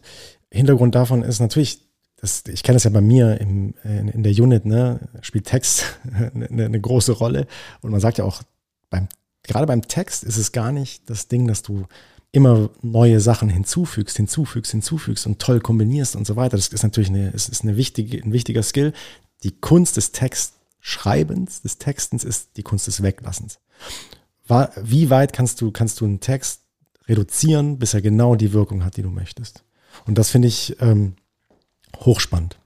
Hintergrund 0.50 0.94
davon 0.94 1.22
ist 1.22 1.40
natürlich, 1.40 1.80
das, 2.16 2.44
ich 2.48 2.62
kenne 2.62 2.76
das 2.76 2.84
ja 2.84 2.90
bei 2.90 3.00
mir 3.00 3.40
im, 3.40 3.74
in, 3.84 4.08
in 4.08 4.22
der 4.22 4.32
Unit, 4.32 4.64
ne, 4.64 5.08
spielt 5.20 5.46
Text 5.46 5.84
eine, 6.12 6.48
eine, 6.64 6.80
große 6.80 7.12
Rolle. 7.12 7.46
Und 7.80 7.90
man 7.90 8.00
sagt 8.00 8.18
ja 8.18 8.24
auch, 8.24 8.42
beim, 8.90 9.08
gerade 9.42 9.66
beim 9.66 9.86
Text 9.86 10.24
ist 10.24 10.36
es 10.36 10.52
gar 10.52 10.72
nicht 10.72 11.08
das 11.10 11.28
Ding, 11.28 11.46
dass 11.46 11.62
du 11.62 11.86
immer 12.32 12.70
neue 12.82 13.20
Sachen 13.20 13.48
hinzufügst, 13.48 14.16
hinzufügst, 14.16 14.70
hinzufügst 14.72 15.26
und 15.26 15.38
toll 15.38 15.60
kombinierst 15.60 16.16
und 16.16 16.26
so 16.26 16.36
weiter. 16.36 16.56
Das 16.56 16.68
ist 16.68 16.82
natürlich 16.82 17.10
eine, 17.10 17.32
es 17.34 17.48
ist 17.48 17.62
eine 17.62 17.76
wichtige, 17.76 18.18
ein 18.18 18.32
wichtiger 18.32 18.62
Skill. 18.62 18.92
Die 19.42 19.52
Kunst 19.52 19.96
des 19.96 20.12
Texts 20.12 20.54
Schreibens, 20.80 21.62
des 21.62 21.78
Textens 21.78 22.24
ist 22.24 22.56
die 22.56 22.62
Kunst 22.62 22.86
des 22.86 23.02
Weglassens. 23.02 23.58
Wie 24.82 25.10
weit 25.10 25.32
kannst 25.32 25.60
du, 25.60 25.70
kannst 25.70 26.00
du 26.00 26.06
einen 26.06 26.20
Text 26.20 26.62
reduzieren, 27.08 27.78
bis 27.78 27.94
er 27.94 28.02
genau 28.02 28.34
die 28.34 28.52
Wirkung 28.52 28.84
hat, 28.84 28.96
die 28.96 29.02
du 29.02 29.10
möchtest? 29.10 29.64
Und 30.06 30.18
das 30.18 30.30
finde 30.30 30.48
ich 30.48 30.76
ähm, 30.80 31.16
hochspannend. 31.96 32.58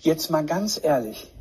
Jetzt 0.00 0.30
mal 0.30 0.44
ganz 0.44 0.80
ehrlich. 0.82 1.32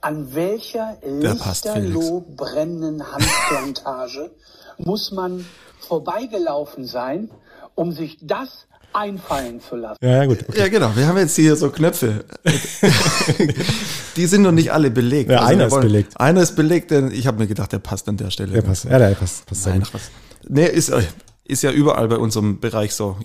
An 0.00 0.34
welcher 0.34 0.98
lichterloh 1.04 2.24
brennenden 2.36 3.02
Handplantage 3.12 4.30
muss 4.78 5.10
man 5.10 5.44
vorbeigelaufen 5.80 6.84
sein, 6.84 7.30
um 7.74 7.92
sich 7.92 8.18
das 8.22 8.68
einfallen 8.92 9.60
zu 9.60 9.76
lassen. 9.76 9.98
Ja, 10.02 10.24
gut. 10.24 10.44
Okay. 10.48 10.58
Ja, 10.58 10.68
genau. 10.68 10.94
Wir 10.94 11.06
haben 11.06 11.18
jetzt 11.18 11.36
hier 11.36 11.56
so 11.56 11.70
Knöpfe. 11.70 12.24
die 14.16 14.26
sind 14.26 14.42
noch 14.42 14.52
nicht 14.52 14.72
alle 14.72 14.90
belegt. 14.90 15.30
Ja, 15.30 15.40
also 15.40 15.52
einer 15.52 15.66
ist 15.66 15.80
belegt. 15.80 16.20
Einer 16.20 16.42
ist 16.42 16.56
belegt, 16.56 16.90
denn 16.90 17.10
ich 17.10 17.26
habe 17.26 17.38
mir 17.38 17.46
gedacht, 17.46 17.72
der 17.72 17.78
passt 17.78 18.08
an 18.08 18.16
der 18.16 18.30
Stelle. 18.30 18.52
Der 18.52 18.62
passt. 18.62 18.84
Ja, 18.84 18.98
der 18.98 19.14
passt. 19.14 19.46
passt 19.46 19.66
Nein, 19.66 19.82
was. 19.92 20.10
Nee, 20.48 20.66
ist, 20.66 20.88
äh, 20.88 21.02
ist 21.44 21.62
ja 21.62 21.70
überall 21.70 22.08
bei 22.08 22.16
unserem 22.16 22.60
Bereich 22.60 22.94
so. 22.94 23.16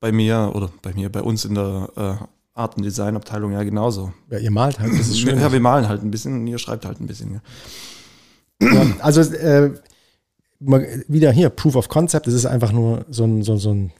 Bei 0.00 0.12
mir 0.12 0.52
oder 0.54 0.70
bei 0.80 0.94
mir, 0.94 1.10
bei 1.10 1.20
uns 1.20 1.44
in 1.44 1.54
der 1.54 1.90
äh, 1.94 2.58
Art- 2.58 2.76
und 2.76 2.84
Designabteilung 2.84 3.52
ja 3.52 3.62
genauso. 3.62 4.12
Ja, 4.30 4.38
ihr 4.38 4.50
malt 4.50 4.80
halt, 4.80 4.92
das 4.92 5.08
ist 5.08 5.20
schön. 5.20 5.38
Ja, 5.38 5.52
wir 5.52 5.60
malen 5.60 5.88
halt 5.88 6.02
ein 6.02 6.10
bisschen, 6.10 6.46
ihr 6.46 6.58
schreibt 6.58 6.86
halt 6.86 7.00
ein 7.00 7.06
bisschen. 7.06 7.34
Ja. 7.34 8.72
Ja, 8.72 8.86
also 9.00 9.20
äh, 9.20 9.72
wieder 10.60 11.32
hier, 11.32 11.48
Proof 11.50 11.76
of 11.76 11.88
Concept, 11.88 12.26
das 12.26 12.34
ist 12.34 12.46
einfach 12.46 12.72
nur 12.72 13.04
so 13.08 13.24
ein, 13.24 13.42
so, 13.42 13.56
so 13.56 13.72
ein 13.72 13.92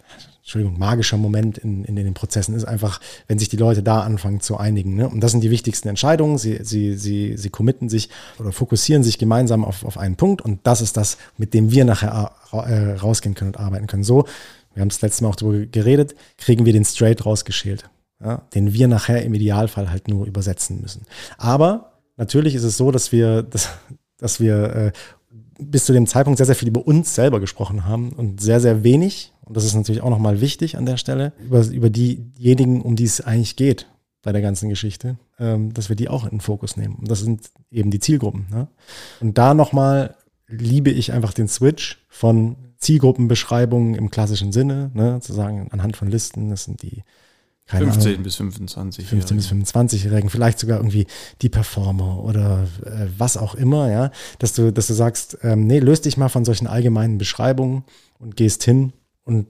Entschuldigung, 0.42 0.78
magischer 0.78 1.16
Moment 1.16 1.58
in, 1.58 1.84
in, 1.84 1.96
den 1.96 2.14
Prozessen 2.14 2.54
ist 2.54 2.64
einfach, 2.64 3.00
wenn 3.28 3.38
sich 3.38 3.48
die 3.48 3.56
Leute 3.56 3.82
da 3.82 4.00
anfangen 4.00 4.40
zu 4.40 4.56
einigen. 4.56 4.96
Ne? 4.96 5.08
Und 5.08 5.20
das 5.20 5.32
sind 5.32 5.42
die 5.42 5.50
wichtigsten 5.50 5.88
Entscheidungen. 5.88 6.38
Sie, 6.38 6.60
sie, 6.62 6.96
sie, 6.96 7.36
sie 7.36 7.50
committen 7.50 7.88
sich 7.88 8.08
oder 8.38 8.50
fokussieren 8.50 9.02
sich 9.02 9.18
gemeinsam 9.18 9.64
auf, 9.64 9.84
auf 9.84 9.98
einen 9.98 10.16
Punkt 10.16 10.42
und 10.42 10.60
das 10.64 10.80
ist 10.80 10.96
das, 10.96 11.18
mit 11.36 11.52
dem 11.52 11.70
wir 11.70 11.84
nachher 11.84 12.32
äh, 12.52 12.92
rausgehen 12.94 13.34
können 13.34 13.50
und 13.50 13.60
arbeiten 13.60 13.86
können. 13.86 14.02
So, 14.02 14.24
wir 14.74 14.80
haben 14.80 14.88
das 14.88 15.02
letzte 15.02 15.24
Mal 15.24 15.30
auch 15.30 15.36
darüber 15.36 15.66
geredet, 15.66 16.14
kriegen 16.38 16.64
wir 16.64 16.72
den 16.72 16.84
straight 16.84 17.26
rausgeschält, 17.26 17.90
ja? 18.20 18.42
den 18.54 18.72
wir 18.72 18.88
nachher 18.88 19.22
im 19.22 19.34
Idealfall 19.34 19.90
halt 19.90 20.08
nur 20.08 20.26
übersetzen 20.26 20.80
müssen. 20.80 21.02
Aber 21.36 21.92
natürlich 22.16 22.54
ist 22.54 22.64
es 22.64 22.76
so, 22.76 22.90
dass 22.90 23.12
wir, 23.12 23.42
dass, 23.42 23.68
dass 24.16 24.40
wir 24.40 24.74
äh, 24.74 24.92
bis 25.58 25.84
zu 25.84 25.92
dem 25.92 26.06
Zeitpunkt 26.06 26.38
sehr, 26.38 26.46
sehr 26.46 26.54
viel 26.54 26.68
über 26.68 26.86
uns 26.86 27.14
selber 27.14 27.40
gesprochen 27.40 27.84
haben 27.84 28.12
und 28.12 28.40
sehr, 28.40 28.60
sehr 28.60 28.82
wenig, 28.82 29.32
und 29.50 29.56
das 29.56 29.64
ist 29.64 29.74
natürlich 29.74 30.00
auch 30.00 30.10
nochmal 30.10 30.40
wichtig 30.40 30.78
an 30.78 30.86
der 30.86 30.96
Stelle, 30.96 31.32
über, 31.44 31.66
über 31.66 31.90
diejenigen, 31.90 32.82
um 32.82 32.94
die 32.94 33.02
es 33.02 33.20
eigentlich 33.20 33.56
geht 33.56 33.88
bei 34.22 34.30
der 34.30 34.42
ganzen 34.42 34.68
Geschichte, 34.68 35.18
ähm, 35.40 35.74
dass 35.74 35.88
wir 35.88 35.96
die 35.96 36.08
auch 36.08 36.22
in 36.22 36.30
den 36.30 36.40
Fokus 36.40 36.76
nehmen. 36.76 36.94
Und 36.94 37.10
das 37.10 37.18
sind 37.18 37.50
eben 37.68 37.90
die 37.90 37.98
Zielgruppen. 37.98 38.46
Ne? 38.48 38.68
Und 39.18 39.38
da 39.38 39.54
nochmal 39.54 40.14
liebe 40.46 40.90
ich 40.90 41.12
einfach 41.12 41.32
den 41.32 41.48
Switch 41.48 41.98
von 42.08 42.58
Zielgruppenbeschreibungen 42.76 43.96
im 43.96 44.12
klassischen 44.12 44.52
Sinne, 44.52 44.92
ne? 44.94 45.18
zu 45.20 45.32
sagen, 45.32 45.66
anhand 45.72 45.96
von 45.96 46.06
Listen, 46.06 46.50
das 46.50 46.62
sind 46.62 46.82
die 46.82 47.02
15 47.64 48.12
Ahnung, 48.12 48.22
bis 48.22 48.36
25. 48.36 49.04
15 49.04 49.36
bis 49.36 49.50
25-Jährigen, 49.50 50.30
vielleicht 50.30 50.60
sogar 50.60 50.78
irgendwie 50.78 51.08
die 51.42 51.48
Performer 51.48 52.22
oder 52.22 52.68
äh, 52.86 53.08
was 53.18 53.36
auch 53.36 53.56
immer, 53.56 53.90
ja, 53.90 54.12
dass 54.38 54.52
du, 54.52 54.72
dass 54.72 54.86
du 54.86 54.94
sagst, 54.94 55.38
ähm, 55.42 55.66
nee, 55.66 55.80
löst 55.80 56.04
dich 56.04 56.16
mal 56.16 56.28
von 56.28 56.44
solchen 56.44 56.68
allgemeinen 56.68 57.18
Beschreibungen 57.18 57.82
und 58.20 58.36
gehst 58.36 58.62
hin 58.62 58.92
und 59.30 59.46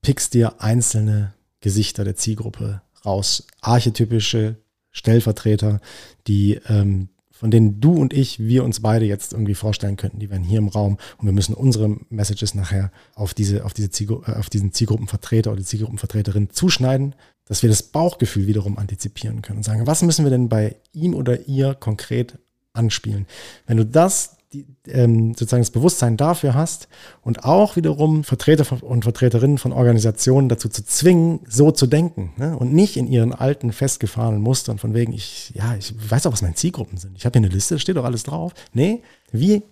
pickst 0.00 0.32
dir 0.34 0.62
einzelne 0.62 1.34
Gesichter 1.60 2.04
der 2.04 2.14
Zielgruppe 2.14 2.82
raus, 3.04 3.48
archetypische 3.60 4.58
Stellvertreter, 4.92 5.80
die 6.28 6.60
ähm, 6.68 7.08
von 7.32 7.50
denen 7.50 7.80
du 7.80 7.94
und 7.94 8.12
ich, 8.12 8.38
wir 8.38 8.62
uns 8.62 8.78
beide 8.78 9.06
jetzt 9.06 9.32
irgendwie 9.32 9.56
vorstellen 9.56 9.96
könnten, 9.96 10.20
die 10.20 10.30
wären 10.30 10.44
hier 10.44 10.58
im 10.58 10.68
Raum 10.68 10.98
und 11.18 11.26
wir 11.26 11.32
müssen 11.32 11.52
unsere 11.52 11.96
Messages 12.10 12.54
nachher 12.54 12.92
auf 13.16 13.34
diese, 13.34 13.64
auf 13.64 13.74
diese 13.74 13.90
Zielgru 13.90 14.22
äh, 14.24 14.36
auf 14.36 14.50
diesen 14.50 14.72
Zielgruppenvertreter 14.72 15.50
oder 15.50 15.62
Zielgruppenvertreterin 15.62 16.50
zuschneiden, 16.50 17.16
dass 17.44 17.62
wir 17.62 17.68
das 17.68 17.82
Bauchgefühl 17.82 18.46
wiederum 18.46 18.78
antizipieren 18.78 19.42
können 19.42 19.58
und 19.58 19.64
sagen, 19.64 19.88
was 19.88 20.02
müssen 20.02 20.24
wir 20.24 20.30
denn 20.30 20.48
bei 20.48 20.76
ihm 20.92 21.12
oder 21.12 21.48
ihr 21.48 21.74
konkret 21.74 22.38
anspielen? 22.72 23.26
Wenn 23.66 23.78
du 23.78 23.84
das 23.84 24.36
die, 24.54 24.66
ähm, 24.86 25.34
sozusagen 25.34 25.62
das 25.62 25.70
Bewusstsein 25.70 26.16
dafür 26.16 26.54
hast 26.54 26.88
und 27.22 27.44
auch 27.44 27.76
wiederum 27.76 28.24
Vertreter 28.24 28.82
und 28.82 29.02
Vertreterinnen 29.02 29.58
von 29.58 29.72
Organisationen 29.72 30.48
dazu 30.48 30.68
zu 30.68 30.84
zwingen, 30.84 31.40
so 31.48 31.72
zu 31.72 31.86
denken 31.86 32.32
ne? 32.36 32.56
und 32.56 32.72
nicht 32.72 32.96
in 32.96 33.06
ihren 33.06 33.32
alten 33.32 33.72
festgefahrenen 33.72 34.40
Mustern 34.40 34.78
von 34.78 34.94
wegen, 34.94 35.12
ich, 35.12 35.52
ja, 35.54 35.74
ich 35.74 35.94
weiß 36.10 36.26
auch, 36.26 36.32
was 36.32 36.42
meine 36.42 36.54
Zielgruppen 36.54 36.96
sind. 36.96 37.16
Ich 37.18 37.26
habe 37.26 37.38
hier 37.38 37.46
eine 37.46 37.54
Liste, 37.54 37.78
steht 37.78 37.96
doch 37.96 38.04
alles 38.04 38.22
drauf. 38.22 38.54
Nee, 38.72 39.02
wie 39.32 39.62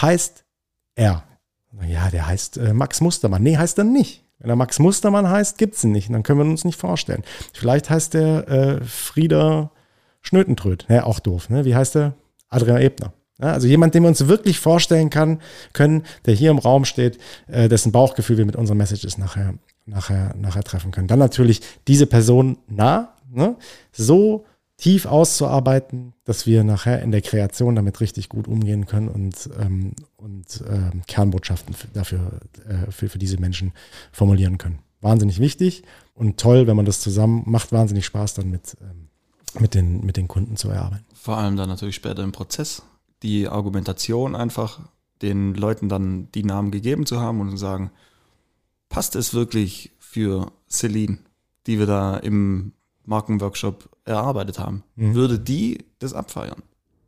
heißt 0.00 0.44
er? 0.94 1.24
Ja, 1.86 2.10
der 2.10 2.26
heißt 2.26 2.58
äh, 2.58 2.72
Max 2.72 3.00
Mustermann. 3.00 3.42
Nee, 3.42 3.56
heißt 3.56 3.78
er 3.78 3.84
nicht. 3.84 4.24
Wenn 4.38 4.50
er 4.50 4.56
Max 4.56 4.78
Mustermann 4.78 5.28
heißt, 5.28 5.56
gibt 5.56 5.76
es 5.76 5.84
ihn 5.84 5.92
nicht. 5.92 6.12
Dann 6.12 6.22
können 6.22 6.40
wir 6.40 6.44
uns 6.44 6.64
nicht 6.64 6.78
vorstellen. 6.78 7.22
Vielleicht 7.52 7.90
heißt 7.90 8.14
der 8.14 8.48
äh, 8.48 8.84
Frieder 8.84 9.70
Schnötentröd. 10.20 10.86
Ja, 10.88 11.04
auch 11.04 11.20
doof. 11.20 11.48
Ne? 11.48 11.64
Wie 11.64 11.74
heißt 11.74 11.94
der? 11.94 12.14
Adrian 12.48 12.80
Ebner. 12.80 13.12
Also 13.50 13.66
jemand, 13.66 13.94
den 13.94 14.02
wir 14.02 14.08
uns 14.08 14.26
wirklich 14.28 14.58
vorstellen 14.58 15.10
kann, 15.10 15.40
können, 15.72 16.04
der 16.26 16.34
hier 16.34 16.50
im 16.50 16.58
Raum 16.58 16.84
steht, 16.84 17.18
äh, 17.48 17.68
dessen 17.68 17.92
Bauchgefühl 17.92 18.38
wir 18.38 18.46
mit 18.46 18.56
unseren 18.56 18.78
Messages 18.78 19.18
nachher, 19.18 19.54
nachher, 19.86 20.34
nachher 20.36 20.62
treffen 20.62 20.92
können. 20.92 21.08
Dann 21.08 21.18
natürlich 21.18 21.60
diese 21.88 22.06
Person 22.06 22.58
nah, 22.68 23.14
ne? 23.30 23.56
so 23.92 24.44
tief 24.76 25.06
auszuarbeiten, 25.06 26.12
dass 26.24 26.46
wir 26.46 26.64
nachher 26.64 27.02
in 27.02 27.12
der 27.12 27.22
Kreation 27.22 27.76
damit 27.76 28.00
richtig 28.00 28.28
gut 28.28 28.48
umgehen 28.48 28.86
können 28.86 29.08
und, 29.08 29.48
ähm, 29.60 29.92
und 30.16 30.60
äh, 30.62 30.96
Kernbotschaften 31.06 31.74
dafür 31.92 32.40
äh, 32.68 32.90
für, 32.90 33.08
für 33.08 33.18
diese 33.18 33.38
Menschen 33.38 33.72
formulieren 34.10 34.58
können. 34.58 34.80
Wahnsinnig 35.00 35.38
wichtig 35.38 35.84
und 36.14 36.38
toll, 36.38 36.66
wenn 36.66 36.76
man 36.76 36.84
das 36.84 37.00
zusammen 37.00 37.42
macht, 37.46 37.72
wahnsinnig 37.72 38.06
Spaß 38.06 38.34
dann 38.34 38.50
mit, 38.50 38.76
ähm, 38.80 39.08
mit, 39.60 39.74
den, 39.74 40.04
mit 40.04 40.16
den 40.16 40.26
Kunden 40.26 40.56
zu 40.56 40.68
erarbeiten. 40.68 41.04
Vor 41.14 41.36
allem 41.38 41.56
dann 41.56 41.68
natürlich 41.68 41.94
später 41.94 42.24
im 42.24 42.32
Prozess 42.32 42.82
die 43.22 43.48
Argumentation 43.48 44.34
einfach 44.34 44.80
den 45.22 45.54
Leuten 45.54 45.88
dann 45.88 46.30
die 46.32 46.42
Namen 46.42 46.70
gegeben 46.70 47.06
zu 47.06 47.20
haben 47.20 47.40
und 47.40 47.50
zu 47.50 47.56
sagen, 47.56 47.90
passt 48.88 49.16
es 49.16 49.32
wirklich 49.32 49.92
für 49.98 50.52
Celine, 50.68 51.18
die 51.66 51.78
wir 51.78 51.86
da 51.86 52.16
im 52.16 52.72
Markenworkshop 53.04 53.88
erarbeitet 54.04 54.58
haben, 54.58 54.84
mhm. 54.96 55.14
würde 55.14 55.38
die 55.38 55.86
das 55.98 56.12
abfeiern. 56.12 56.62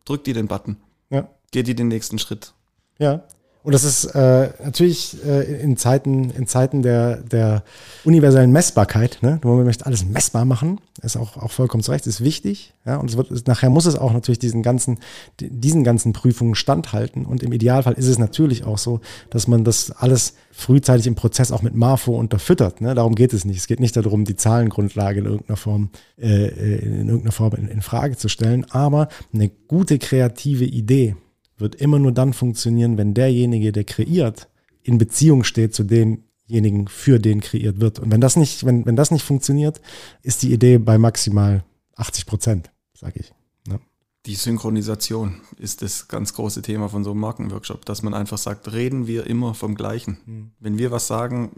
Drückt 0.05 0.27
die 0.27 0.33
den 0.33 0.49
Button. 0.49 0.77
Ja. 1.11 1.29
Geht 1.51 1.67
die 1.67 1.75
den 1.75 1.89
nächsten 1.89 2.19
Schritt. 2.19 2.55
Ja. 2.99 3.25
Und 3.65 3.73
das 3.73 3.83
ist 3.83 4.05
äh, 4.15 4.51
natürlich 4.63 5.17
äh, 5.25 5.63
in 5.63 5.79
Zeiten, 5.79 6.29
in 6.29 6.47
Zeiten 6.47 6.83
der, 6.83 7.17
der 7.17 7.63
universellen 8.05 8.53
Messbarkeit, 8.53 9.21
ne? 9.23 9.41
man 9.43 9.65
möchte 9.65 9.87
alles 9.87 10.05
messbar 10.05 10.45
machen, 10.45 10.83
ist 11.01 11.17
auch, 11.17 11.39
auch 11.39 11.51
vollkommen 11.51 11.83
zu 11.83 11.91
Recht, 11.91 12.07
ist 12.07 12.23
wichtig. 12.23 12.75
Ja? 12.85 12.99
Und 12.99 13.09
es 13.09 13.17
wird, 13.17 13.49
nachher 13.49 13.71
muss 13.71 13.87
es 13.87 13.97
auch 13.97 14.13
natürlich 14.13 14.39
diesen 14.39 14.63
ganzen, 14.63 14.99
diesen 15.41 15.83
ganzen 15.83 16.13
Prüfungen 16.13 16.55
standhalten. 16.57 17.25
Und 17.25 17.43
im 17.43 17.55
Idealfall 17.55 17.95
ist 17.95 18.07
es 18.07 18.19
natürlich 18.19 18.65
auch 18.65 18.77
so, 18.77 19.01
dass 19.31 19.49
man 19.49 19.65
das 19.65 19.91
alles 19.93 20.35
frühzeitig 20.53 21.07
im 21.07 21.15
Prozess 21.15 21.51
auch 21.51 21.63
mit 21.63 21.75
Marfo 21.75 22.19
unterfüttert. 22.19 22.83
Ne? 22.83 22.95
Darum 22.95 23.15
geht 23.15 23.33
es 23.33 23.47
nicht. 23.47 23.57
Es 23.57 23.67
geht 23.67 23.81
nicht 23.81 23.97
darum, 23.97 24.27
die 24.27 24.37
Zahlengrundlage 24.37 25.21
in 25.21 25.25
irgendeiner 25.25 25.57
Form, 25.57 25.89
äh, 26.21 26.49
in 26.49 27.09
irgendeiner 27.09 27.33
Form 27.33 27.55
in, 27.55 27.69
in 27.69 27.81
Frage 27.81 28.19
zu 28.19 28.29
stellen. 28.29 28.67
Aber 28.69 29.09
eine 29.33 29.49
gute 29.49 29.99
kreative 29.99 30.67
Idee, 30.67 31.17
wird 31.57 31.75
immer 31.77 31.99
nur 31.99 32.13
dann 32.13 32.33
funktionieren, 32.33 32.99
wenn 32.99 33.15
derjenige, 33.15 33.73
der 33.73 33.85
kreiert, 33.85 34.49
in 34.83 34.99
Beziehung 34.99 35.45
steht 35.45 35.75
zu 35.75 35.85
dem 35.85 36.25
denjenigen, 36.49 36.89
für 36.89 37.19
den 37.19 37.41
kreiert 37.41 37.81
wird. 37.81 37.99
Und 37.99 38.11
wenn 38.11 38.21
das 38.21 38.37
nicht, 38.37 38.65
wenn, 38.65 38.87
wenn 38.87 38.97
das 38.97 39.11
nicht 39.11 39.25
funktioniert, 39.25 39.81
ist 40.23 40.43
die 40.43 40.53
Idee 40.53 40.79
bei 40.79 40.99
maximal 40.99 41.65
80 41.97 42.27
Prozent, 42.27 42.71
sage 42.95 43.21
ich. 43.21 43.33
Ne? 43.67 43.81
Die 44.27 44.35
Synchronisation 44.35 45.41
ist 45.59 45.83
das 45.83 46.09
ganz 46.09 46.35
große 46.35 46.63
Thema 46.63 46.89
von 46.89 47.05
so 47.05 47.11
einem 47.11 47.21
Markenworkshop, 47.21 47.85
dass 47.85 48.03
man 48.03 48.15
einfach 48.15 48.39
sagt, 48.39 48.73
reden 48.73 49.07
wir 49.07 49.27
immer 49.27 49.55
vom 49.55 49.75
Gleichen. 49.75 50.19
Mhm. 50.27 50.51
Wenn 50.61 50.79
wir 50.79 50.91
was 50.91 51.07
sagen, 51.07 51.53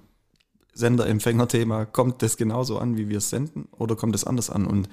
Sender-Empfänger-Thema, 0.75 1.87
kommt 1.87 2.23
das 2.23 2.37
genauso 2.37 2.79
an, 2.79 2.97
wie 2.97 3.09
wir 3.09 3.19
es 3.19 3.31
senden 3.31 3.67
oder 3.73 3.97
kommt 3.97 4.15
es 4.15 4.25
anders 4.25 4.51
an? 4.51 4.67
Und 4.67 4.89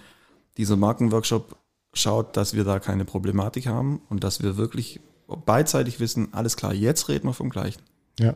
dieser 0.57 0.77
Markenworkshop 0.77 1.57
schaut, 1.93 2.35
dass 2.37 2.53
wir 2.53 2.63
da 2.63 2.79
keine 2.79 3.05
Problematik 3.05 3.67
haben 3.67 4.01
und 4.09 4.23
dass 4.23 4.41
wir 4.41 4.57
wirklich 4.57 4.99
beidseitig 5.45 5.99
wissen, 5.99 6.29
alles 6.33 6.57
klar, 6.57 6.73
jetzt 6.73 7.09
reden 7.09 7.27
wir 7.27 7.33
vom 7.33 7.49
Gleichen. 7.49 7.81
Ja. 8.19 8.35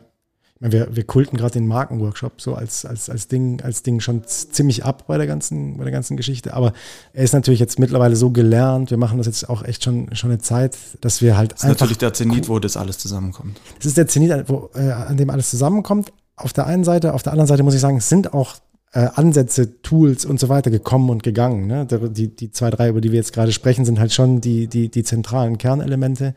Wir, 0.60 0.88
wir 0.90 1.04
kulten 1.04 1.36
gerade 1.36 1.52
den 1.52 1.68
Markenworkshop 1.68 2.40
so 2.40 2.54
als, 2.54 2.84
als, 2.84 3.08
als, 3.08 3.28
Ding, 3.28 3.60
als 3.62 3.84
Ding 3.84 4.00
schon 4.00 4.24
ziemlich 4.26 4.84
ab 4.84 5.06
bei 5.06 5.16
der, 5.16 5.28
ganzen, 5.28 5.76
bei 5.76 5.84
der 5.84 5.92
ganzen 5.92 6.16
Geschichte. 6.16 6.52
Aber 6.54 6.72
er 7.12 7.22
ist 7.22 7.32
natürlich 7.32 7.60
jetzt 7.60 7.78
mittlerweile 7.78 8.16
so 8.16 8.30
gelernt. 8.30 8.90
Wir 8.90 8.96
machen 8.96 9.18
das 9.18 9.28
jetzt 9.28 9.48
auch 9.48 9.62
echt 9.62 9.84
schon, 9.84 10.12
schon 10.16 10.30
eine 10.30 10.40
Zeit, 10.40 10.76
dass 11.00 11.22
wir 11.22 11.36
halt 11.36 11.52
das 11.52 11.62
ist 11.62 11.68
natürlich 11.68 11.98
der 11.98 12.12
Zenit, 12.12 12.48
wo 12.48 12.58
das 12.58 12.76
alles 12.76 12.98
zusammenkommt. 12.98 13.60
Das 13.76 13.86
ist 13.86 13.96
der 13.96 14.08
Zenit, 14.08 14.48
wo, 14.48 14.68
äh, 14.74 14.90
an 14.90 15.16
dem 15.16 15.30
alles 15.30 15.48
zusammenkommt. 15.48 16.12
Auf 16.34 16.52
der 16.52 16.66
einen 16.66 16.82
Seite, 16.82 17.14
auf 17.14 17.22
der 17.22 17.32
anderen 17.32 17.46
Seite 17.46 17.62
muss 17.62 17.74
ich 17.74 17.80
sagen, 17.80 17.98
es 17.98 18.08
sind 18.08 18.34
auch 18.34 18.56
äh, 18.92 19.08
Ansätze, 19.14 19.82
Tools 19.82 20.24
und 20.24 20.40
so 20.40 20.48
weiter 20.48 20.70
gekommen 20.70 21.10
und 21.10 21.22
gegangen. 21.22 21.66
Ne? 21.66 21.86
Die, 21.86 22.34
die 22.34 22.50
zwei, 22.50 22.70
drei, 22.70 22.88
über 22.88 23.00
die 23.00 23.10
wir 23.12 23.18
jetzt 23.18 23.32
gerade 23.32 23.52
sprechen, 23.52 23.84
sind 23.84 23.98
halt 23.98 24.12
schon 24.12 24.40
die, 24.40 24.66
die, 24.66 24.90
die 24.90 25.02
zentralen 25.02 25.58
Kernelemente. 25.58 26.34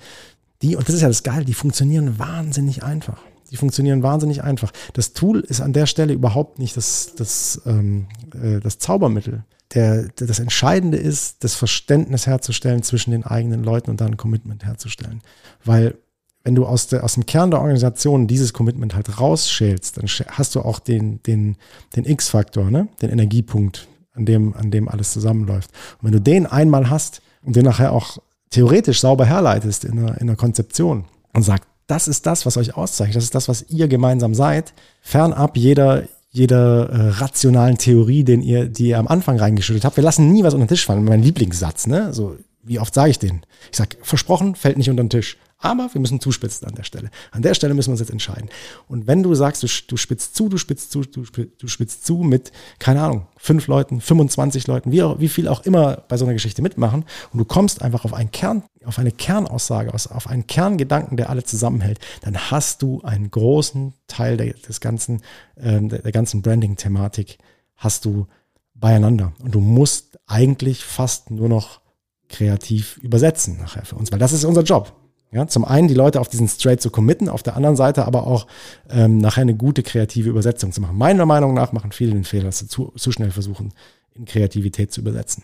Die, 0.62 0.76
und 0.76 0.88
das 0.88 0.96
ist 0.96 1.02
ja 1.02 1.08
das 1.08 1.24
Geile, 1.24 1.46
die 1.46 1.54
funktionieren 1.54 2.20
wahnsinnig 2.20 2.84
einfach. 2.84 3.22
Die 3.50 3.58
funktionieren 3.58 4.04
wahnsinnig 4.04 4.44
einfach. 4.44 4.72
Das 4.94 5.14
Tool 5.14 5.42
ist 5.42 5.62
an 5.62 5.74
der 5.74 5.86
Stelle 5.86 6.14
überhaupt 6.14 6.60
nicht 6.60 6.78
das, 6.78 7.14
das, 7.18 7.62
ähm, 7.66 8.08
äh, 8.34 8.60
das 8.60 8.78
Zaubermittel. 8.78 9.44
Der, 9.74 10.04
der, 10.04 10.28
das 10.28 10.40
Entscheidende 10.40 10.98
ist, 10.98 11.44
das 11.44 11.56
Verständnis 11.56 12.28
herzustellen 12.28 12.84
zwischen 12.84 13.12
den 13.12 13.26
eigenen 13.26 13.64
Leuten 13.64 13.90
und 13.90 14.02
dann 14.02 14.12
ein 14.12 14.18
Commitment 14.18 14.66
herzustellen. 14.66 15.22
Weil 15.64 15.96
wenn 16.44 16.56
du 16.56 16.66
aus, 16.66 16.88
der, 16.88 17.04
aus 17.04 17.14
dem 17.14 17.26
Kern 17.26 17.52
der 17.52 17.60
Organisation 17.60 18.28
dieses 18.28 18.54
Commitment 18.54 18.96
halt 18.96 19.20
rausschälst, 19.20 19.98
dann 19.98 20.08
hast 20.08 20.56
du 20.56 20.62
auch 20.62 20.80
den, 20.80 21.22
den, 21.24 21.58
den 21.96 22.06
X-Faktor, 22.06 22.72
ne? 22.72 22.88
den 23.02 23.10
Energiepunkt, 23.10 23.88
an 24.14 24.26
dem, 24.26 24.56
an 24.56 24.72
dem 24.72 24.88
alles 24.88 25.12
zusammenläuft. 25.12 25.70
Und 26.00 26.08
wenn 26.08 26.14
du 26.14 26.22
den 26.22 26.46
einmal 26.48 26.90
hast 26.90 27.22
und 27.44 27.56
den 27.56 27.66
nachher 27.66 27.94
auch 27.94 28.18
theoretisch 28.50 29.00
sauber 29.00 29.26
herleitest 29.26 29.86
in 29.86 30.00
einer, 30.00 30.20
in 30.20 30.30
einer 30.30 30.36
Konzeption 30.36 31.06
und 31.34 31.44
sagst, 31.44 31.68
das 31.88 32.08
ist 32.08 32.26
das, 32.26 32.46
was 32.46 32.58
euch 32.58 32.76
auszeichnet, 32.76 33.18
das 33.18 33.26
ist 33.26 33.36
das, 33.36 33.48
was 33.50 33.66
ihr 33.70 33.88
gemeinsam 33.88 34.34
seid, 34.34 34.74
fernab 35.02 35.58
jeder, 35.58 36.04
jeder 36.30 36.90
äh, 36.90 37.10
rationalen 37.10 37.78
Theorie, 37.78 38.24
den 38.24 38.42
ihr, 38.42 38.68
die 38.68 38.90
ihr 38.90 39.00
am 39.00 39.08
Anfang 39.08 39.38
reingeschüttet 39.38 39.84
habt. 39.84 39.98
Wir 39.98 40.04
lassen 40.04 40.32
nie 40.32 40.44
was 40.44 40.54
unter 40.54 40.66
den 40.66 40.70
Tisch 40.70 40.86
fallen. 40.86 41.04
Mein 41.04 41.22
Lieblingssatz, 41.22 41.88
ne? 41.88 42.14
So, 42.14 42.38
wie 42.64 42.80
oft 42.80 42.94
sage 42.94 43.12
ich 43.12 43.20
den? 43.20 43.42
Ich 43.72 43.78
sage, 43.78 43.98
versprochen, 44.02 44.56
fällt 44.56 44.78
nicht 44.78 44.90
unter 44.90 45.04
den 45.04 45.10
Tisch. 45.10 45.38
Aber 45.62 45.90
wir 45.94 46.02
müssen 46.02 46.20
zuspitzen 46.20 46.68
an 46.68 46.76
der 46.76 46.84
Stelle. 46.84 47.12
An 47.32 47.44
der 47.44 47.54
Stelle 47.54 47.76
müssen 47.76 47.90
wir 47.90 47.94
uns 47.94 48.00
jetzt 48.00 48.12
entscheiden. 48.12 48.50
Und 48.88 49.06
wenn 49.06 49.22
du 49.22 49.36
sagst, 49.36 49.64
du, 49.64 49.68
spitzt 49.68 50.36
zu, 50.36 50.50
du 50.50 50.58
spitzt 50.58 50.92
zu, 50.92 51.02
du, 51.02 51.68
spitzt 51.68 52.06
zu 52.06 52.18
mit, 52.18 52.52
keine 52.80 53.02
Ahnung, 53.02 53.28
fünf 53.38 53.68
Leuten, 53.68 54.02
25 54.02 54.66
Leuten, 54.68 54.92
wie, 54.92 55.02
wie 55.20 55.30
viel 55.30 55.48
auch 55.48 55.64
immer 55.64 56.04
bei 56.08 56.18
so 56.18 56.26
einer 56.26 56.34
Geschichte 56.34 56.64
mitmachen, 56.64 57.06
und 57.32 57.40
du 57.40 57.46
kommst 57.46 57.84
einfach 57.84 58.06
auf 58.06 58.14
einen 58.14 58.32
Kern, 58.32 58.64
auf 58.86 58.98
eine 58.98 59.12
Kernaussage, 59.12 59.94
auf 59.94 60.28
einen 60.28 60.48
Kerngedanken, 60.48 61.16
der 61.16 61.30
alle 61.30 61.44
zusammenhält, 61.44 62.00
dann 62.22 62.52
hast 62.52 62.82
du 62.82 63.02
einen 63.04 63.30
großen 63.30 63.94
Teil 64.08 64.38
der, 64.38 64.54
des 64.54 64.82
ganzen, 64.82 65.22
äh, 65.56 65.80
der 65.80 66.12
ganzen 66.12 66.42
Branding-Thematik 66.42 67.38
hast 67.78 68.06
du 68.06 68.28
beieinander. 68.74 69.34
Und 69.40 69.54
du 69.54 69.60
musst 69.60 70.20
eigentlich 70.26 70.84
fast 70.84 71.30
nur 71.30 71.50
noch 71.50 71.82
kreativ 72.30 72.98
übersetzen 72.98 73.58
nachher 73.60 73.86
für 73.86 73.96
uns, 73.96 74.12
weil 74.12 74.20
das 74.20 74.34
ist 74.34 74.44
unser 74.44 74.64
Job. 74.64 75.01
Ja, 75.34 75.48
zum 75.48 75.64
einen 75.64 75.88
die 75.88 75.94
Leute 75.94 76.20
auf 76.20 76.28
diesen 76.28 76.50
Straight 76.50 76.82
zu 76.82 76.90
committen, 76.90 77.30
auf 77.30 77.42
der 77.42 77.56
anderen 77.56 77.78
Seite 77.78 78.06
aber 78.06 78.28
auch 78.28 78.48
ähm, 78.90 79.18
nachher 79.18 79.44
eine 79.44 79.56
gute 79.56 79.82
kreative 79.82 80.30
Übersetzung 80.30 80.74
zu 80.74 80.82
machen. 80.82 80.98
Meiner 80.98 81.26
Meinung 81.26 81.54
nach 81.54 81.72
machen 81.72 81.94
viele 81.94 82.12
den 82.12 82.26
Fehler, 82.26 82.46
dass 82.46 82.60
sie 82.60 82.68
zu, 82.68 82.92
zu 82.98 83.14
schnell 83.14 83.32
versuchen, 83.32 83.74
in 84.14 84.26
Kreativität 84.26 84.92
zu 84.92 85.00
übersetzen. 85.00 85.44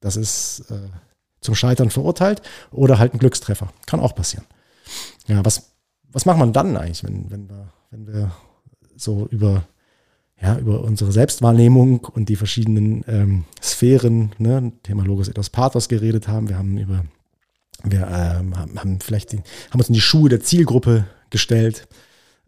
Das 0.00 0.16
ist 0.16 0.70
äh, 0.70 0.88
zum 1.42 1.54
Scheitern 1.54 1.90
verurteilt 1.90 2.40
oder 2.70 2.98
halt 2.98 3.12
ein 3.12 3.18
Glückstreffer. 3.18 3.68
Kann 3.86 4.00
auch 4.00 4.14
passieren. 4.14 4.46
Ja, 5.26 5.44
was, 5.44 5.72
was 6.10 6.24
macht 6.24 6.38
man 6.38 6.54
dann 6.54 6.76
eigentlich, 6.76 7.04
wenn, 7.04 7.30
wenn, 7.30 7.48
wir, 7.48 7.72
wenn 7.90 8.06
wir 8.06 8.32
so 8.96 9.26
über, 9.30 9.64
ja, 10.40 10.58
über 10.58 10.82
unsere 10.82 11.12
Selbstwahrnehmung 11.12 12.06
und 12.06 12.30
die 12.30 12.36
verschiedenen 12.36 13.04
ähm, 13.06 13.44
Sphären, 13.62 14.32
ne, 14.38 14.72
Thema 14.82 15.04
Logos 15.04 15.28
etwas 15.28 15.50
Pathos 15.50 15.88
geredet 15.88 16.26
haben. 16.26 16.48
Wir 16.48 16.56
haben 16.56 16.78
über 16.78 17.04
wir 17.84 18.08
ähm, 18.08 18.56
haben 18.56 19.00
vielleicht 19.00 19.32
die, 19.32 19.38
haben 19.70 19.78
uns 19.78 19.88
in 19.88 19.94
die 19.94 20.00
Schuhe 20.00 20.28
der 20.28 20.40
Zielgruppe 20.40 21.06
gestellt 21.30 21.86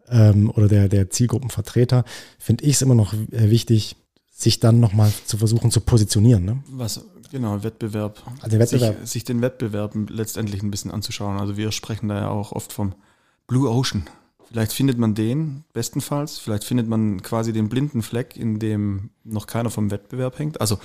ähm, 0.09 0.49
oder 0.49 0.67
der, 0.67 0.89
der 0.89 1.09
Zielgruppenvertreter. 1.09 2.03
Finde 2.39 2.63
ich 2.65 2.75
es 2.75 2.81
immer 2.81 2.95
noch 2.95 3.13
äh, 3.13 3.49
wichtig, 3.49 3.95
sich 4.31 4.59
dann 4.59 4.79
nochmal 4.79 5.11
zu 5.25 5.37
versuchen 5.37 5.71
zu 5.71 5.81
positionieren. 5.81 6.45
Ne? 6.45 6.63
Was, 6.69 7.01
genau, 7.31 7.63
Wettbewerb. 7.63 8.21
Also 8.41 8.59
Wettbewerb. 8.59 8.99
Sich, 9.01 9.09
sich 9.09 9.23
den 9.23 9.41
Wettbewerb 9.41 9.95
letztendlich 10.09 10.61
ein 10.61 10.71
bisschen 10.71 10.91
anzuschauen. 10.91 11.39
Also 11.39 11.57
wir 11.57 11.71
sprechen 11.71 12.07
da 12.07 12.19
ja 12.19 12.29
auch 12.29 12.51
oft 12.51 12.71
vom 12.73 12.93
Blue 13.47 13.69
Ocean. 13.69 14.07
Vielleicht 14.49 14.71
findet 14.71 14.97
man 14.97 15.13
den 15.13 15.65
bestenfalls, 15.73 16.37
vielleicht 16.37 16.63
findet 16.63 16.87
man 16.87 17.21
quasi 17.21 17.51
den 17.51 17.67
blinden 17.67 18.01
Fleck, 18.01 18.37
in 18.37 18.59
dem 18.59 19.09
noch 19.25 19.45
keiner 19.45 19.69
vom 19.69 19.91
Wettbewerb 19.91 20.39
hängt. 20.39 20.61
Also 20.61 20.79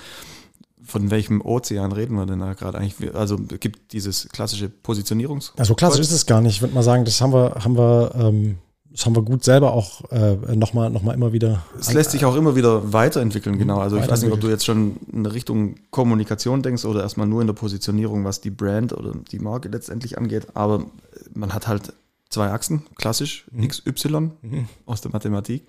von 0.85 1.11
welchem 1.11 1.41
Ozean 1.41 1.91
reden 1.91 2.15
wir 2.15 2.25
denn 2.25 2.39
da 2.39 2.53
gerade 2.53 2.77
eigentlich? 2.77 3.15
Also 3.15 3.37
gibt 3.37 3.93
dieses 3.93 4.27
klassische 4.29 4.69
Positionierungs. 4.69 5.53
Also 5.57 5.75
klassisch 5.75 6.01
ist 6.01 6.11
es 6.11 6.25
gar 6.25 6.41
nicht. 6.41 6.55
Ich 6.55 6.61
würde 6.61 6.73
mal 6.73 6.83
sagen, 6.83 7.05
das 7.05 7.21
haben 7.21 7.33
wir, 7.33 7.55
haben 7.63 7.77
wir, 7.77 8.11
ähm, 8.15 8.57
das 8.91 9.05
haben 9.05 9.15
wir 9.15 9.23
gut 9.23 9.43
selber 9.43 9.73
auch 9.73 10.09
äh, 10.11 10.35
nochmal 10.55 10.89
noch 10.89 11.01
mal 11.01 11.13
immer 11.13 11.33
wieder. 11.33 11.63
Es 11.79 11.93
lässt 11.93 12.11
sich 12.11 12.25
auch 12.25 12.35
immer 12.35 12.55
wieder 12.55 12.93
weiterentwickeln, 12.93 13.57
genau. 13.57 13.79
Also 13.79 13.97
ich 13.97 14.07
weiß 14.07 14.21
nicht, 14.21 14.31
ob 14.31 14.41
du 14.41 14.49
jetzt 14.49 14.65
schon 14.65 14.97
in 15.11 15.25
Richtung 15.25 15.75
Kommunikation 15.89 16.61
denkst 16.61 16.85
oder 16.85 17.01
erstmal 17.01 17.27
nur 17.27 17.41
in 17.41 17.47
der 17.47 17.53
Positionierung, 17.53 18.23
was 18.23 18.41
die 18.41 18.51
Brand 18.51 18.93
oder 18.93 19.13
die 19.31 19.39
Marke 19.39 19.69
letztendlich 19.69 20.17
angeht. 20.17 20.47
Aber 20.53 20.85
man 21.33 21.53
hat 21.53 21.67
halt 21.67 21.93
zwei 22.29 22.49
Achsen, 22.51 22.83
klassisch, 22.95 23.45
mhm. 23.51 23.63
X, 23.63 23.83
Y 23.85 24.31
mhm. 24.41 24.67
aus 24.85 25.01
der 25.01 25.11
Mathematik 25.11 25.65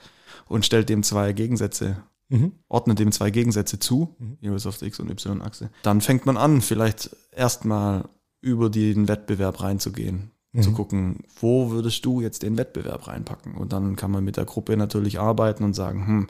und 0.49 0.67
stellt 0.67 0.89
dem 0.89 1.03
zwei 1.03 1.33
Gegensätze 1.33 1.97
Mhm. 2.29 2.53
Ordnet 2.69 2.99
dem 2.99 3.13
zwei 3.13 3.31
Gegensätze 3.31 3.79
zu, 3.79 4.15
mhm. 4.19 4.39
jeweils 4.41 4.67
auf 4.67 4.79
der 4.79 4.89
X- 4.89 5.01
und 5.01 5.11
Y-Achse. 5.11 5.71
Dann 5.83 6.01
fängt 6.01 6.27
man 6.27 6.37
an, 6.37 6.61
vielleicht 6.61 7.15
erstmal 7.33 8.09
über 8.41 8.71
den 8.71 9.09
Wettbewerb 9.09 9.63
reinzugehen. 9.63 10.31
Mhm. 10.53 10.63
Zu 10.63 10.73
gucken, 10.73 11.25
wo 11.41 11.71
würdest 11.71 12.05
du 12.05 12.21
jetzt 12.21 12.43
den 12.43 12.57
Wettbewerb 12.57 13.09
reinpacken? 13.09 13.55
Und 13.55 13.73
dann 13.73 13.97
kann 13.97 14.11
man 14.11 14.25
mit 14.25 14.37
der 14.37 14.45
Gruppe 14.45 14.77
natürlich 14.77 15.19
arbeiten 15.19 15.65
und 15.65 15.75
sagen, 15.75 16.07
hm, 16.07 16.27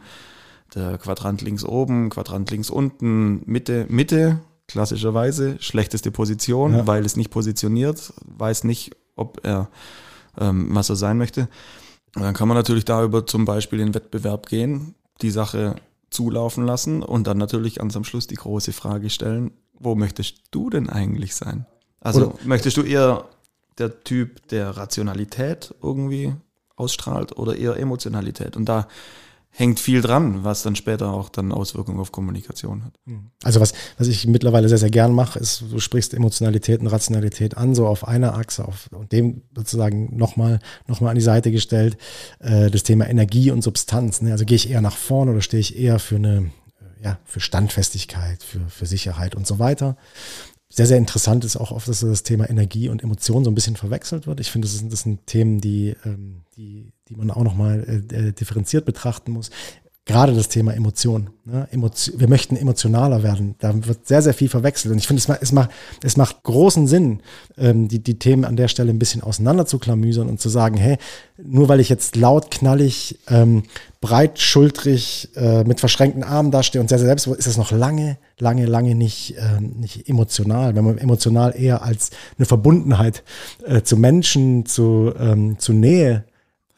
der 0.75 0.99
Quadrant 0.99 1.43
links 1.43 1.65
oben, 1.65 2.11
Quadrant 2.11 2.51
links 2.51 2.71
unten, 2.71 3.43
Mitte, 3.45 3.87
Mitte, 3.89 4.41
klassischerweise, 4.67 5.57
schlechteste 5.61 6.11
Position, 6.11 6.73
ja. 6.75 6.87
weil 6.87 7.05
es 7.05 7.17
nicht 7.17 7.31
positioniert, 7.31 8.15
weiß 8.25 8.65
nicht, 8.65 8.97
ob 9.15 9.45
er 9.45 9.69
ähm, 10.39 10.69
was 10.71 10.89
er 10.89 10.97
sein 10.97 11.19
möchte. 11.19 11.49
Und 12.17 12.23
dann 12.23 12.35
kann 12.35 12.49
man 12.49 12.57
natürlich 12.57 12.85
darüber 12.85 13.27
zum 13.27 13.45
Beispiel 13.45 13.79
den 13.79 13.95
Wettbewerb 13.95 14.47
gehen, 14.47 14.95
die 15.23 15.31
Sache 15.31 15.77
zulaufen 16.11 16.65
lassen 16.65 17.03
und 17.03 17.27
dann 17.27 17.39
natürlich 17.39 17.77
ganz 17.77 17.97
am 17.97 18.05
Schluss 18.05 18.27
die 18.27 18.37
große 18.37 18.73
Frage 18.73 19.11
stellen, 19.11 19.53
wo 19.73 19.95
möchtest 19.95 20.37
du 20.51 20.71
denn 20.71 20.89
eigentlich 20.89 21.35
sein? 21.35 21.67
Also 22.01 22.27
oder 22.27 22.39
möchtest 22.45 22.77
du 22.77 22.83
eher 22.83 23.25
der 23.79 24.05
Typ, 24.05 24.47
der 24.49 24.77
Rationalität 24.77 25.75
irgendwie 25.83 26.35
ausstrahlt 26.77 27.37
oder 27.37 27.57
eher 27.57 27.77
Emotionalität? 27.77 28.57
Und 28.57 28.67
da 28.67 28.89
hängt 29.57 29.79
viel 29.79 30.03
dran, 30.03 30.43
was 30.43 30.65
dann 30.65 30.75
später 30.75 31.13
auch 31.13 31.29
dann 31.29 31.53
Auswirkungen 31.53 32.01
auf 32.01 32.11
Kommunikation 32.11 32.85
hat. 32.85 32.95
Mhm. 33.05 33.31
Also 33.45 33.61
was, 33.61 33.73
was 33.99 34.09
ich 34.09 34.27
mittlerweile 34.27 34.69
sehr, 34.69 34.79
sehr 34.79 34.91
gern 34.91 35.13
mache, 35.13 35.39
ist, 35.39 35.65
du 35.71 35.79
sprichst 35.79 36.13
Emotionalität 36.13 36.81
und 36.81 36.89
Rationalität 36.89 37.57
an, 37.57 37.77
so 37.77 37.87
auf 37.87 38.07
einer 38.09 38.35
Achse, 38.35 38.67
auf 38.67 38.89
und 38.93 39.13
dem 39.13 39.43
sozusagen 39.55 40.17
nochmal 40.17 40.59
noch 40.89 41.01
mal 41.01 41.11
an 41.11 41.15
die 41.15 41.23
Seite 41.23 41.53
gestellt, 41.53 41.97
äh, 42.41 42.69
das 42.69 42.83
Thema 42.83 43.09
Energie 43.09 43.53
und 43.53 43.63
Substanz. 43.63 44.23
Ne? 44.23 44.33
Also 44.33 44.45
gehe 44.45 44.57
ich 44.57 44.71
eher 44.71 44.81
nach 44.81 44.97
vorne 44.97 45.31
oder 45.31 45.41
stehe 45.41 45.61
ich 45.61 45.79
eher 45.79 46.01
für 46.01 46.17
eine, 46.17 46.51
ja, 47.01 47.19
für 47.25 47.39
Standfestigkeit, 47.39 48.43
für, 48.43 48.69
für 48.69 48.87
Sicherheit 48.87 49.37
und 49.37 49.47
so 49.47 49.61
weiter 49.61 49.97
sehr, 50.75 50.87
sehr 50.87 50.99
interessant 50.99 51.45
ist 51.45 51.57
auch 51.57 51.71
oft, 51.71 51.87
dass 51.87 52.01
das 52.01 52.25
Thema 52.25 52.51
Energie 52.51 52.89
und 52.89 53.05
Emotion 53.05 53.45
so 53.45 53.51
ein 53.51 53.55
bisschen 53.55 53.77
verwechselt 53.77 54.27
wird. 54.27 54.41
Ich 54.41 54.51
finde, 54.51 54.67
das 54.67 54.77
sind, 54.77 54.93
das 54.93 55.03
sind 55.03 55.25
Themen, 55.25 55.61
die, 55.61 55.95
ähm, 56.05 56.41
die, 56.57 56.93
die 57.09 57.15
man 57.15 57.31
auch 57.31 57.45
nochmal 57.45 57.85
äh, 58.11 58.29
äh, 58.29 58.33
differenziert 58.33 58.85
betrachten 58.85 59.31
muss. 59.31 59.51
Gerade 60.07 60.35
das 60.35 60.49
Thema 60.49 60.75
Emotion. 60.75 61.31
Ne? 61.47 61.67
Emotion. 61.71 62.21
Wir 62.21 62.29
möchten 62.29 62.57
emotionaler 62.57 63.23
werden. 63.23 63.55
Da 63.59 63.73
wird 63.87 64.07
sehr, 64.07 64.21
sehr 64.21 64.35
viel 64.35 64.51
verwechselt. 64.51 64.93
Und 64.93 64.99
ich 64.99 65.07
finde, 65.07 65.21
es, 65.21 65.29
macht, 65.29 65.43
es, 65.43 65.53
macht, 65.53 65.71
es 66.03 66.17
macht 66.19 66.43
großen 66.43 66.87
Sinn, 66.87 67.21
ähm, 67.57 67.89
die, 67.89 68.01
die 68.01 68.19
Themen 68.19 68.45
an 68.45 68.57
der 68.57 68.69
Stelle 68.69 68.91
ein 68.91 68.99
bisschen 68.99 69.23
auseinander 69.23 69.65
zu 69.65 69.79
klamüsern 69.79 70.29
und 70.29 70.41
zu 70.41 70.51
sagen, 70.51 70.77
hey, 70.77 70.99
nur 71.43 71.69
weil 71.71 71.81
ich 71.81 71.89
jetzt 71.89 72.17
laut, 72.17 72.51
knallig, 72.51 73.19
ähm, 73.29 73.63
breitschultrig, 74.03 75.31
äh, 75.37 75.65
mit 75.65 75.81
verschränkten 75.81 76.23
Armen 76.23 76.51
dastehe 76.51 76.83
und 76.83 76.89
sehr, 76.89 76.99
sehr 76.99 77.09
selbstbewusst, 77.09 77.39
ist 77.39 77.49
das 77.49 77.57
noch 77.57 77.73
lange, 77.73 78.19
lange, 78.39 78.67
lange 78.67 78.95
nicht, 78.95 79.37
ähm, 79.39 79.77
nicht 79.79 80.07
emotional. 80.07 80.75
Wenn 80.75 80.85
man 80.85 80.99
emotional 80.99 81.55
eher 81.57 81.83
als 81.83 82.11
eine 82.37 82.45
Verbundenheit 82.45 83.23
äh, 83.65 83.81
zu 83.81 83.97
Menschen, 83.97 84.67
zu, 84.67 85.15
ähm, 85.19 85.59
zu 85.59 85.73
Nähe 85.73 86.25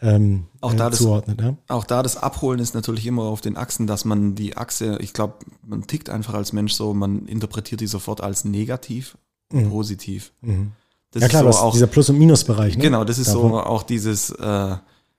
ähm, 0.00 0.46
auch 0.60 0.74
da, 0.74 0.90
das, 0.90 0.98
zuordnet. 0.98 1.40
Ja? 1.40 1.56
Auch 1.68 1.84
da 1.84 2.02
das 2.02 2.16
Abholen 2.16 2.60
ist 2.60 2.74
natürlich 2.74 3.06
immer 3.06 3.22
auf 3.22 3.40
den 3.40 3.56
Achsen, 3.56 3.86
dass 3.86 4.04
man 4.04 4.34
die 4.34 4.56
Achse, 4.56 4.98
ich 5.00 5.12
glaube, 5.12 5.34
man 5.66 5.86
tickt 5.86 6.10
einfach 6.10 6.34
als 6.34 6.52
Mensch 6.52 6.74
so, 6.74 6.92
man 6.92 7.26
interpretiert 7.26 7.80
die 7.80 7.86
sofort 7.86 8.20
als 8.20 8.44
negativ, 8.44 9.16
mhm. 9.50 9.70
positiv. 9.70 10.32
Mhm. 10.42 10.72
ja 11.14 11.28
klar, 11.28 11.50
so 11.50 11.58
auch, 11.58 11.72
dieser 11.72 11.86
Plus- 11.86 12.10
und 12.10 12.18
Minusbereich. 12.18 12.76
Ne? 12.76 12.82
Genau, 12.82 13.04
das 13.04 13.18
ist 13.18 13.28
Davon. 13.28 13.52
so 13.52 13.60
auch 13.60 13.82
dieses 13.82 14.30
äh, 14.30 14.76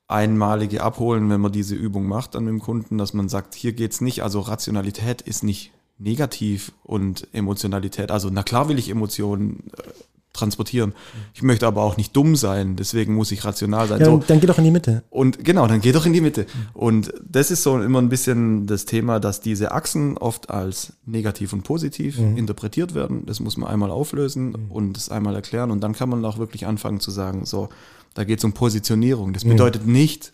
einmalige 0.07 0.83
Abholen, 0.83 1.29
wenn 1.29 1.41
man 1.41 1.51
diese 1.51 1.75
Übung 1.75 2.07
macht 2.07 2.35
dann 2.35 2.45
mit 2.45 2.51
dem 2.51 2.61
Kunden, 2.61 2.97
dass 2.97 3.13
man 3.13 3.29
sagt, 3.29 3.55
hier 3.55 3.73
geht's 3.73 3.99
nicht, 3.99 4.21
also 4.21 4.41
Rationalität 4.41 5.21
ist 5.23 5.43
nicht 5.43 5.71
negativ 5.97 6.71
und 6.83 7.27
Emotionalität, 7.33 8.11
also 8.11 8.29
na 8.31 8.43
klar 8.43 8.69
will 8.69 8.77
ich 8.77 8.89
Emotionen 8.89 9.71
äh, 9.75 9.91
transportieren. 10.37 10.93
Ich 11.33 11.41
möchte 11.41 11.67
aber 11.67 11.83
auch 11.83 11.97
nicht 11.97 12.15
dumm 12.15 12.35
sein, 12.35 12.75
deswegen 12.75 13.15
muss 13.15 13.31
ich 13.31 13.43
rational 13.43 13.87
sein. 13.87 13.99
Ja, 13.99 14.05
so. 14.05 14.23
dann 14.25 14.39
geh 14.39 14.47
doch 14.47 14.57
in 14.57 14.63
die 14.63 14.71
Mitte. 14.71 15.03
Und 15.09 15.43
genau, 15.43 15.67
dann 15.67 15.81
geh 15.81 15.91
doch 15.91 16.05
in 16.05 16.13
die 16.13 16.21
Mitte. 16.21 16.45
Und 16.73 17.13
das 17.27 17.51
ist 17.51 17.63
so 17.63 17.79
immer 17.81 17.99
ein 17.99 18.09
bisschen 18.09 18.67
das 18.67 18.85
Thema, 18.85 19.19
dass 19.19 19.41
diese 19.41 19.71
Achsen 19.71 20.17
oft 20.17 20.49
als 20.49 20.93
negativ 21.05 21.53
und 21.53 21.63
positiv 21.63 22.19
mhm. 22.19 22.37
interpretiert 22.37 22.95
werden. 22.95 23.25
Das 23.25 23.39
muss 23.39 23.57
man 23.57 23.69
einmal 23.69 23.91
auflösen 23.91 24.49
mhm. 24.49 24.71
und 24.71 24.93
das 24.93 25.09
einmal 25.09 25.35
erklären 25.35 25.71
und 25.71 25.81
dann 25.81 25.93
kann 25.93 26.09
man 26.09 26.23
auch 26.23 26.37
wirklich 26.37 26.65
anfangen 26.65 26.99
zu 26.99 27.11
sagen, 27.11 27.45
so, 27.45 27.69
da 28.13 28.23
geht 28.23 28.39
es 28.39 28.45
um 28.45 28.53
Positionierung. 28.53 29.33
Das 29.33 29.45
mhm. 29.45 29.49
bedeutet 29.49 29.85
nicht, 29.85 30.33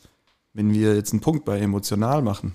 wenn 0.53 0.73
wir 0.73 0.95
jetzt 0.95 1.11
einen 1.11 1.21
Punkt 1.21 1.45
bei 1.45 1.59
emotional 1.59 2.21
machen, 2.21 2.53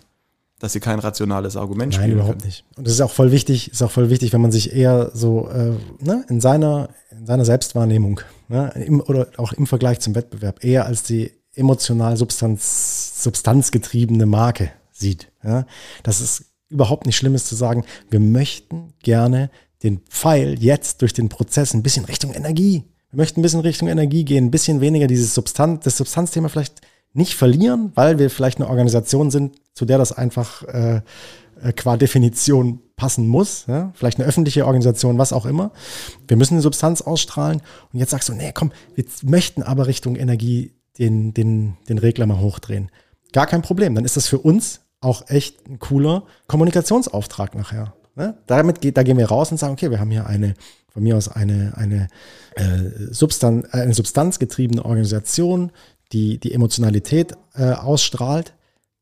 dass 0.59 0.73
sie 0.73 0.81
kein 0.81 0.99
rationales 0.99 1.57
Argument 1.57 1.93
Nein, 1.93 2.01
spielen 2.01 2.19
überhaupt 2.19 2.41
können. 2.41 2.47
nicht. 2.47 2.65
Und 2.77 2.87
das 2.87 2.95
ist 2.95 3.01
auch 3.01 3.11
voll 3.11 3.31
wichtig, 3.31 3.71
ist 3.71 3.83
auch 3.83 3.91
voll 3.91 4.11
wichtig, 4.11 4.33
wenn 4.33 4.41
man 4.41 4.53
sich 4.53 4.73
eher 4.73 5.11
so 5.15 5.49
äh, 5.49 5.73
ne, 6.05 6.25
in 6.29 6.41
seiner 6.41 6.89
in 7.11 7.27
seiner 7.27 7.45
Selbstwahrnehmung 7.45 8.21
ne, 8.49 8.73
im, 8.75 9.01
oder 9.01 9.29
auch 9.37 9.53
im 9.53 9.67
Vergleich 9.67 10.01
zum 10.01 10.15
Wettbewerb 10.15 10.65
eher 10.65 10.87
als 10.87 11.03
die 11.03 11.33
emotional 11.55 12.17
Substanz, 12.17 13.23
substanzgetriebene 13.23 14.27
Marke 14.27 14.71
sieht. 14.93 15.31
Ja. 15.45 15.67
Das 16.03 16.21
ist 16.21 16.45
überhaupt 16.69 17.07
nicht 17.07 17.17
schlimm 17.17 17.35
ist 17.35 17.47
zu 17.47 17.55
sagen, 17.55 17.85
wir 18.11 18.21
möchten 18.21 18.95
gerne 19.03 19.51
den 19.83 20.01
Pfeil 20.01 20.63
jetzt 20.63 21.03
durch 21.03 21.13
den 21.13 21.29
Prozess 21.29 21.73
ein 21.73 21.83
bisschen 21.83 22.05
Richtung 22.05 22.33
Energie. 22.33 22.85
Wir 23.11 23.17
möchten 23.17 23.41
ein 23.41 23.43
bisschen 23.43 23.61
Richtung 23.61 23.89
Energie 23.89 24.25
gehen, 24.25 24.47
ein 24.47 24.51
bisschen 24.51 24.81
weniger 24.81 25.07
dieses 25.07 25.35
Substanz, 25.35 25.85
das 25.85 25.97
Substanzthema 25.97 26.49
vielleicht 26.49 26.81
nicht 27.13 27.35
verlieren, 27.35 27.93
weil 27.95 28.19
wir 28.19 28.31
vielleicht 28.31 28.59
eine 28.59 28.69
Organisation 28.69 29.31
sind, 29.31 29.57
zu 29.75 29.85
der 29.85 29.99
das 29.99 30.13
einfach 30.13 30.63
äh, 30.65 31.01
äh, 31.63 31.73
qua 31.73 31.97
Definition 31.97 32.81
passen 32.97 33.27
muss. 33.27 33.65
Ja? 33.67 33.93
Vielleicht 33.95 34.19
eine 34.19 34.29
öffentliche 34.29 34.67
Organisation, 34.67 35.19
was 35.19 35.33
auch 35.33 35.47
immer. 35.47 35.73
Wir 36.27 36.37
müssen 36.37 36.55
eine 36.55 36.63
Substanz 36.63 37.01
ausstrahlen. 37.01 37.63
Und 37.93 37.99
jetzt 37.99 38.11
sagst 38.11 38.29
du, 38.29 38.35
nee, 38.35 38.53
komm, 38.53 38.73
wir 38.95 39.05
möchten 39.23 39.63
aber 39.63 39.87
Richtung 39.87 40.17
Energie 40.17 40.75
den, 40.99 41.33
den, 41.33 41.77
den 41.89 41.99
Regler 41.99 42.27
mal 42.27 42.41
hochdrehen. 42.41 42.91
Gar 43.33 43.47
kein 43.47 43.63
Problem. 43.63 43.95
Dann 43.95 44.05
ist 44.05 44.17
das 44.17 44.27
für 44.27 44.39
uns 44.39 44.81
auch 45.01 45.29
echt 45.29 45.69
ein 45.69 45.79
cooler 45.79 46.25
Kommunikationsauftrag 46.49 47.55
nachher. 47.55 47.95
Ne? 48.17 48.37
Damit 48.47 48.81
geht, 48.81 48.97
da 48.97 49.05
gehen 49.05 49.17
wir 49.17 49.29
raus 49.29 49.51
und 49.53 49.59
sagen, 49.59 49.75
okay, 49.75 49.91
wir 49.91 50.01
haben 50.01 50.11
hier 50.11 50.27
eine, 50.27 50.55
von 50.89 51.03
mir 51.05 51.17
aus 51.17 51.29
eine, 51.29 51.73
eine, 51.77 52.09
äh, 52.57 53.13
Substan 53.13 53.65
eine 53.71 53.95
substanzgetriebene 53.95 54.85
Organisation, 54.85 55.71
die 56.13 56.39
die 56.39 56.53
Emotionalität 56.53 57.35
äh, 57.55 57.73
ausstrahlt, 57.73 58.55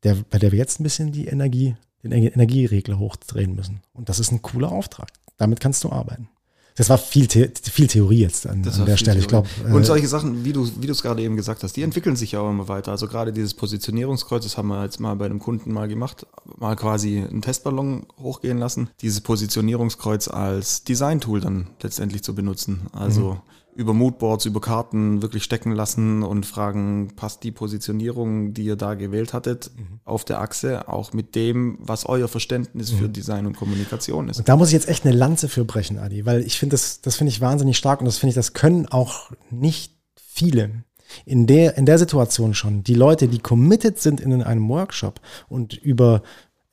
der, 0.02 0.16
bei 0.30 0.38
der 0.38 0.52
wir 0.52 0.58
jetzt 0.58 0.80
ein 0.80 0.84
bisschen 0.84 1.12
die 1.12 1.26
Energie, 1.26 1.76
den 2.02 2.12
Energieregler 2.12 2.98
hochdrehen 2.98 3.54
müssen. 3.54 3.82
Und 3.92 4.08
das 4.08 4.20
ist 4.20 4.32
ein 4.32 4.42
cooler 4.42 4.72
Auftrag. 4.72 5.08
Damit 5.36 5.60
kannst 5.60 5.84
du 5.84 5.90
arbeiten. 5.90 6.28
Das 6.76 6.90
war 6.90 6.98
viel, 6.98 7.28
The 7.30 7.50
viel 7.70 7.86
Theorie 7.86 8.20
jetzt 8.20 8.46
an, 8.46 8.62
an 8.62 8.84
der 8.84 8.98
Stelle. 8.98 9.18
Ich 9.18 9.28
glaube. 9.28 9.48
Und 9.64 9.80
äh, 9.80 9.84
solche 9.84 10.08
Sachen, 10.08 10.44
wie 10.44 10.52
du, 10.52 10.68
wie 10.78 10.86
du 10.86 10.92
es 10.92 11.02
gerade 11.02 11.22
eben 11.22 11.34
gesagt 11.34 11.62
hast, 11.62 11.74
die 11.74 11.82
entwickeln 11.82 12.16
sich 12.16 12.32
ja 12.32 12.40
auch 12.40 12.50
immer 12.50 12.68
weiter. 12.68 12.90
Also 12.90 13.08
gerade 13.08 13.32
dieses 13.32 13.54
Positionierungskreuz, 13.54 14.44
das 14.44 14.58
haben 14.58 14.68
wir 14.68 14.84
jetzt 14.84 15.00
mal 15.00 15.16
bei 15.16 15.24
einem 15.24 15.38
Kunden 15.38 15.72
mal 15.72 15.88
gemacht, 15.88 16.26
mal 16.58 16.76
quasi 16.76 17.18
einen 17.18 17.40
Testballon 17.40 18.04
hochgehen 18.20 18.58
lassen, 18.58 18.90
dieses 19.00 19.22
Positionierungskreuz 19.22 20.28
als 20.28 20.84
Design-Tool 20.84 21.40
dann 21.40 21.68
letztendlich 21.82 22.22
zu 22.22 22.34
benutzen. 22.34 22.88
Also 22.92 23.32
mhm 23.32 23.40
über 23.76 23.92
Moodboards, 23.92 24.46
über 24.46 24.60
Karten 24.60 25.22
wirklich 25.22 25.44
stecken 25.44 25.72
lassen 25.72 26.22
und 26.22 26.46
fragen, 26.46 27.12
passt 27.14 27.44
die 27.44 27.52
Positionierung, 27.52 28.54
die 28.54 28.64
ihr 28.64 28.76
da 28.76 28.94
gewählt 28.94 29.32
hattet, 29.32 29.70
mhm. 29.76 30.00
auf 30.04 30.24
der 30.24 30.40
Achse 30.40 30.88
auch 30.88 31.12
mit 31.12 31.34
dem, 31.34 31.78
was 31.80 32.06
euer 32.06 32.28
Verständnis 32.28 32.92
mhm. 32.92 32.96
für 32.96 33.08
Design 33.08 33.46
und 33.46 33.56
Kommunikation 33.56 34.28
ist. 34.28 34.38
Und 34.38 34.48
da 34.48 34.56
muss 34.56 34.68
ich 34.68 34.74
jetzt 34.74 34.88
echt 34.88 35.04
eine 35.04 35.14
Lanze 35.14 35.48
für 35.48 35.64
brechen, 35.64 35.98
Adi, 35.98 36.24
weil 36.26 36.40
ich 36.40 36.58
finde 36.58 36.74
das, 36.74 37.00
das 37.02 37.16
finde 37.16 37.30
ich 37.30 37.40
wahnsinnig 37.40 37.76
stark 37.76 38.00
und 38.00 38.06
das 38.06 38.18
finde 38.18 38.30
ich, 38.30 38.36
das 38.36 38.54
können 38.54 38.86
auch 38.86 39.30
nicht 39.50 39.92
viele. 40.16 40.84
In 41.24 41.46
der, 41.46 41.78
in 41.78 41.86
der 41.86 41.98
Situation 41.98 42.52
schon, 42.52 42.82
die 42.82 42.94
Leute, 42.94 43.28
die 43.28 43.38
committed 43.38 44.00
sind 44.00 44.20
in 44.20 44.42
einem 44.42 44.68
Workshop 44.68 45.20
und 45.48 45.74
über 45.74 46.22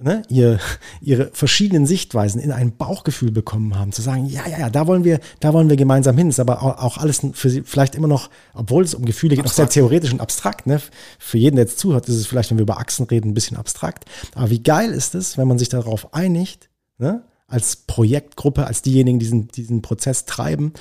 ne, 0.04 0.22
ihr, 0.28 0.60
ihre 1.01 1.32
verschiedenen 1.34 1.86
Sichtweisen 1.86 2.41
in 2.41 2.51
ein 2.51 2.76
Bauchgefühl 2.76 3.32
bekommen 3.32 3.78
haben, 3.78 3.93
zu 3.93 4.01
sagen, 4.01 4.26
ja, 4.26 4.47
ja, 4.47 4.60
ja, 4.60 4.70
da 4.70 4.86
wollen 4.86 5.04
wir, 5.04 5.20
da 5.39 5.54
wollen 5.54 5.70
wir 5.70 5.78
gemeinsam 5.78 6.18
hin. 6.18 6.30
Ist 6.30 6.39
aber 6.39 6.62
auch 6.62 6.97
alles 6.97 7.22
für 7.34 7.49
sie 7.49 7.62
vielleicht 7.62 7.95
immer 7.95 8.10
noch, 8.10 8.30
obwohl 8.54 8.84
es 8.84 8.93
um 8.93 9.06
Gefühle 9.06 9.36
geht, 9.36 9.45
noch 9.45 9.54
sehr 9.54 9.70
theoretisch 9.70 10.12
und 10.12 10.20
abstrakt. 10.20 10.68
Ne? 10.68 10.82
Für 11.18 11.38
jeden, 11.38 11.56
der 11.56 11.66
jetzt 11.66 11.80
zuhört, 11.80 12.10
ist 12.10 12.16
es 12.16 12.28
vielleicht, 12.28 12.51
wenn 12.51 12.58
wir 12.58 12.64
über 12.64 12.80
Achsen 12.80 13.06
reden, 13.06 13.32
ein 13.32 13.34
bisschen 13.34 13.58
abstrakt. 13.58 14.06
Aber 14.36 14.49
wie 14.49 14.62
geil 14.62 14.91
ist 14.91 15.16
es, 15.16 15.38
wenn 15.38 15.47
man 15.47 15.58
sich 15.58 15.70
darauf 15.70 16.14
einigt, 16.14 16.70
ne? 16.97 17.24
als 17.47 17.78
Projektgruppe, 17.78 18.68
als 18.68 18.82
diejenigen, 18.82 19.20
die 19.20 19.26
diesen, 19.26 19.47
diesen 19.47 19.82
Prozess 19.82 20.26
treiben 20.26 20.74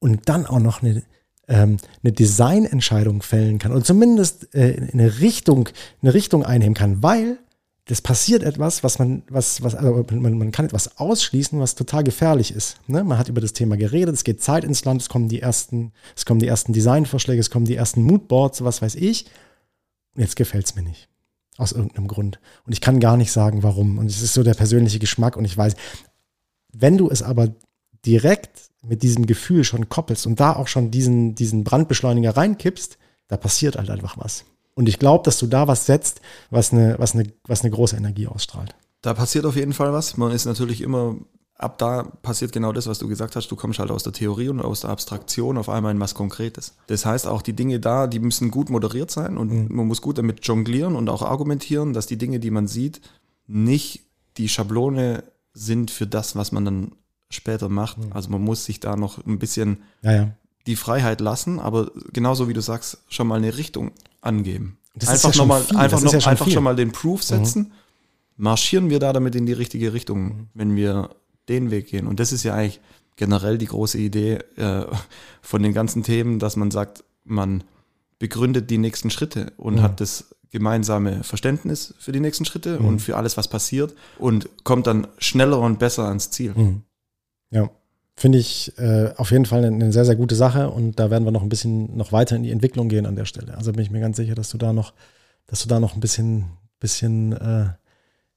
und 0.00 0.28
dann 0.28 0.46
auch 0.46 0.58
noch 0.58 0.82
eine 0.82 1.02
ähm, 1.48 1.78
eine 2.02 2.12
Designentscheidung 2.12 3.20
fällen 3.20 3.58
kann 3.58 3.72
oder 3.72 3.82
zumindest 3.82 4.54
äh, 4.54 4.88
eine 4.92 5.18
Richtung, 5.20 5.68
eine 6.00 6.14
Richtung 6.14 6.44
einnehmen 6.44 6.74
kann, 6.74 7.02
weil 7.02 7.38
das 7.86 8.00
passiert 8.00 8.44
etwas, 8.44 8.84
was 8.84 8.98
man, 8.98 9.24
was, 9.28 9.62
was, 9.62 9.74
also 9.74 10.04
man, 10.12 10.38
man 10.38 10.52
kann 10.52 10.66
etwas 10.66 10.98
ausschließen, 10.98 11.58
was 11.58 11.74
total 11.74 12.04
gefährlich 12.04 12.54
ist. 12.54 12.76
Ne? 12.86 13.02
Man 13.02 13.18
hat 13.18 13.28
über 13.28 13.40
das 13.40 13.54
Thema 13.54 13.76
geredet, 13.76 14.14
es 14.14 14.24
geht 14.24 14.40
Zeit 14.42 14.62
ins 14.62 14.84
Land, 14.84 15.02
es 15.02 15.08
kommen 15.08 15.28
die 15.28 15.40
ersten, 15.40 15.92
es 16.14 16.24
kommen 16.24 16.38
die 16.38 16.46
ersten 16.46 16.72
Designvorschläge, 16.72 17.40
es 17.40 17.50
kommen 17.50 17.64
die 17.64 17.74
ersten 17.74 18.02
Moodboards, 18.02 18.62
was 18.62 18.82
weiß 18.82 18.94
ich. 18.94 19.26
Und 20.14 20.22
jetzt 20.22 20.36
gefällt 20.36 20.66
es 20.66 20.76
mir 20.76 20.82
nicht. 20.82 21.08
Aus 21.58 21.72
irgendeinem 21.72 22.06
Grund. 22.06 22.38
Und 22.64 22.72
ich 22.72 22.80
kann 22.80 23.00
gar 23.00 23.16
nicht 23.16 23.32
sagen, 23.32 23.62
warum. 23.62 23.98
Und 23.98 24.06
es 24.06 24.22
ist 24.22 24.34
so 24.34 24.42
der 24.42 24.54
persönliche 24.54 24.98
Geschmack 25.00 25.36
und 25.36 25.44
ich 25.44 25.56
weiß, 25.56 25.74
wenn 26.72 26.96
du 26.96 27.10
es 27.10 27.22
aber 27.22 27.48
direkt 28.06 28.70
mit 28.82 29.02
diesem 29.02 29.26
Gefühl 29.26 29.64
schon 29.64 29.88
koppelst 29.88 30.26
und 30.26 30.38
da 30.40 30.54
auch 30.54 30.68
schon 30.68 30.90
diesen, 30.90 31.34
diesen 31.34 31.64
Brandbeschleuniger 31.64 32.36
reinkippst, 32.36 32.96
da 33.28 33.36
passiert 33.36 33.76
halt 33.76 33.90
einfach 33.90 34.16
was. 34.18 34.44
Und 34.74 34.88
ich 34.88 34.98
glaube, 34.98 35.24
dass 35.24 35.38
du 35.38 35.46
da 35.46 35.68
was 35.68 35.86
setzt, 35.86 36.20
was 36.50 36.72
eine, 36.72 36.96
was, 36.98 37.14
eine, 37.14 37.24
was 37.44 37.62
eine 37.62 37.70
große 37.70 37.96
Energie 37.96 38.26
ausstrahlt. 38.26 38.74
Da 39.02 39.14
passiert 39.14 39.44
auf 39.44 39.56
jeden 39.56 39.72
Fall 39.72 39.92
was. 39.92 40.16
Man 40.16 40.32
ist 40.32 40.46
natürlich 40.46 40.80
immer, 40.80 41.16
ab 41.56 41.78
da 41.78 42.04
passiert 42.22 42.52
genau 42.52 42.72
das, 42.72 42.86
was 42.86 42.98
du 42.98 43.08
gesagt 43.08 43.36
hast. 43.36 43.48
Du 43.48 43.56
kommst 43.56 43.78
halt 43.78 43.90
aus 43.90 44.02
der 44.02 44.12
Theorie 44.12 44.48
und 44.48 44.60
aus 44.60 44.82
der 44.82 44.90
Abstraktion 44.90 45.58
auf 45.58 45.68
einmal 45.68 45.92
in 45.92 46.00
was 46.00 46.14
Konkretes. 46.14 46.74
Das 46.86 47.04
heißt, 47.04 47.26
auch 47.26 47.42
die 47.42 47.52
Dinge 47.52 47.80
da, 47.80 48.06
die 48.06 48.20
müssen 48.20 48.50
gut 48.50 48.70
moderiert 48.70 49.10
sein 49.10 49.36
und 49.36 49.50
mhm. 49.50 49.76
man 49.76 49.86
muss 49.86 50.00
gut 50.00 50.18
damit 50.18 50.46
jonglieren 50.46 50.96
und 50.96 51.08
auch 51.10 51.22
argumentieren, 51.22 51.92
dass 51.92 52.06
die 52.06 52.18
Dinge, 52.18 52.40
die 52.40 52.50
man 52.50 52.68
sieht, 52.68 53.00
nicht 53.46 54.06
die 54.38 54.48
Schablone 54.48 55.24
sind 55.52 55.90
für 55.90 56.06
das, 56.06 56.36
was 56.36 56.52
man 56.52 56.64
dann 56.64 56.92
später 57.28 57.68
macht. 57.68 57.98
Mhm. 57.98 58.12
Also 58.12 58.30
man 58.30 58.40
muss 58.40 58.64
sich 58.64 58.80
da 58.80 58.96
noch 58.96 59.24
ein 59.26 59.38
bisschen 59.38 59.82
ja, 60.02 60.12
ja. 60.12 60.28
die 60.66 60.76
Freiheit 60.76 61.20
lassen, 61.20 61.58
aber 61.58 61.90
genauso 62.12 62.48
wie 62.48 62.54
du 62.54 62.60
sagst, 62.60 62.98
schon 63.08 63.26
mal 63.26 63.36
eine 63.36 63.56
Richtung 63.56 63.92
angeben. 64.22 64.78
Das 64.94 65.08
einfach 65.08 65.34
ja 65.34 65.38
nochmal, 65.38 65.62
einfach, 65.76 66.00
noch, 66.00 66.12
ja 66.12 66.20
schon, 66.20 66.30
einfach 66.30 66.50
schon 66.50 66.64
mal 66.64 66.76
den 66.76 66.92
Proof 66.92 67.20
mhm. 67.20 67.24
setzen. 67.24 67.60
Mhm. 67.62 67.72
Marschieren 68.36 68.90
wir 68.90 68.98
da 68.98 69.12
damit 69.12 69.34
in 69.34 69.46
die 69.46 69.52
richtige 69.52 69.92
Richtung, 69.92 70.48
wenn 70.54 70.74
wir 70.74 71.10
den 71.48 71.70
Weg 71.70 71.88
gehen. 71.88 72.06
Und 72.06 72.20
das 72.20 72.32
ist 72.32 72.42
ja 72.42 72.54
eigentlich 72.54 72.80
generell 73.16 73.58
die 73.58 73.66
große 73.66 73.98
Idee 73.98 74.38
äh, 74.56 74.86
von 75.42 75.62
den 75.62 75.74
ganzen 75.74 76.02
Themen, 76.02 76.38
dass 76.38 76.56
man 76.56 76.70
sagt, 76.70 77.04
man 77.24 77.64
begründet 78.18 78.70
die 78.70 78.78
nächsten 78.78 79.10
Schritte 79.10 79.52
und 79.56 79.76
mhm. 79.76 79.82
hat 79.82 80.00
das 80.00 80.34
gemeinsame 80.50 81.24
Verständnis 81.24 81.94
für 81.98 82.12
die 82.12 82.20
nächsten 82.20 82.44
Schritte 82.44 82.78
mhm. 82.78 82.86
und 82.86 82.98
für 83.00 83.16
alles, 83.16 83.36
was 83.36 83.48
passiert 83.48 83.94
und 84.18 84.48
kommt 84.64 84.86
dann 84.86 85.08
schneller 85.18 85.58
und 85.58 85.78
besser 85.78 86.06
ans 86.06 86.30
Ziel. 86.30 86.52
Mhm. 86.54 86.82
Ja. 87.50 87.70
Finde 88.22 88.38
ich 88.38 88.72
äh, 88.78 89.10
auf 89.16 89.32
jeden 89.32 89.46
Fall 89.46 89.64
eine, 89.64 89.90
sehr, 89.90 90.04
sehr 90.04 90.14
gute 90.14 90.36
Sache 90.36 90.70
und 90.70 91.00
da 91.00 91.10
werden 91.10 91.24
wir 91.24 91.32
noch 91.32 91.42
ein 91.42 91.48
bisschen 91.48 91.96
noch 91.96 92.12
weiter 92.12 92.36
in 92.36 92.44
die 92.44 92.52
Entwicklung 92.52 92.88
gehen 92.88 93.04
an 93.04 93.16
der 93.16 93.24
Stelle. 93.24 93.56
Also 93.56 93.72
bin 93.72 93.82
ich 93.82 93.90
mir 93.90 93.98
ganz 93.98 94.16
sicher, 94.16 94.36
dass 94.36 94.48
du 94.48 94.58
da 94.58 94.72
noch, 94.72 94.92
dass 95.48 95.60
du 95.60 95.68
da 95.68 95.80
noch 95.80 95.94
ein 95.94 96.00
bisschen, 96.00 96.44
bisschen, 96.78 97.32
äh, 97.32 97.70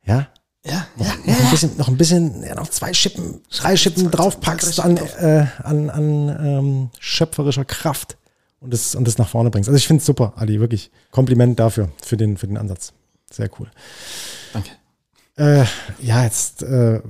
ja, 0.02 0.28
ja, 0.66 0.88
noch, 0.96 1.06
ja, 1.06 1.14
noch 1.18 1.28
ja. 1.28 1.36
ein 1.36 1.52
bisschen, 1.52 1.78
noch 1.78 1.88
ein 1.88 1.98
bisschen, 1.98 2.42
ja, 2.42 2.56
noch 2.56 2.68
zwei 2.70 2.96
Schippen, 2.96 3.42
drei 3.52 3.78
Schippen 3.78 4.10
draufpackst 4.10 4.80
an, 4.80 4.98
äh, 4.98 5.46
an, 5.62 5.92
an 5.92 6.30
ähm, 6.30 6.90
schöpferischer 6.98 7.66
Kraft 7.66 8.18
und 8.62 8.74
das, 8.74 8.96
und 8.96 9.08
das 9.08 9.20
nach 9.20 9.30
vorne 9.30 9.52
bringst. 9.52 9.70
Also 9.70 9.78
ich 9.78 9.86
finde 9.86 10.00
es 10.00 10.08
super, 10.08 10.34
Ali, 10.36 10.60
wirklich. 10.60 10.90
Kompliment 11.12 11.60
dafür, 11.60 11.90
für 12.02 12.18
den, 12.18 12.38
für 12.38 12.48
den 12.48 12.58
Ansatz. 12.58 12.92
Sehr 13.32 13.52
cool. 13.60 13.70
Danke. 14.52 14.72
Äh, 15.38 15.66
ja, 16.02 16.24
jetzt 16.24 16.64
äh, 16.64 17.02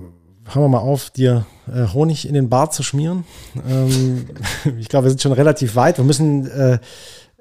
hören 0.45 0.63
wir 0.63 0.69
mal 0.69 0.79
auf, 0.79 1.09
dir 1.09 1.45
äh, 1.67 1.87
Honig 1.93 2.27
in 2.27 2.33
den 2.33 2.49
Bart 2.49 2.73
zu 2.73 2.83
schmieren. 2.83 3.25
Ähm, 3.67 4.27
ich 4.77 4.89
glaube, 4.89 5.05
wir 5.05 5.09
sind 5.09 5.21
schon 5.21 5.31
relativ 5.31 5.75
weit. 5.75 5.97
Wir 5.97 6.05
müssen 6.05 6.49
äh, 6.49 6.79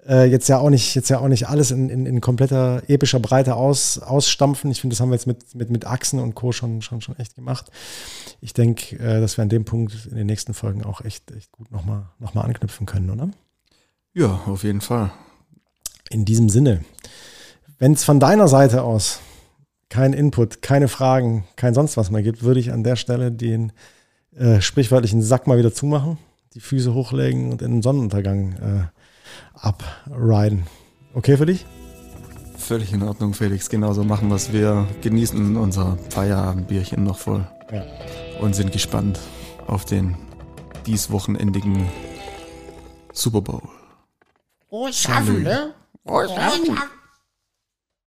äh, 0.06 0.24
jetzt 0.24 0.48
ja 0.48 0.58
auch 0.58 0.70
nicht, 0.70 0.94
jetzt 0.94 1.08
ja 1.08 1.18
auch 1.18 1.28
nicht 1.28 1.48
alles 1.48 1.70
in, 1.70 1.88
in, 1.88 2.06
in 2.06 2.20
kompletter 2.20 2.82
epischer 2.88 3.20
Breite 3.20 3.56
aus, 3.56 3.98
ausstampfen. 3.98 4.70
Ich 4.70 4.80
finde, 4.80 4.94
das 4.94 5.00
haben 5.00 5.10
wir 5.10 5.14
jetzt 5.14 5.26
mit, 5.26 5.54
mit, 5.54 5.70
mit 5.70 5.86
Achsen 5.86 6.18
und 6.18 6.34
Co. 6.34 6.52
schon, 6.52 6.82
schon, 6.82 7.00
schon 7.00 7.18
echt 7.18 7.34
gemacht. 7.34 7.70
Ich 8.40 8.52
denke, 8.52 8.96
äh, 8.96 9.20
dass 9.20 9.36
wir 9.36 9.42
an 9.42 9.48
dem 9.48 9.64
Punkt 9.64 10.06
in 10.10 10.16
den 10.16 10.26
nächsten 10.26 10.54
Folgen 10.54 10.84
auch 10.84 11.00
echt, 11.02 11.30
echt 11.32 11.52
gut 11.52 11.70
nochmal 11.70 12.06
noch 12.18 12.34
mal 12.34 12.42
anknüpfen 12.42 12.86
können, 12.86 13.10
oder? 13.10 13.30
Ja, 14.12 14.40
auf 14.46 14.62
jeden 14.62 14.80
Fall. 14.80 15.10
In 16.10 16.24
diesem 16.24 16.48
Sinne, 16.48 16.84
wenn 17.78 17.92
es 17.92 18.04
von 18.04 18.20
deiner 18.20 18.48
Seite 18.48 18.82
aus 18.82 19.20
kein 19.88 20.12
Input, 20.12 20.62
keine 20.62 20.88
Fragen, 20.88 21.44
kein 21.56 21.74
sonst 21.74 21.96
was 21.96 22.10
mehr 22.10 22.22
gibt, 22.22 22.42
würde 22.42 22.60
ich 22.60 22.72
an 22.72 22.84
der 22.84 22.96
Stelle 22.96 23.30
den 23.32 23.72
äh, 24.36 24.60
sprichwörtlichen 24.60 25.22
Sack 25.22 25.46
mal 25.46 25.58
wieder 25.58 25.72
zumachen, 25.72 26.18
die 26.54 26.60
Füße 26.60 26.94
hochlegen 26.94 27.52
und 27.52 27.62
in 27.62 27.72
den 27.72 27.82
Sonnenuntergang 27.82 28.52
äh, 28.54 29.58
abriden. 29.58 30.66
Okay 31.14 31.36
für 31.36 31.46
dich? 31.46 31.66
Völlig 32.56 32.92
in 32.92 33.02
Ordnung, 33.02 33.34
Felix. 33.34 33.68
Genauso 33.68 34.04
machen 34.04 34.28
wir 34.28 34.36
es. 34.36 34.52
Wir 34.52 34.88
genießen 35.02 35.56
unser 35.56 35.98
Feierabendbierchen 36.10 37.04
noch 37.04 37.18
voll. 37.18 37.46
Ja. 37.70 37.84
Und 38.40 38.54
sind 38.54 38.72
gespannt 38.72 39.20
auf 39.66 39.84
den 39.84 40.16
dieswochenendigen 40.86 41.88
Super 43.12 43.42
Bowl. 43.42 43.62
Oh, 44.70 44.88
schaffen, 44.90 45.42
ne? 45.42 45.74
Oh, 46.04 46.26
schaffen. 46.26 46.78